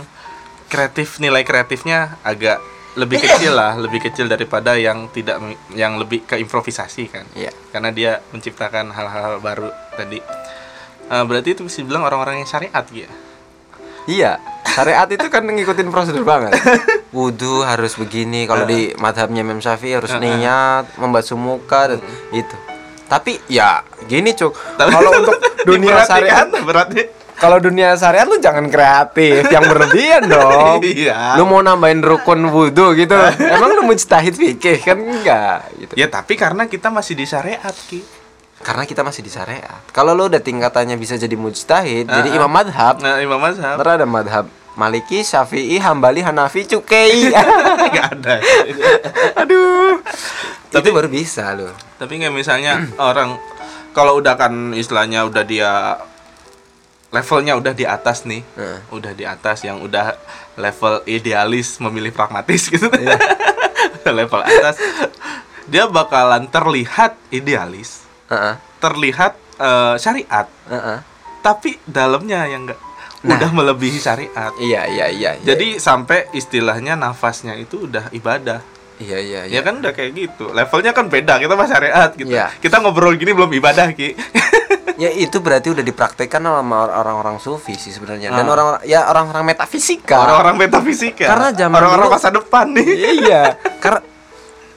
kreatif 0.72 1.20
nilai 1.20 1.44
kreatifnya 1.44 2.16
agak 2.24 2.58
lebih 2.98 3.22
kecil 3.24 3.54
lah, 3.54 3.78
lebih 3.78 4.02
kecil 4.02 4.26
daripada 4.26 4.74
yang 4.74 5.06
tidak 5.14 5.38
yang 5.72 5.96
lebih 5.96 6.26
ke 6.26 6.34
improvisasi 6.42 7.06
kan. 7.08 7.24
Iya. 7.38 7.54
Karena 7.70 7.94
dia 7.94 8.18
menciptakan 8.34 8.90
hal-hal 8.90 9.38
baru 9.38 9.70
tadi. 9.94 10.18
Eh, 11.08 11.24
berarti 11.24 11.56
itu 11.56 11.62
bisa 11.64 11.80
dibilang 11.80 12.04
orang-orang 12.04 12.42
yang 12.44 12.48
syariat 12.50 12.84
gitu. 12.90 13.08
Iya, 14.08 14.40
syariat 14.64 15.04
itu 15.04 15.28
kan 15.28 15.44
ngikutin 15.44 15.92
prosedur 15.92 16.24
banget. 16.24 16.56
Wudhu 17.16 17.60
harus 17.60 17.92
begini, 17.92 18.48
kalau 18.48 18.64
di 18.64 18.96
madhabnya 18.96 19.44
Imam 19.44 19.60
Syafi'i 19.60 20.00
harus 20.00 20.12
niat, 20.16 20.96
membasuh 20.96 21.36
muka 21.36 21.92
dan 21.92 22.00
itu. 22.32 22.56
Tapi 23.04 23.36
ya 23.52 23.84
gini 24.08 24.32
cuk, 24.32 24.52
kalau 24.80 25.12
untuk 25.12 25.36
dunia 25.64 25.92
Berat 25.92 26.04
nih 26.04 26.08
syariat, 26.08 26.46
beratnya. 26.48 27.04
Kalau 27.38 27.58
dunia 27.58 27.94
syariat 27.94 28.22
lu 28.22 28.36
jangan 28.36 28.66
kreatif, 28.66 29.46
yang 29.46 29.64
berlebihan 29.64 30.26
dong. 30.32 30.82
Iya. 30.82 31.34
Lu 31.34 31.46
mau 31.46 31.58
nambahin 31.58 31.98
rukun 31.98 32.42
wudhu 32.44 32.92
gitu, 32.92 33.14
emang 33.54 33.70
lu 33.72 33.82
mujtahid 33.84 34.34
fikih 34.34 34.78
kan 34.78 34.98
enggak 34.98 35.70
gitu. 35.76 35.92
Ya 35.94 36.06
tapi 36.06 36.34
karena 36.34 36.66
kita 36.66 36.88
masih 36.88 37.14
di 37.14 37.24
syariat 37.24 37.72
ki. 37.72 38.02
Karena 38.58 38.82
kita 38.82 39.00
masih 39.00 39.22
di 39.22 39.30
syariat. 39.30 39.78
Kalau 39.88 40.12
lu 40.12 40.26
udah 40.26 40.38
tingkatannya 40.38 40.94
bisa 40.94 41.14
jadi 41.14 41.32
mujtahid, 41.32 42.04
jadi 42.04 42.28
Ah, 42.28 42.34
ah. 42.34 42.38
imam 42.38 42.50
madhab, 42.50 42.94
Nah, 42.98 43.22
Imam 43.22 43.38
Mazhab 43.38 43.78
Ntar 43.78 43.88
ada 43.94 44.02
madhab 44.02 44.44
Maliki, 44.74 45.22
Syafi'i, 45.22 45.78
Hambali, 45.78 46.22
Hanafi, 46.22 46.62
Cukei 46.64 47.30
nggak 47.90 48.06
ada. 48.12 48.34
Aduh 49.36 50.02
Tapi- 50.70 50.86
Itu 50.86 50.90
baru 50.90 51.06
bisa 51.06 51.54
loh 51.54 51.70
Tapi 51.96 52.18
nggak 52.18 52.30
misalnya 52.30 52.82
orang 52.96 53.38
kalau 53.90 54.18
udah 54.18 54.34
kan 54.34 54.70
istilahnya 54.72 55.22
udah 55.24 55.42
dia 55.42 55.98
levelnya 57.08 57.56
udah 57.56 57.72
di 57.72 57.84
atas 57.84 58.22
nih, 58.22 58.44
Heeh. 58.54 58.78
udah 58.90 59.12
di 59.12 59.24
atas 59.24 59.62
yang 59.62 59.80
udah 59.80 60.12
level 60.54 61.00
idealis 61.04 61.78
memilih 61.78 62.12
pragmatis 62.12 62.68
gitu, 62.68 62.88
Iya. 62.88 63.16
level 64.18 64.40
atas, 64.40 64.76
dia 65.64 65.84
bakalan 65.84 66.44
terlihat 66.46 67.16
idealis, 67.28 68.04
Heeh, 68.28 68.54
terlihat 68.78 69.36
eh, 69.56 69.96
syariat, 69.96 70.46
heeh. 70.66 70.98
tapi 71.40 71.80
dalamnya 71.84 72.44
yang 72.44 72.68
enggak 72.68 72.80
Nah. 73.18 73.34
udah 73.34 73.50
melebihi 73.50 73.98
syariat. 73.98 74.54
Iya, 74.62 74.86
iya, 74.86 75.06
iya 75.10 75.30
iya. 75.34 75.42
Jadi 75.42 75.82
sampai 75.82 76.30
istilahnya 76.30 76.94
nafasnya 76.94 77.58
itu 77.58 77.90
udah 77.90 78.14
ibadah. 78.14 78.62
Iya, 79.02 79.18
iya, 79.18 79.40
Ya 79.42 79.58
iya 79.58 79.60
kan 79.66 79.82
udah 79.82 79.90
kayak 79.90 80.14
gitu. 80.14 80.54
Levelnya 80.54 80.94
kan 80.94 81.10
beda. 81.10 81.42
Kita 81.42 81.58
mah 81.58 81.66
syariat 81.66 82.14
gitu. 82.14 82.30
Iya. 82.30 82.54
Kita 82.62 82.78
ngobrol 82.78 83.18
gini 83.18 83.34
belum 83.34 83.50
ibadah, 83.50 83.90
Ki. 83.90 84.14
Ya 84.98 85.08
itu 85.08 85.38
berarti 85.38 85.70
udah 85.70 85.80
dipraktekkan 85.80 86.42
sama 86.42 86.90
orang-orang 86.90 87.38
sufi 87.38 87.72
sih 87.72 87.94
sebenarnya 87.94 88.34
Dan 88.34 88.42
Ah. 88.42 88.50
orang-orang, 88.50 88.82
ya 88.82 89.06
orang-orang 89.06 89.44
metafisika 89.46 90.18
Orang-orang 90.18 90.58
metafisika. 90.58 91.22
Karena 91.24 91.48
zaman 91.50 91.78
orang-orang 91.78 92.10
masa 92.10 92.28
depan 92.28 92.66
nih. 92.74 92.86
Iya, 93.22 93.42
karena 93.82 94.02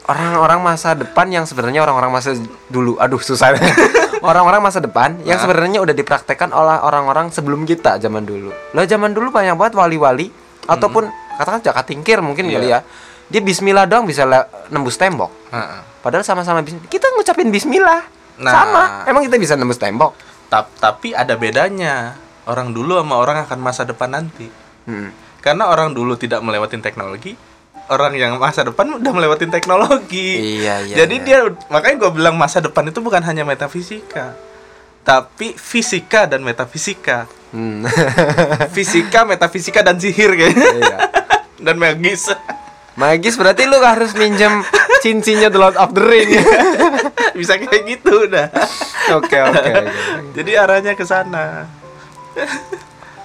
orang-orang 0.04 0.60
masa 0.62 0.94
depan 0.94 1.26
yang 1.26 1.46
sebenarnya 1.46 1.82
orang-orang 1.82 2.12
masa 2.12 2.38
dulu, 2.68 2.98
aduh 2.98 3.18
susah. 3.18 3.58
orang-orang 4.22 4.62
masa 4.62 4.78
depan 4.78 5.18
yang 5.24 5.38
Nah. 5.38 5.44
sebenarnya 5.44 5.82
udah 5.82 5.96
dipraktekkan 5.96 6.50
oleh 6.52 6.78
orang-orang 6.80 7.34
sebelum 7.34 7.66
kita 7.66 7.98
zaman 7.98 8.22
dulu. 8.22 8.54
Lah 8.72 8.86
zaman 8.86 9.12
dulu 9.12 9.34
banyak 9.34 9.58
banget 9.58 9.74
wali-wali 9.74 10.30
ataupun 10.64 11.10
katakan 11.36 11.66
jakat 11.66 11.86
tingkir 11.88 12.22
mungkin 12.22 12.46
Iya. 12.46 12.54
kali 12.54 12.68
ya. 12.70 12.80
Dia 13.26 13.42
bismillah 13.42 13.88
doang 13.88 14.06
bisa 14.06 14.28
nembus 14.68 15.00
tembok. 15.00 15.34
Heeh. 15.50 15.82
Padahal 15.98 16.22
sama-sama 16.22 16.62
bismillah. 16.62 16.86
Kita 16.86 17.10
ngucapin 17.16 17.50
bismillah. 17.50 18.21
Nah. 18.42 18.54
Sama. 18.54 18.84
Emang 19.06 19.22
kita 19.24 19.38
bisa 19.38 19.54
nembus 19.54 19.78
tembok? 19.78 20.18
Ta- 20.50 20.68
tapi 20.82 21.14
ada 21.14 21.38
bedanya. 21.38 22.18
Orang 22.50 22.74
dulu 22.74 22.98
sama 22.98 23.22
orang 23.22 23.46
akan 23.46 23.60
masa 23.62 23.86
depan 23.86 24.12
nanti. 24.12 24.50
Hmm. 24.90 25.14
Karena 25.42 25.70
orang 25.70 25.94
dulu 25.94 26.18
tidak 26.18 26.42
melewatin 26.42 26.82
teknologi, 26.82 27.34
orang 27.90 28.14
yang 28.14 28.38
masa 28.38 28.62
depan 28.62 29.02
udah 29.02 29.12
melewatin 29.14 29.50
teknologi. 29.50 30.62
Iya, 30.62 30.86
iya, 30.86 30.96
Jadi 31.06 31.16
iya. 31.22 31.26
dia 31.26 31.38
makanya 31.74 32.08
gue 32.08 32.12
bilang 32.14 32.36
masa 32.38 32.62
depan 32.62 32.86
itu 32.90 33.02
bukan 33.02 33.22
hanya 33.26 33.42
metafisika, 33.42 34.38
tapi 35.02 35.58
fisika 35.58 36.30
dan 36.30 36.46
metafisika. 36.46 37.26
Hmm. 37.52 37.84
Fisika, 38.76 39.28
metafisika 39.28 39.84
dan 39.84 40.00
sihir 40.00 40.32
kayaknya. 40.40 40.72
Iya. 40.72 40.98
dan 41.68 41.76
magis. 41.76 42.32
Magis 42.96 43.36
berarti 43.36 43.68
lu 43.68 43.76
harus 43.84 44.16
minjem 44.16 44.64
cincinnya 45.04 45.52
The 45.52 45.60
Lord 45.60 45.76
of 45.76 45.92
the 45.92 46.00
Ring. 46.00 46.32
Bisa 47.42 47.58
kayak 47.58 47.84
gitu 47.90 48.30
udah. 48.30 48.48
Oke, 49.18 49.34
oke. 49.36 49.72
Jadi 50.32 50.52
arahnya 50.54 50.94
ke 50.94 51.04
sana. 51.04 51.66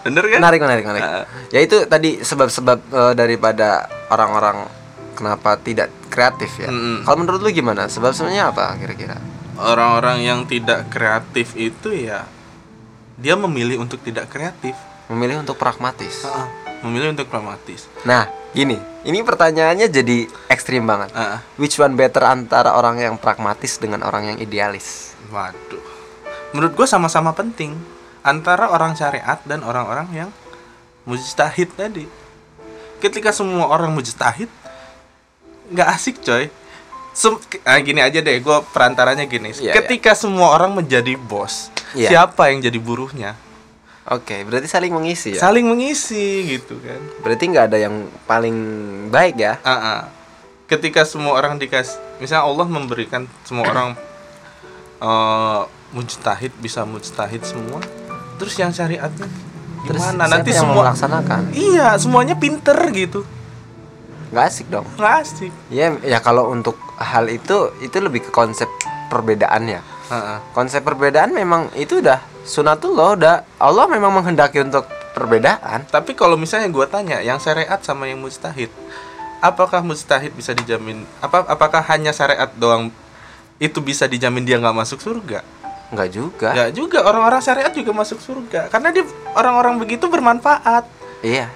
Bener 0.01 0.23
kan? 0.25 0.39
menarik 0.39 0.61
menarik 0.61 0.85
menarik 0.85 1.03
Ah. 1.05 1.25
ya 1.49 1.61
itu 1.61 1.83
tadi 1.85 2.19
sebab-sebab 2.21 2.79
eh, 2.87 3.13
daripada 3.13 3.85
orang-orang 4.07 4.67
kenapa 5.13 5.59
tidak 5.59 5.91
kreatif 6.07 6.49
ya 6.57 6.71
Mm-mm. 6.71 7.03
kalau 7.03 7.19
menurut 7.19 7.41
lu 7.41 7.51
gimana 7.51 7.87
sebab 7.87 8.11
sebenarnya 8.11 8.49
apa 8.49 8.75
kira-kira 8.77 9.19
Orang-orang 9.57 10.21
yang 10.21 10.41
tidak 10.45 10.87
kreatif 10.89 11.55
itu 11.55 11.91
ya 11.91 12.23
dia 13.17 13.35
memilih 13.35 13.81
untuk 13.81 13.99
tidak 14.01 14.29
kreatif. 14.29 14.77
memilih 15.07 15.41
untuk 15.41 15.55
pragmatis 15.55 16.23
Ah, 16.25 16.47
memilih 16.81 17.13
untuk 17.13 17.27
pragmatis. 17.27 17.87
nah 18.03 18.27
gini 18.51 18.77
ini 19.03 19.21
pertanyaannya 19.21 19.87
jadi 19.87 20.27
ekstrim 20.49 20.83
banget 20.83 21.13
Ah, 21.13 21.41
which 21.57 21.77
one 21.77 21.95
better 21.95 22.23
antara 22.23 22.73
orang 22.73 22.99
yang 22.99 23.15
pragmatis 23.17 23.77
dengan 23.77 24.03
orang 24.03 24.35
yang 24.35 24.39
idealis 24.39 25.13
waduh. 25.29 25.83
Menurut 26.51 26.73
gue 26.73 26.87
sama-sama 26.87 27.31
penting 27.31 27.75
antara 28.23 28.67
orang 28.67 28.95
syariat 28.95 29.37
dan 29.43 29.61
orang-orang 29.61 30.09
yang 30.11 30.31
mujtahid 31.05 31.69
tadi. 31.71 32.07
Ketika 32.97 33.31
semua 33.31 33.69
orang 33.69 33.93
mujtahid 33.93 34.49
nggak 35.69 35.89
asik 35.91 36.23
coy. 36.23 36.49
Sem- 37.13 37.41
ah, 37.65 37.81
gini 37.81 37.99
aja 37.99 38.21
deh, 38.21 38.37
gue 38.37 38.57
perantaranya 38.73 39.25
gini. 39.25 39.49
Iya, 39.51 39.73
Ketika 39.73 40.13
semua 40.13 40.53
orang 40.53 40.73
menjadi 40.73 41.17
bos, 41.17 41.73
Iya. 41.93 42.09
siapa 42.13 42.53
yang 42.53 42.61
jadi 42.61 42.77
buruhnya? 42.77 43.33
Oke 44.09 44.37
berarti 44.43 44.67
saling 44.67 44.91
mengisi 44.91 45.35
ya 45.35 45.41
Saling 45.41 45.65
mengisi 45.65 46.27
gitu 46.49 46.79
kan. 46.79 47.01
berarti 47.21 47.45
nggak 47.47 47.67
ada 47.67 47.79
yang 47.81 47.95
paling 48.25 48.57
baik 49.09 49.37
ya 49.37 49.59
Ah, 49.61 49.73
ah. 49.73 50.01
Ketika 50.67 51.03
semua 51.03 51.35
orang 51.35 51.57
dikasih, 51.57 51.95
misalnya 52.19 52.43
Allah 52.43 52.67
memberikan 52.67 53.23
semua 53.43 53.67
orang 53.73 53.95
eh 54.97 55.61
mujtahid 55.89 56.51
bisa 56.57 56.83
mujtahid 56.83 57.41
semua, 57.43 57.79
terus 58.37 58.55
yang 58.55 58.71
syariatnya 58.71 59.31
Terus 59.87 60.03
gimana? 60.03 60.19
siapa 60.21 60.33
Nanti 60.35 60.51
yang 60.51 60.61
semua 60.61 60.77
melaksanakan 60.83 61.41
iya 61.53 61.89
semuanya 61.95 62.35
pinter 62.35 62.75
gitu. 62.91 63.23
nggak 64.27 64.45
asik 64.45 64.67
dong 64.67 64.83
nggak 64.93 65.15
asik 65.23 65.53
ya 65.69 65.95
ya 66.03 66.19
kalau 66.19 66.51
untuk 66.51 66.75
hal 66.97 67.31
itu 67.31 67.55
itu 67.79 67.95
lebih 67.97 68.27
ke 68.27 68.31
konsep 68.31 68.67
perbedaan 69.07 69.71
ya 69.71 69.81
Heeh. 70.09 70.39
konsep 70.51 70.83
perbedaan 70.83 71.31
memang 71.31 71.71
itu 71.75 72.03
udah 72.03 72.19
sunatullah 72.47 73.19
udah 73.19 73.37
Allah 73.59 73.85
memang 73.91 74.15
menghendaki 74.15 74.63
untuk 74.63 74.87
perbedaan. 75.13 75.85
Tapi 75.91 76.15
kalau 76.15 76.39
misalnya 76.39 76.71
gue 76.71 76.87
tanya 76.87 77.19
yang 77.21 77.43
syariat 77.43 77.83
sama 77.83 78.07
yang 78.07 78.23
mustahid 78.23 78.71
apakah 79.41 79.85
mustahid 79.85 80.33
bisa 80.33 80.57
dijamin 80.57 81.05
apa 81.21 81.45
apakah 81.45 81.85
hanya 81.93 82.11
syariat 82.11 82.49
doang 82.57 82.89
itu 83.61 83.79
bisa 83.85 84.09
dijamin 84.09 84.45
dia 84.45 84.61
nggak 84.61 84.77
masuk 84.77 85.01
surga? 85.01 85.41
Nggak 85.93 86.09
juga. 86.13 86.51
Nggak 86.53 86.71
juga. 86.77 86.99
Orang-orang 87.07 87.41
syariat 87.41 87.73
juga 87.73 87.95
masuk 87.95 88.19
surga. 88.21 88.69
Karena 88.69 88.91
dia 88.91 89.07
orang-orang 89.39 89.81
begitu 89.81 90.11
bermanfaat. 90.11 90.85
Iya. 91.25 91.49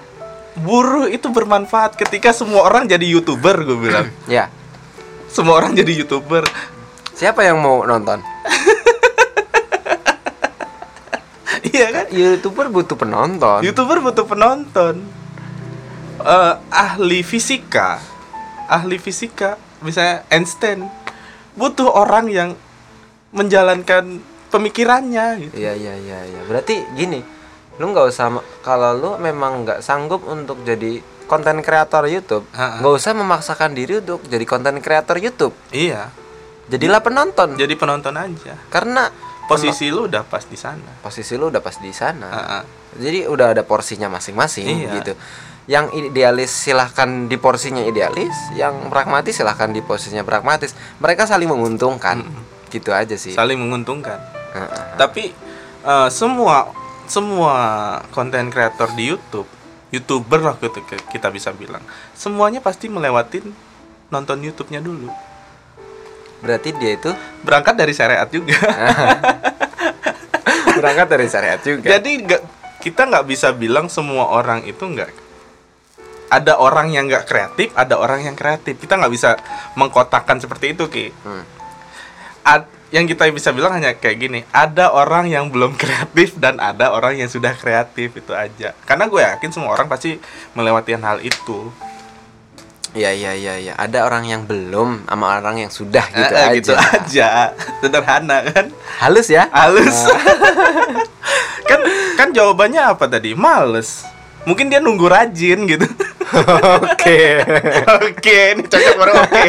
Buruh 0.57 1.11
itu 1.11 1.29
bermanfaat 1.29 1.99
ketika 1.99 2.33
semua 2.33 2.65
orang 2.65 2.89
jadi 2.89 3.05
youtuber 3.05 3.55
gue 3.63 3.79
bilang. 3.79 4.09
Ya 4.31 4.49
semua 5.31 5.63
orang 5.63 5.79
jadi 5.79 5.93
youtuber. 5.95 6.43
Siapa 7.15 7.45
yang 7.45 7.61
mau 7.61 7.85
nonton 7.85 8.19
iya 11.77 11.87
kan? 11.93 12.07
Youtuber 12.13 12.67
butuh 12.73 12.97
penonton. 12.97 13.61
Youtuber 13.65 13.99
butuh 14.01 14.25
penonton. 14.25 15.05
Eh, 16.21 16.55
ahli 16.69 17.21
fisika. 17.25 18.01
Ahli 18.69 19.01
fisika 19.01 19.57
misalnya 19.81 20.23
Einstein 20.29 20.87
butuh 21.57 21.89
orang 21.91 22.29
yang 22.31 22.51
menjalankan 23.33 24.21
pemikirannya 24.53 25.49
gitu. 25.49 25.55
Iya 25.57 25.73
iya 25.75 25.95
iya 25.97 26.19
iya. 26.27 26.41
Berarti 26.45 26.83
gini, 26.95 27.23
lu 27.81 27.91
nggak 27.91 28.07
usah 28.11 28.29
kalau 28.61 28.93
lu 28.99 29.11
memang 29.19 29.65
nggak 29.65 29.81
sanggup 29.81 30.27
untuk 30.27 30.63
jadi 30.67 31.01
konten 31.31 31.63
kreator 31.63 32.11
YouTube, 32.11 32.45
nggak 32.53 32.95
usah 32.95 33.15
memaksakan 33.15 33.71
diri 33.73 34.03
untuk 34.03 34.21
jadi 34.27 34.45
konten 34.45 34.83
kreator 34.83 35.17
YouTube. 35.19 35.55
iya. 35.71 36.11
Jadilah 36.71 37.03
penonton. 37.03 37.59
jadi 37.59 37.75
penonton 37.75 38.15
aja. 38.15 38.55
Karena 38.71 39.11
posisi 39.51 39.91
lu 39.91 40.07
udah 40.07 40.23
pas 40.23 40.47
di 40.47 40.55
sana 40.55 40.87
posisi 41.03 41.35
lu 41.35 41.51
udah 41.51 41.59
pas 41.59 41.75
di 41.75 41.91
sana. 41.91 42.29
Ha-ha. 42.31 42.59
Jadi 42.95 43.27
udah 43.27 43.53
ada 43.53 43.63
porsinya 43.67 44.07
masing-masing 44.07 44.87
Iya. 44.87 44.93
gitu. 44.97 45.13
Yang 45.67 45.87
idealis 46.07 46.51
silahkan 46.51 47.27
di 47.27 47.35
porsinya 47.35 47.83
idealis, 47.83 48.35
yang 48.55 48.87
pragmatis 48.87 49.35
silahkan 49.35 49.71
di 49.71 49.79
porsinya 49.79 50.23
pragmatis. 50.23 50.75
Mereka 50.99 51.27
saling 51.27 51.47
menguntungkan. 51.47 52.23
Gitu 52.71 52.95
aja 52.95 53.19
sih. 53.19 53.35
saling 53.35 53.59
menguntungkan 53.59 54.23
Ha-ha. 54.55 54.95
tapi 54.95 55.35
eh, 55.83 56.09
semua 56.09 56.71
semua 57.11 57.55
konten 58.11 58.47
kreator 58.47 58.95
di 58.95 59.11
YouTube 59.11 59.51
youtuber 59.91 60.39
lah 60.39 60.55
gitu 60.55 60.79
kita 61.11 61.35
bisa 61.35 61.51
bilang 61.51 61.83
semuanya 62.15 62.63
pasti 62.63 62.87
melewatin 62.87 63.51
nonton 64.07 64.39
YouTube-nya 64.39 64.79
dulu 64.79 65.11
Berarti 66.41 66.73
dia 66.77 66.97
itu 66.97 67.11
berangkat 67.45 67.77
dari 67.77 67.93
syariat 67.93 68.29
juga. 68.29 68.57
Berangkat 70.81 71.07
dari 71.13 71.27
syariat 71.29 71.61
juga. 71.61 71.93
jadi 71.93 72.11
nggak 72.25 72.43
kita 72.81 73.05
nggak 73.05 73.27
bisa 73.29 73.53
bilang 73.53 73.93
semua 73.93 74.33
orang 74.33 74.65
itu 74.65 74.81
nggak 74.81 75.13
ada 76.33 76.57
orang 76.57 76.89
yang 76.89 77.05
nggak 77.05 77.29
kreatif 77.29 77.69
ada 77.77 78.01
orang 78.01 78.25
yang 78.25 78.37
kreatif. 78.39 78.81
Kita 78.81 78.97
nggak 78.97 79.13
bisa 79.13 79.37
mengkotakkan 79.77 80.41
seperti 80.41 80.73
itu 80.73 80.89
ki. 80.89 81.07
Hmm. 81.27 81.45
Ad- 82.41 82.81
yang 82.91 83.07
kita 83.07 83.31
bisa 83.31 83.55
bilang 83.55 83.79
hanya 83.79 83.95
kayak 83.95 84.19
gini 84.19 84.41
ada 84.51 84.91
orang 84.91 85.31
yang 85.31 85.47
belum 85.47 85.75
kreatif 85.81 86.35
dan 86.39 86.59
ada 86.59 86.91
orang 86.91 87.19
yang 87.19 87.31
sudah 87.31 87.55
kreatif 87.55 88.19
itu 88.19 88.33
aja. 88.35 88.75
Karena 88.87 89.07
gue 89.07 89.23
yakin 89.23 89.51
semua 89.55 89.75
orang 89.75 89.87
pasti 89.87 90.19
melewati 90.59 90.99
hal 90.99 91.23
itu 91.23 91.71
Iya 92.91 93.11
iya 93.13 93.33
iya 93.33 93.55
iya. 93.57 93.73
Ada 93.75 94.03
orang 94.03 94.27
yang 94.27 94.43
belum 94.45 95.07
sama 95.07 95.39
orang 95.39 95.57
yang 95.59 95.71
sudah 95.71 96.03
gitu 96.17 96.33
Eh, 96.33 96.43
aja. 96.43 96.55
gitu 96.55 96.73
aja 96.75 97.29
sederhana 97.79 98.37
kan 98.45 98.67
Halus 98.99 99.29
ya? 99.29 99.47
halus 99.51 100.11
kan 101.71 101.81
kan 102.17 102.29
jawabannya 102.31 102.83
apa 102.89 103.07
tadi 103.07 103.33
males 103.33 104.03
mungkin 104.43 104.67
dia 104.67 104.79
nunggu 104.79 105.07
rajin 105.07 105.65
gitu 105.65 105.87
Oke. 106.81 107.43
oke 108.01 108.39
ini 108.55 108.63
cocok 108.65 108.95
baru 108.97 109.13
oke 109.19 109.43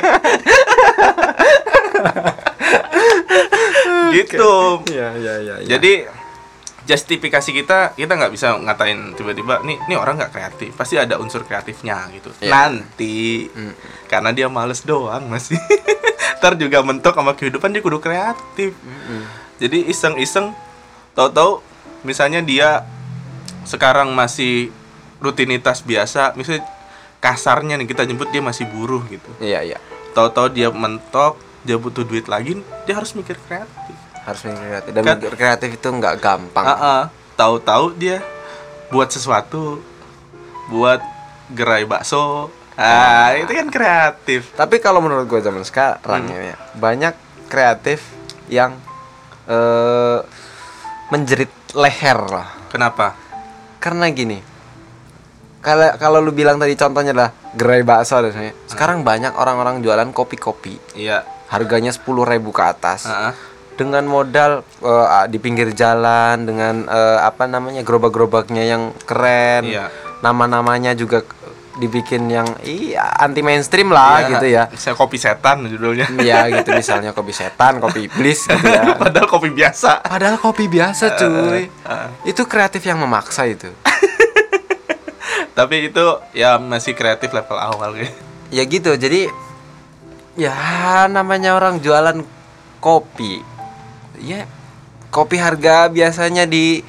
gitu 4.12 4.54
Iya 4.88 5.08
iya 5.16 5.34
iya. 5.40 5.56
iya. 5.62 5.68
Jadi 5.68 5.94
justifikasi 6.92 7.50
kita 7.54 7.96
kita 7.96 8.12
nggak 8.12 8.30
bisa 8.30 8.52
ngatain 8.54 9.16
tiba-tiba 9.16 9.64
nih 9.64 9.80
nih 9.82 9.96
orang 9.96 10.20
nggak 10.20 10.30
kreatif 10.30 10.76
pasti 10.76 10.96
ada 10.96 11.16
unsur 11.16 11.42
kreatifnya 11.42 12.12
gitu 12.12 12.28
Iya. 12.38 12.52
nanti 12.52 13.48
Mm. 13.48 13.74
karena 14.06 14.30
dia 14.30 14.48
males 14.48 14.84
doang 14.84 15.24
masih 15.26 15.56
ntar 16.38 16.54
juga 16.56 16.82
mentok 16.82 17.14
sama 17.14 17.32
kehidupan 17.32 17.70
dia 17.70 17.80
kudu 17.80 17.98
kreatif 17.98 18.76
Mm-mm. 18.76 19.24
jadi 19.56 19.88
iseng-iseng 19.88 20.52
tahu-tahu 21.12 21.64
misalnya 22.02 22.42
dia 22.42 22.84
sekarang 23.64 24.12
masih 24.12 24.74
rutinitas 25.18 25.80
biasa 25.82 26.34
misalnya 26.34 26.66
kasarnya 27.20 27.78
nih 27.78 27.86
kita 27.86 28.04
nyebut 28.04 28.28
dia 28.28 28.42
masih 28.42 28.66
buruh 28.66 29.06
gitu 29.06 29.30
Iya 29.38 29.62
iya. 29.64 29.78
tahu-tahu 30.12 30.50
dia 30.50 30.68
mentok 30.68 31.38
dia 31.62 31.78
butuh 31.78 32.02
duit 32.02 32.26
lagi 32.26 32.58
dia 32.84 32.98
harus 32.98 33.14
mikir 33.14 33.38
kreatif 33.40 33.94
Harus 34.22 34.42
mikir 34.46 34.62
kreatif 34.62 34.92
dan 34.94 35.02
Kan- 35.04 35.18
mikir 35.18 35.36
kreatif 35.36 35.70
itu 35.74 35.88
nggak 35.88 36.16
gampang. 36.22 36.66
Ah, 36.66 36.78
ah. 36.78 37.02
tahu-tahu 37.34 37.98
dia 37.98 38.22
buat 38.92 39.10
sesuatu 39.10 39.82
buat 40.68 41.00
gerai 41.52 41.84
bakso 41.84 42.52
ah 42.76 43.36
itu 43.36 43.52
kan 43.52 43.68
kreatif 43.68 44.56
Tapi 44.56 44.80
kalau 44.80 45.04
menurut 45.04 45.28
gue 45.28 45.40
zaman 45.40 45.62
sekarang 45.62 46.28
ya, 46.28 46.56
banyak 46.74 47.14
kreatif 47.48 48.04
yang 48.48 48.76
eh 49.48 50.20
menjerit 51.12 51.52
leher 51.76 52.20
lah. 52.24 52.48
kenapa 52.72 53.20
Karena 53.82 54.08
gini. 54.08 54.40
Kalau 55.60 55.92
kalau 55.98 56.24
lu 56.24 56.32
bilang 56.32 56.56
tadi 56.56 56.74
contohnya 56.74 57.12
adalah 57.12 57.32
gerai 57.54 57.84
bakso 57.84 58.22
misalnya. 58.22 58.54
Sekarang 58.66 59.04
banyak 59.04 59.36
orang-orang 59.36 59.82
jualan 59.82 60.10
kopi-kopi. 60.14 60.78
iya 60.96 61.26
Harganya 61.52 61.92
10.000 61.92 62.08
ribu 62.24 62.56
ke 62.56 62.64
atas. 62.64 63.10
Ah, 63.10 63.30
ah. 63.30 63.34
Dengan 63.74 64.04
modal 64.06 64.62
eh, 64.80 65.26
di 65.28 65.38
pinggir 65.38 65.72
jalan 65.72 66.44
dengan 66.44 66.86
eh, 66.86 67.20
apa 67.20 67.46
namanya 67.46 67.82
gerobak-gerobaknya 67.82 68.64
yang 68.64 68.84
keren 69.04 69.66
Iya. 69.66 69.88
nama-namanya 70.20 70.94
juga 70.94 71.24
dibikin 71.72 72.28
yang 72.28 72.46
iya 72.62 73.16
anti 73.16 73.40
mainstream 73.40 73.90
lah 73.90 74.22
Iya, 74.22 74.30
gitu 74.36 74.46
ya. 74.52 74.64
Saya 74.76 74.94
kopi 74.94 75.16
setan 75.16 75.64
judulnya. 75.66 76.12
Iya 76.20 76.46
gitu 76.62 76.76
misalnya 76.76 77.16
kopi 77.16 77.32
setan 77.32 77.80
kopi 77.80 78.12
iblis 78.12 78.44
gitu 78.46 78.68
ya. 78.68 78.92
Padahal 79.02 79.26
kopi 79.26 79.50
biasa. 79.50 80.04
Padahal 80.04 80.36
kopi 80.38 80.68
biasa 80.68 81.16
cuy. 81.16 81.72
Ah. 81.88 82.12
itu 82.28 82.44
kreatif 82.44 82.84
yang 82.84 83.00
memaksa 83.00 83.48
itu. 83.48 83.72
Tapi 85.58 85.92
itu 85.92 86.06
ya 86.32 86.60
masih 86.60 86.92
kreatif 86.92 87.32
level 87.32 87.56
awal 87.58 87.96
ya. 87.98 88.08
Ya 88.52 88.64
gitu 88.68 88.92
jadi 88.94 89.32
ya 90.36 90.56
namanya 91.08 91.56
orang 91.56 91.80
jualan 91.80 92.24
kopi 92.80 93.40
ya 94.22 94.46
kopi 95.10 95.36
harga 95.36 95.86
biasanya 95.88 96.46
di 96.46 96.86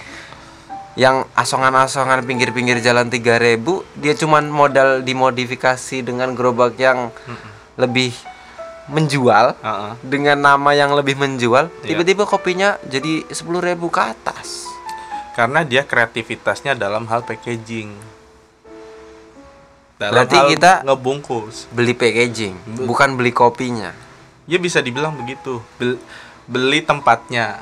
yang 0.93 1.25
asongan-asongan 1.33 2.21
pinggir-pinggir 2.23 2.79
jalan 2.79 3.09
3000 3.09 3.59
dia 3.97 4.13
cuman 4.13 4.45
modal 4.47 5.01
dimodifikasi 5.01 6.01
dengan 6.01 6.33
gerobak 6.33 6.77
yang 6.77 7.09
lebih 7.75 8.13
menjual 8.85 9.57
Ah, 9.59 9.69
ah. 9.89 9.93
dengan 10.03 10.37
nama 10.37 10.71
yang 10.71 10.93
lebih 10.93 11.17
menjual 11.17 11.73
Iya. 11.81 11.87
tiba-tiba 11.89 12.23
kopinya 12.25 12.77
jadi 12.85 13.25
10.000 13.25 13.41
ke 13.89 14.01
atas. 14.03 14.69
Karena 15.33 15.63
dia 15.63 15.81
kreativitasnya 15.81 16.75
dalam 16.75 17.09
hal 17.09 17.25
packaging. 17.25 17.89
Dalam 19.97 20.13
Berarti 20.13 20.37
hal 20.37 20.47
kita- 20.51 20.81
ngebungkus. 20.85 21.71
beli 21.71 21.95
packaging 21.95 22.53
Be- 22.59 22.85
bukan 22.85 23.15
beli 23.15 23.33
kopinya. 23.33 23.95
Ya 24.45 24.59
bisa 24.59 24.83
dibilang 24.83 25.15
begitu. 25.15 25.63
Bel- 25.79 26.03
beli 26.45 26.81
tempatnya 26.81 27.59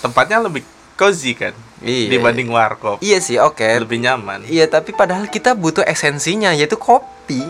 tempatnya 0.00 0.40
lebih 0.40 0.62
cozy 0.94 1.32
kan 1.32 1.52
Iya, 1.76 2.08
dibanding 2.08 2.48
warkop 2.48 2.96
iya 3.00 3.20
sih 3.20 3.36
oke 3.36 3.60
lebih 3.60 4.00
nyaman 4.00 4.48
Iya, 4.48 4.64
tapi 4.64 4.90
padahal 4.90 5.28
kita 5.28 5.52
butuh 5.52 5.84
esensinya 5.84 6.50
yaitu 6.50 6.74
kopi. 6.74 7.44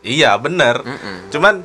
iya 0.00 0.32
bener 0.34 0.80
Mm-mm. 0.80 1.28
cuman 1.28 1.60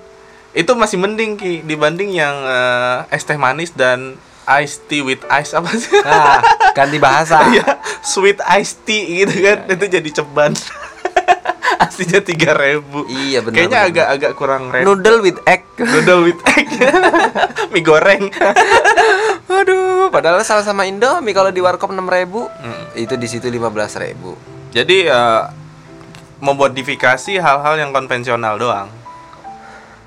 itu 0.51 0.67
masih 0.73 0.97
mending 0.97 1.37
ki 1.37 1.63
dibanding 1.63 2.11
yang 2.11 2.35
eh, 2.43 3.07
es 3.09 3.23
teh 3.23 3.39
manis 3.39 3.71
dan 3.71 4.19
ice 4.47 4.83
tea 4.83 4.99
with 4.99 5.23
ice 5.27 5.51
apa 5.51 5.69
sih 5.71 5.91
Nah, 6.01 6.39
ganti 6.71 6.97
bahasa. 6.97 7.43
Iya, 7.51 7.67
sweet 7.99 8.39
iced 8.41 8.79
tea 8.83 9.23
gitu 9.23 9.43
kan. 9.43 9.67
Itu 9.67 9.85
jadi 9.85 10.09
ceban. 10.09 10.55
Aslinya 11.83 12.19
3000 12.21 12.83
Iya, 13.07 13.39
benar, 13.41 13.55
Kayaknya 13.55 13.79
benar, 13.79 13.91
agak-agak 13.91 14.31
kurang 14.33 14.63
red. 14.69 14.83
Noodle 14.83 15.19
with 15.21 15.39
egg. 15.43 15.63
Noodle 15.77 16.21
with 16.25 16.41
egg. 16.49 16.67
Mie 17.73 17.83
goreng. 17.83 18.27
Aduh, 19.57 20.07
padahal 20.09 20.43
sama-sama 20.43 20.83
Indomie 20.83 21.31
kalau 21.31 21.49
di 21.49 21.59
warkop 21.59 21.89
6000 21.89 22.03
Mm. 22.57 22.83
itu 22.95 23.13
di 23.15 23.27
situ 23.27 23.47
15000 23.47 24.73
Jadi 24.73 25.07
eh, 25.07 25.41
memodifikasi 26.37 27.33
hal-hal 27.39 27.75
yang 27.77 27.89
konvensional 27.89 28.57
doang. 28.57 28.89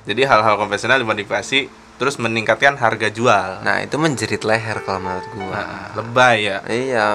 Jadi 0.06 0.22
hal-hal 0.24 0.56
konvensional 0.56 0.98
dimodifikasi 0.98 1.68
terus 2.00 2.16
meningkatkan 2.16 2.80
harga 2.80 3.12
jual. 3.12 3.60
Nah, 3.60 3.84
itu 3.84 4.00
menjerit 4.00 4.40
leher 4.40 4.80
kalau 4.80 5.04
menurut 5.04 5.26
gua. 5.36 5.52
Nah, 5.52 5.84
lebay 6.00 6.36
ya. 6.48 6.58
Iya. 6.64 7.06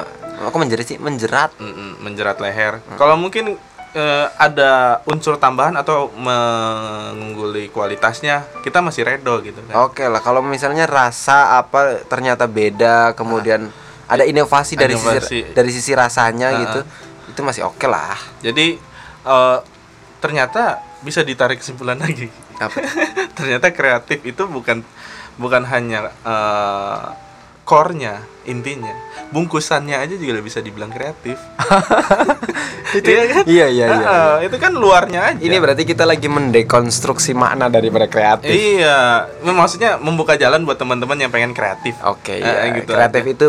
Aku 0.46 0.62
menjerit 0.62 0.86
sih, 0.86 1.00
menjerat. 1.02 1.58
Mm-mm, 1.58 2.06
menjerat 2.06 2.38
leher. 2.38 2.84
Kalau 2.94 3.18
mungkin 3.18 3.58
eh, 3.96 4.28
ada 4.36 5.00
unsur 5.08 5.40
tambahan 5.40 5.74
atau 5.80 6.12
mengungguli 6.14 7.72
kualitasnya, 7.72 8.44
kita 8.62 8.84
masih 8.84 9.08
redo 9.08 9.40
gitu 9.42 9.58
kan. 9.66 9.88
Oke 9.88 10.04
lah, 10.06 10.20
kalau 10.20 10.44
misalnya 10.44 10.84
rasa 10.86 11.58
apa 11.58 12.04
ternyata 12.06 12.46
beda, 12.46 13.16
kemudian 13.16 13.72
ada 14.06 14.22
inovasi 14.22 14.76
dari 14.78 14.94
Inovasi. 14.94 15.24
sisi 15.24 15.40
dari 15.56 15.72
sisi 15.74 15.92
rasanya 15.98 16.48
Ah, 16.54 16.60
gitu, 16.62 16.80
itu 17.32 17.40
masih 17.42 17.66
oke 17.66 17.88
lah. 17.88 18.20
Jadi 18.44 18.76
eh, 19.26 19.58
ternyata 20.20 20.84
bisa 21.02 21.24
ditarik 21.24 21.64
kesimpulan 21.64 21.98
lagi. 21.98 22.28
Apa? 22.60 22.78
ternyata 23.40 23.72
kreatif 23.72 24.22
itu 24.24 24.44
bukan 24.46 24.84
bukan 25.40 25.64
hanya 25.68 26.12
eh, 26.24 27.04
core-nya, 27.66 28.22
intinya. 28.46 28.94
Bungkusannya 29.28 29.98
aja 29.98 30.14
juga 30.14 30.38
bisa 30.40 30.62
dibilang 30.62 30.88
kreatif. 30.88 31.36
Itu- 32.94 33.10
Iya 33.12 33.24
kan? 33.28 33.44
iya, 33.46 33.68
iya, 33.68 33.86
iya, 33.90 34.06
Ah, 34.06 34.36
Itu 34.40 34.56
kan 34.56 34.72
luarnya 34.72 35.34
aja. 35.34 35.42
Ini 35.42 35.58
berarti 35.58 35.84
kita 35.84 36.06
lagi 36.06 36.30
mendekonstruksi 36.30 37.34
makna 37.34 37.68
daripada 37.68 38.06
kreatif. 38.06 38.48
Iya, 38.48 39.26
maksudnya 39.44 39.98
membuka 39.98 40.38
jalan 40.38 40.64
buat 40.64 40.78
teman-teman 40.78 41.18
yang 41.18 41.28
pengen 41.28 41.52
kreatif. 41.52 41.98
Oke, 42.06 42.38
Eh, 42.38 42.40
iya. 42.40 42.72
gitu 42.72 42.94
kreatif 42.94 43.24
aja. 43.24 43.34
itu 43.34 43.48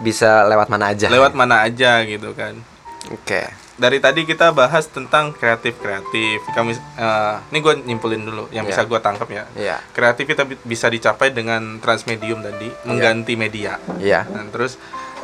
bisa 0.00 0.30
lewat 0.44 0.66
mana 0.66 0.90
aja. 0.90 1.06
Lewat 1.06 1.36
mana 1.36 1.62
aja 1.62 2.02
gitu 2.02 2.32
kan. 2.32 2.56
Oke. 3.12 3.67
Dari 3.78 4.02
tadi 4.02 4.26
kita 4.26 4.50
bahas 4.50 4.84
tentang 4.84 5.30
kreatif 5.30 5.78
kreatif. 5.78 6.42
Kami, 6.50 6.74
eh, 6.74 7.34
ini 7.48 7.58
gue 7.58 7.74
nyimpulin 7.80 8.20
dulu 8.20 8.50
yang 8.50 8.66
Iya. 8.66 8.74
bisa 8.74 8.82
gue 8.82 8.98
tangkap 8.98 9.28
ya. 9.28 9.46
Iya. 9.54 9.78
Kreatif 9.92 10.26
kita 10.26 10.42
bi- 10.42 10.58
bisa 10.58 10.86
dicapai 10.86 11.30
dengan 11.30 11.78
transmedium 11.78 12.42
tadi, 12.42 12.66
mengganti 12.82 13.32
media. 13.32 13.78
Iya. 13.96 14.26
Dan 14.26 14.50
terus 14.50 14.74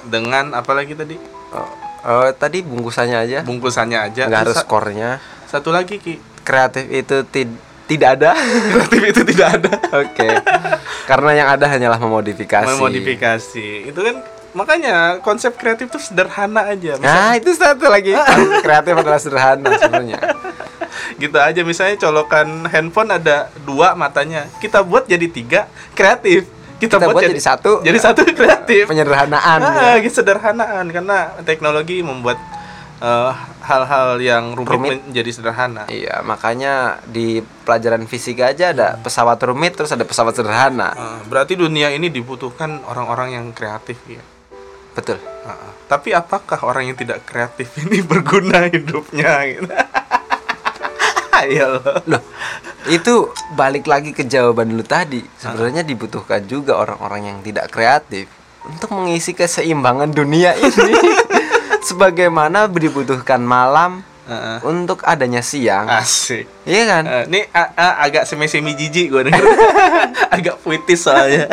dengan 0.06 0.54
apa 0.54 0.70
lagi 0.70 0.94
tadi? 0.94 1.18
Oh, 1.50 1.66
oh, 2.04 2.30
tadi 2.30 2.62
bungkusannya 2.62 3.18
aja. 3.18 3.38
Bungkusannya 3.42 3.98
aja. 4.00 4.22
Nggak 4.26 4.42
harus 4.46 4.56
skornya. 4.56 5.18
Satu 5.44 5.74
lagi 5.74 5.98
Ki. 5.98 6.22
Kreatif 6.40 6.86
itu 6.86 7.26
tid- 7.26 7.58
tidak 7.84 8.22
ada. 8.22 8.38
Kreatif 8.70 9.02
itu 9.02 9.22
tidak 9.28 9.48
ada. 9.58 9.72
Oke. 9.98 10.30
Karena 11.04 11.30
yang 11.34 11.48
ada 11.50 11.66
hanyalah 11.66 11.98
memodifikasi. 11.98 12.70
Memodifikasi. 12.70 13.90
Itu 13.90 13.98
kan 13.98 14.22
makanya 14.54 14.96
konsep 15.20 15.52
kreatif 15.52 15.86
itu 15.88 15.98
sederhana 16.00 16.64
aja. 16.64 16.94
Misal- 16.94 17.04
Nah, 17.04 17.32
itu 17.34 17.50
satu 17.52 17.86
lagi. 17.86 18.14
kreatif 18.66 18.94
adalah 18.94 19.18
sederhana 19.18 19.68
sebenarnya. 19.74 20.18
gitu 21.14 21.36
aja 21.36 21.60
misalnya 21.60 21.96
colokan 21.96 22.66
handphone 22.66 23.10
ada 23.12 23.46
dua 23.60 23.94
matanya 23.94 24.46
kita 24.56 24.80
buat 24.80 25.04
jadi 25.04 25.26
tiga 25.28 25.60
kreatif 25.92 26.46
kita, 26.76 26.96
Kita 26.96 27.06
buat 27.08 27.22
jadi 27.22 27.38
satu. 27.40 27.82
jadi 27.82 27.98
satu 28.00 28.22
kreatif 28.38 28.86
Penyederhanaan. 28.88 29.58
ah, 29.60 29.94
ya. 29.94 30.02
gitu 30.02 30.22
sederhanaan 30.22 30.86
karena 30.88 31.18
teknologi 31.42 31.98
membuat 32.00 32.38
eh, 32.96 33.30
hal-hal 33.60 34.18
yang 34.18 34.54
rumit, 34.54 34.70
Rumit. 34.70 34.98
menjadi 35.04 35.30
sederhana 35.32 35.82
Iya, 35.86 36.22
makanya 36.22 36.98
di 37.04 37.38
pelajaran 37.62 38.06
fisika 38.06 38.48
aja 38.48 38.70
ada 38.70 38.88
pesawat 38.96 39.38
rumit 39.40 39.74
terus 39.74 39.90
ada 39.90 40.02
pesawat 40.02 40.32
sederhana. 40.32 40.94
Eh, 40.94 41.20
berarti 41.26 41.54
dunia 41.54 41.90
ini 41.90 42.06
dibutuhkan 42.08 42.82
orang-orang 42.84 43.34
yang 43.34 43.46
kreatif 43.50 43.98
ya 44.04 44.22
Betul. 44.94 45.18
Ah, 45.42 45.50
ah. 45.50 45.72
tapi 45.84 46.10
apakah 46.10 46.62
orang 46.62 46.86
yang 46.86 46.96
tidak 46.96 47.22
kreatif 47.22 47.68
ini 47.82 48.00
berguna 48.00 48.66
hidupnya 48.66 49.32
gitu 49.44 49.68
Ayo 51.34 51.66
loh. 51.76 51.98
Loh, 52.06 52.22
itu 52.86 53.26
balik 53.52 53.84
lagi 53.84 54.10
ke 54.10 54.22
jawaban 54.22 54.70
lu 54.70 54.80
tadi. 54.80 55.18
Sebenarnya 55.36 55.82
dibutuhkan 55.82 56.40
juga 56.44 56.78
orang-orang 56.78 57.26
yang 57.26 57.38
tidak 57.42 57.68
kreatif 57.68 58.30
untuk 58.62 58.94
mengisi 58.94 59.34
keseimbangan 59.34 60.08
dunia 60.08 60.54
ini. 60.54 60.94
Sebagaimana 61.84 62.64
dibutuhkan 62.66 63.40
malam 63.40 64.00
Ah, 64.24 64.56
ah. 64.56 64.58
untuk 64.64 65.04
adanya 65.04 65.44
siang. 65.44 65.84
asik 65.84 66.48
Iya 66.64 66.82
kan? 66.88 67.04
Eh, 67.04 67.24
ini 67.28 67.40
a- 67.52 67.76
a- 67.76 67.96
agak 68.00 68.24
semi-semi 68.24 68.72
jijik 68.72 69.12
gue 69.12 69.20
denger 69.22 69.44
agak 70.32 70.64
puitis 70.64 70.96
soalnya 70.98 71.44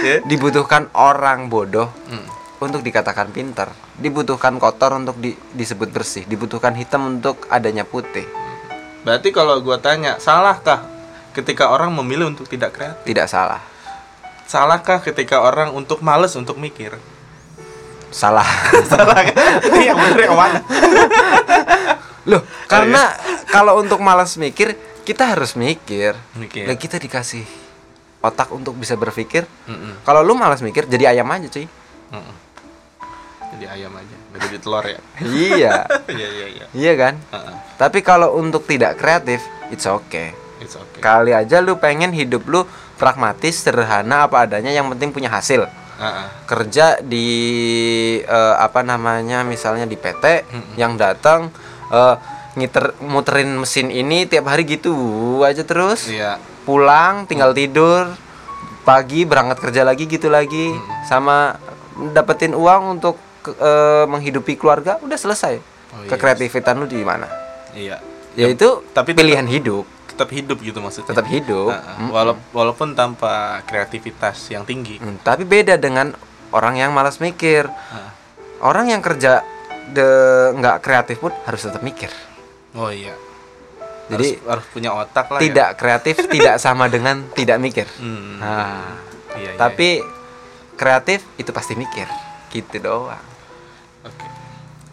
Ya. 0.00 0.22
Dibutuhkan 0.22 0.86
orang 0.94 1.50
bodoh 1.50 1.90
Hmm. 2.06 2.30
Untuk 2.60 2.80
dikatakan 2.80 3.28
pintar. 3.28 3.72
Dibutuhkan 3.96 4.56
kotor 4.56 4.94
untuk 4.94 5.16
di- 5.16 5.36
disebut 5.50 5.88
bersih. 5.88 6.24
Dibutuhkan 6.24 6.72
hitam 6.72 7.18
untuk 7.18 7.48
adanya 7.48 7.82
putih. 7.82 8.28
berarti 9.00 9.32
kalau 9.32 9.56
gue 9.58 9.76
tanya 9.80 10.20
salahkah 10.20 10.84
ketika 11.32 11.72
orang 11.72 11.88
memilih 11.90 12.28
untuk 12.28 12.44
tidak 12.44 12.76
kreatif 12.76 13.00
Tidak 13.00 13.24
salah. 13.24 13.64
salahkah 14.44 15.00
ketika 15.00 15.40
orang 15.40 15.72
untuk 15.72 16.04
males 16.04 16.36
untuk 16.36 16.60
mikir 16.60 16.92
Salah. 18.12 18.44
salah 18.92 19.24
kan 19.24 19.32
yang 19.72 19.96
bener 19.96 20.28
yang 20.28 20.36
mana 20.36 20.60
Loh, 22.28 22.44
karena 22.68 23.08
kalau 23.48 23.80
untuk 23.80 23.96
malas 23.98 24.36
mikir, 24.36 24.76
kita 25.02 25.32
harus 25.32 25.56
mikir. 25.56 26.12
Mikir. 26.36 26.68
Lah 26.68 26.76
kita 26.76 27.00
dikasih 27.00 27.42
otak 28.20 28.52
untuk 28.52 28.76
bisa 28.76 28.92
berpikir. 28.92 29.48
Mm-mm, 29.64 30.04
Kalau 30.04 30.20
lu 30.20 30.36
malas 30.36 30.60
mikir, 30.60 30.84
jadi 30.84 31.16
ayam 31.16 31.24
aja, 31.26 31.48
cuy. 31.48 31.64
mm-mm. 32.12 32.34
Jadi 33.56 33.64
ayam 33.74 33.92
aja 33.94 34.16
nggak 34.30 34.40
jadi 34.46 34.58
telur 34.62 34.84
ya 34.86 35.00
iya. 35.26 35.74
iya 36.08 36.28
iya 36.28 36.46
iya 36.46 36.64
Iya 36.70 36.92
kan? 36.94 37.14
Uh-uh. 37.34 37.56
Tapi 37.74 37.98
kalau 37.98 38.38
untuk 38.38 38.62
tidak 38.62 38.94
kreatif, 38.94 39.42
it's 39.74 39.90
okay. 39.90 40.30
it's 40.62 40.78
okay 40.78 41.02
Kali 41.02 41.34
aja 41.34 41.58
lu 41.58 41.74
pengen 41.82 42.14
hidup 42.14 42.46
lu 42.46 42.62
pragmatis, 42.94 43.58
sederhana 43.58 44.30
apa 44.30 44.46
adanya 44.46 44.70
yang 44.70 44.86
penting 44.94 45.10
punya 45.10 45.26
hasil. 45.26 45.66
Uh-uh. 45.66 46.26
Kerja 46.46 47.02
di 47.02 47.26
eh, 48.22 48.54
apa 48.54 48.86
namanya 48.86 49.42
misalnya 49.42 49.82
di 49.82 49.98
PT 49.98 50.46
Mm-mm. 50.46 50.78
yang 50.78 50.94
datang 50.94 51.50
eh, 51.90 52.14
ngiter 52.54 52.94
muterin 53.02 53.50
mesin 53.58 53.90
ini 53.90 54.30
tiap 54.30 54.46
hari 54.46 54.62
gitu 54.62 54.94
aja 55.42 55.66
terus. 55.66 56.06
iya 56.06 56.38
pulang 56.60 57.26
tinggal 57.26 57.50
tidur 57.50 58.14
pagi 58.86 59.24
berangkat 59.24 59.58
kerja 59.58 59.82
lagi 59.82 60.06
gitu 60.06 60.28
lagi 60.28 60.70
sama 61.08 61.56
dapetin 62.14 62.52
uang 62.54 63.00
untuk 63.00 63.16
ke- 63.40 63.54
eh, 63.54 64.04
menghidupi 64.04 64.54
keluarga 64.54 64.96
udah 64.98 65.16
selesai 65.16 65.56
Oh, 65.90 66.00
iya. 66.00 66.08
kekreativitasan 66.08 66.76
lu 66.76 66.86
di 66.86 67.02
mana 67.02 67.26
iya 67.72 67.98
yaitu 68.32 68.86
tapi 68.90 69.10
pilihan 69.10 69.42
hidup 69.44 69.82
tetap 70.06 70.30
hidup 70.30 70.60
gitu 70.60 70.78
maksudnya 70.78 71.10
tetap 71.10 71.26
hidup. 71.26 71.72
Mm. 71.72 72.08
Wala- 72.08 72.42
walaupun 72.50 72.92
tanpa 72.92 73.58
kreativitas 73.64 74.36
yang 74.48 74.62
tinggi 74.62 74.96
Hmm, 74.96 75.18
tapi 75.18 75.42
beda 75.42 75.74
dengan 75.74 76.14
orang 76.50 76.76
yang 76.76 76.90
malas 76.90 77.18
mikir 77.18 77.66
Uh. 77.66 78.10
orang 78.62 78.86
yang 78.86 79.00
kerja 79.00 79.42
de 79.88 80.06
nggak 80.54 80.78
kreatif 80.78 81.18
pun 81.18 81.34
harus 81.40 81.58
tetap 81.60 81.80
mikir 81.80 82.12
oh 82.72 82.88
iya 82.88 83.16
Jadi, 84.06 84.36
harus, 84.36 84.46
harus 84.46 84.66
punya 84.68 84.90
otak 84.92 85.26
lah 85.26 85.38
ya. 85.38 85.42
tidak 85.42 85.68
kreatif 85.74 86.14
tidak 86.30 86.54
sama 86.56 86.86
dengan 86.86 87.26
tidak 87.32 87.58
mikir 87.58 87.86
Hmm. 87.96 88.38
nah 88.38 88.94
Iya, 89.32 89.42
iya, 89.44 89.50
tapi 89.56 90.02
kreatif 90.74 91.22
itu 91.36 91.50
pasti 91.50 91.74
mikir 91.74 92.06
gitu 92.48 92.76
doang. 92.78 93.29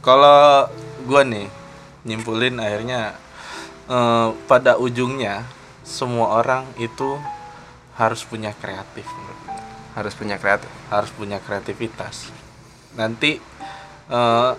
Kalau 0.08 0.72
gua 1.03 1.28
nih 1.28 1.51
nyimpulin 2.08 2.64
akhirnya 2.64 3.12
eh, 3.91 4.28
pada 4.47 4.80
ujungnya 4.80 5.43
semua 5.84 6.39
orang 6.39 6.64
itu 6.80 7.20
harus 7.99 8.24
punya 8.24 8.55
kreatif 8.55 9.03
harus 9.97 10.14
punya 10.16 10.39
kreatif 10.39 10.72
harus 10.88 11.12
punya 11.12 11.43
kreativitas. 11.43 12.32
Nanti 12.95 13.36
eh, 14.08 14.51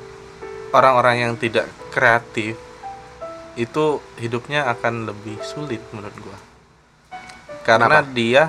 orang-orang 0.76 1.16
yang 1.16 1.32
tidak 1.40 1.64
kreatif 1.96 2.60
itu 3.56 4.04
hidupnya 4.20 4.68
akan 4.68 5.08
lebih 5.08 5.40
sulit 5.40 5.80
menurut 5.96 6.12
gua. 6.20 6.38
Karena 7.64 8.04
Kenapa? 8.04 8.12
dia 8.12 8.42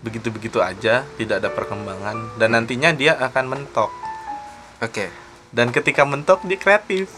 begitu-begitu 0.00 0.64
aja, 0.64 1.04
tidak 1.20 1.44
ada 1.44 1.52
perkembangan 1.52 2.40
dan 2.40 2.56
nantinya 2.56 2.88
dia 2.96 3.20
akan 3.20 3.44
mentok 3.52 3.92
oke 4.80 5.29
dan 5.50 5.74
ketika 5.74 6.06
mentok 6.06 6.42
dia 6.46 6.58
kreatif 6.58 7.10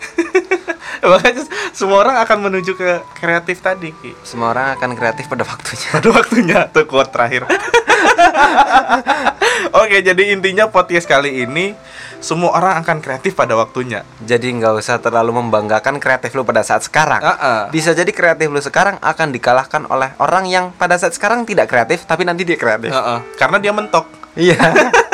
makanya 1.10 1.44
semua 1.72 2.04
orang 2.04 2.16
akan 2.20 2.38
menuju 2.48 2.76
ke 2.76 3.00
kreatif 3.16 3.60
tadi 3.60 3.92
Ki. 4.00 4.12
Semua 4.24 4.52
orang 4.52 4.76
akan 4.76 4.96
kreatif 4.96 5.28
pada 5.28 5.44
waktunya. 5.44 5.88
pada 5.92 6.08
waktunya 6.12 6.58
tuh 6.72 6.84
quote 6.88 7.12
terakhir 7.12 7.44
oke 9.80 9.96
jadi 10.00 10.22
intinya 10.32 10.68
podcast 10.72 11.08
kali 11.08 11.44
ini 11.44 11.76
semua 12.20 12.52
orang 12.52 12.84
akan 12.84 13.00
kreatif 13.00 13.32
pada 13.32 13.56
waktunya 13.56 14.04
Jadi 14.20 14.52
nggak 14.60 14.76
usah 14.76 15.00
terlalu 15.00 15.40
membanggakan 15.40 15.96
kreatif 15.96 16.36
lu 16.36 16.44
pada 16.44 16.60
saat 16.60 16.84
sekarang. 16.84 17.24
Ah-ah. 17.24 17.72
Bisa 17.72 17.96
jadi 17.96 18.12
kreatif 18.12 18.52
lu 18.52 18.60
sekarang 18.60 19.00
akan 19.00 19.32
dikalahkan 19.32 19.88
oleh 19.88 20.12
orang 20.20 20.44
yang 20.44 20.68
pada 20.76 21.00
saat 21.00 21.16
sekarang 21.16 21.48
tidak 21.48 21.72
kreatif 21.72 22.04
tapi 22.04 22.28
nanti 22.28 22.44
dia 22.44 22.60
kreatif. 22.60 22.92
Heeh. 22.92 23.18
karena 23.40 23.56
dia 23.56 23.72
mentok 23.72 24.04
Iya. 24.36 24.56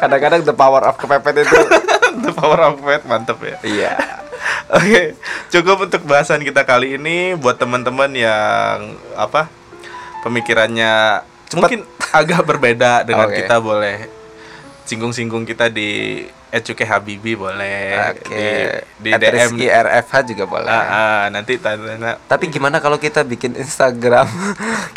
Kadang-kadang 0.00 0.40
the 0.42 0.56
power 0.56 0.80
of 0.82 0.96
kepepet 0.96 1.44
itu. 1.44 1.56
the 2.24 2.32
power 2.32 2.58
of 2.72 2.80
faith 2.80 3.04
mantep 3.06 3.38
ya 3.44 3.56
Iya. 3.62 3.92
Oke, 4.80 5.18
cukup 5.50 5.90
untuk 5.90 6.02
bahasan 6.06 6.40
kita 6.40 6.62
kali 6.62 6.94
ini 6.94 7.34
buat 7.34 7.58
teman-teman 7.58 8.10
yang 8.14 8.94
apa 9.18 9.50
pemikirannya 10.22 11.22
mungkin 11.58 11.82
agak 12.14 12.46
berbeda 12.46 13.02
dengan 13.02 13.26
Oke. 13.26 13.42
kita 13.42 13.58
boleh 13.58 14.06
singgung-singgung 14.86 15.42
kita 15.42 15.66
di 15.70 16.22
Ecuke 16.50 16.82
Habibi 16.82 17.38
boleh 17.38 18.10
Oke. 18.10 18.34
di, 18.98 19.10
di 19.10 19.10
At 19.14 19.22
DM 19.22 19.54
Rizky 19.54 19.66
RFH 19.70 20.14
juga 20.34 20.44
boleh. 20.50 20.66
Ah, 20.66 20.86
ah, 20.90 21.22
nanti 21.30 21.58
tanya 21.62 22.18
Tapi 22.26 22.50
gimana 22.50 22.82
kalau 22.82 22.98
kita 22.98 23.22
bikin 23.22 23.54
Instagram 23.54 24.26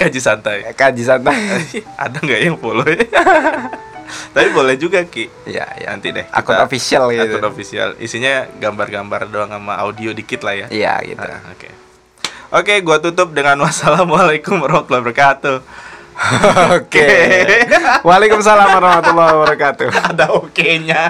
kaji 0.02 0.18
santai. 0.22 0.66
kaji 0.74 1.04
santai? 1.06 1.38
Ada 2.04 2.18
nggak 2.22 2.40
yang 2.42 2.58
follow 2.58 2.86
ya? 2.90 3.06
Tapi 4.34 4.48
boleh 4.54 4.76
juga 4.78 5.04
Ki. 5.06 5.30
Iya, 5.46 5.66
ya. 5.80 5.88
Nanti 5.94 6.14
deh. 6.14 6.26
Akun 6.30 6.58
official 6.60 7.10
gitu. 7.14 7.38
Akun 7.38 7.46
official. 7.50 7.90
Isinya 7.98 8.48
gambar-gambar 8.60 9.30
doang 9.30 9.52
sama 9.52 9.80
audio 9.82 10.14
dikit 10.14 10.42
lah 10.42 10.56
ya. 10.56 10.68
Iya, 10.70 10.94
gitu. 11.06 11.24
Ah, 11.24 11.42
Oke. 11.54 11.70
Oke, 12.54 12.74
gua 12.86 13.02
tutup 13.02 13.34
dengan 13.34 13.58
wassalamualaikum 13.66 14.62
warahmatullahi 14.62 15.02
wabarakatuh. 15.02 15.58
Oke. 16.78 17.10
Waalaikumsalam 18.06 18.70
warahmatullahi 18.78 19.34
wabarakatuh. 19.34 19.90
Ada 20.14 20.26
oke-nya. 20.38 21.10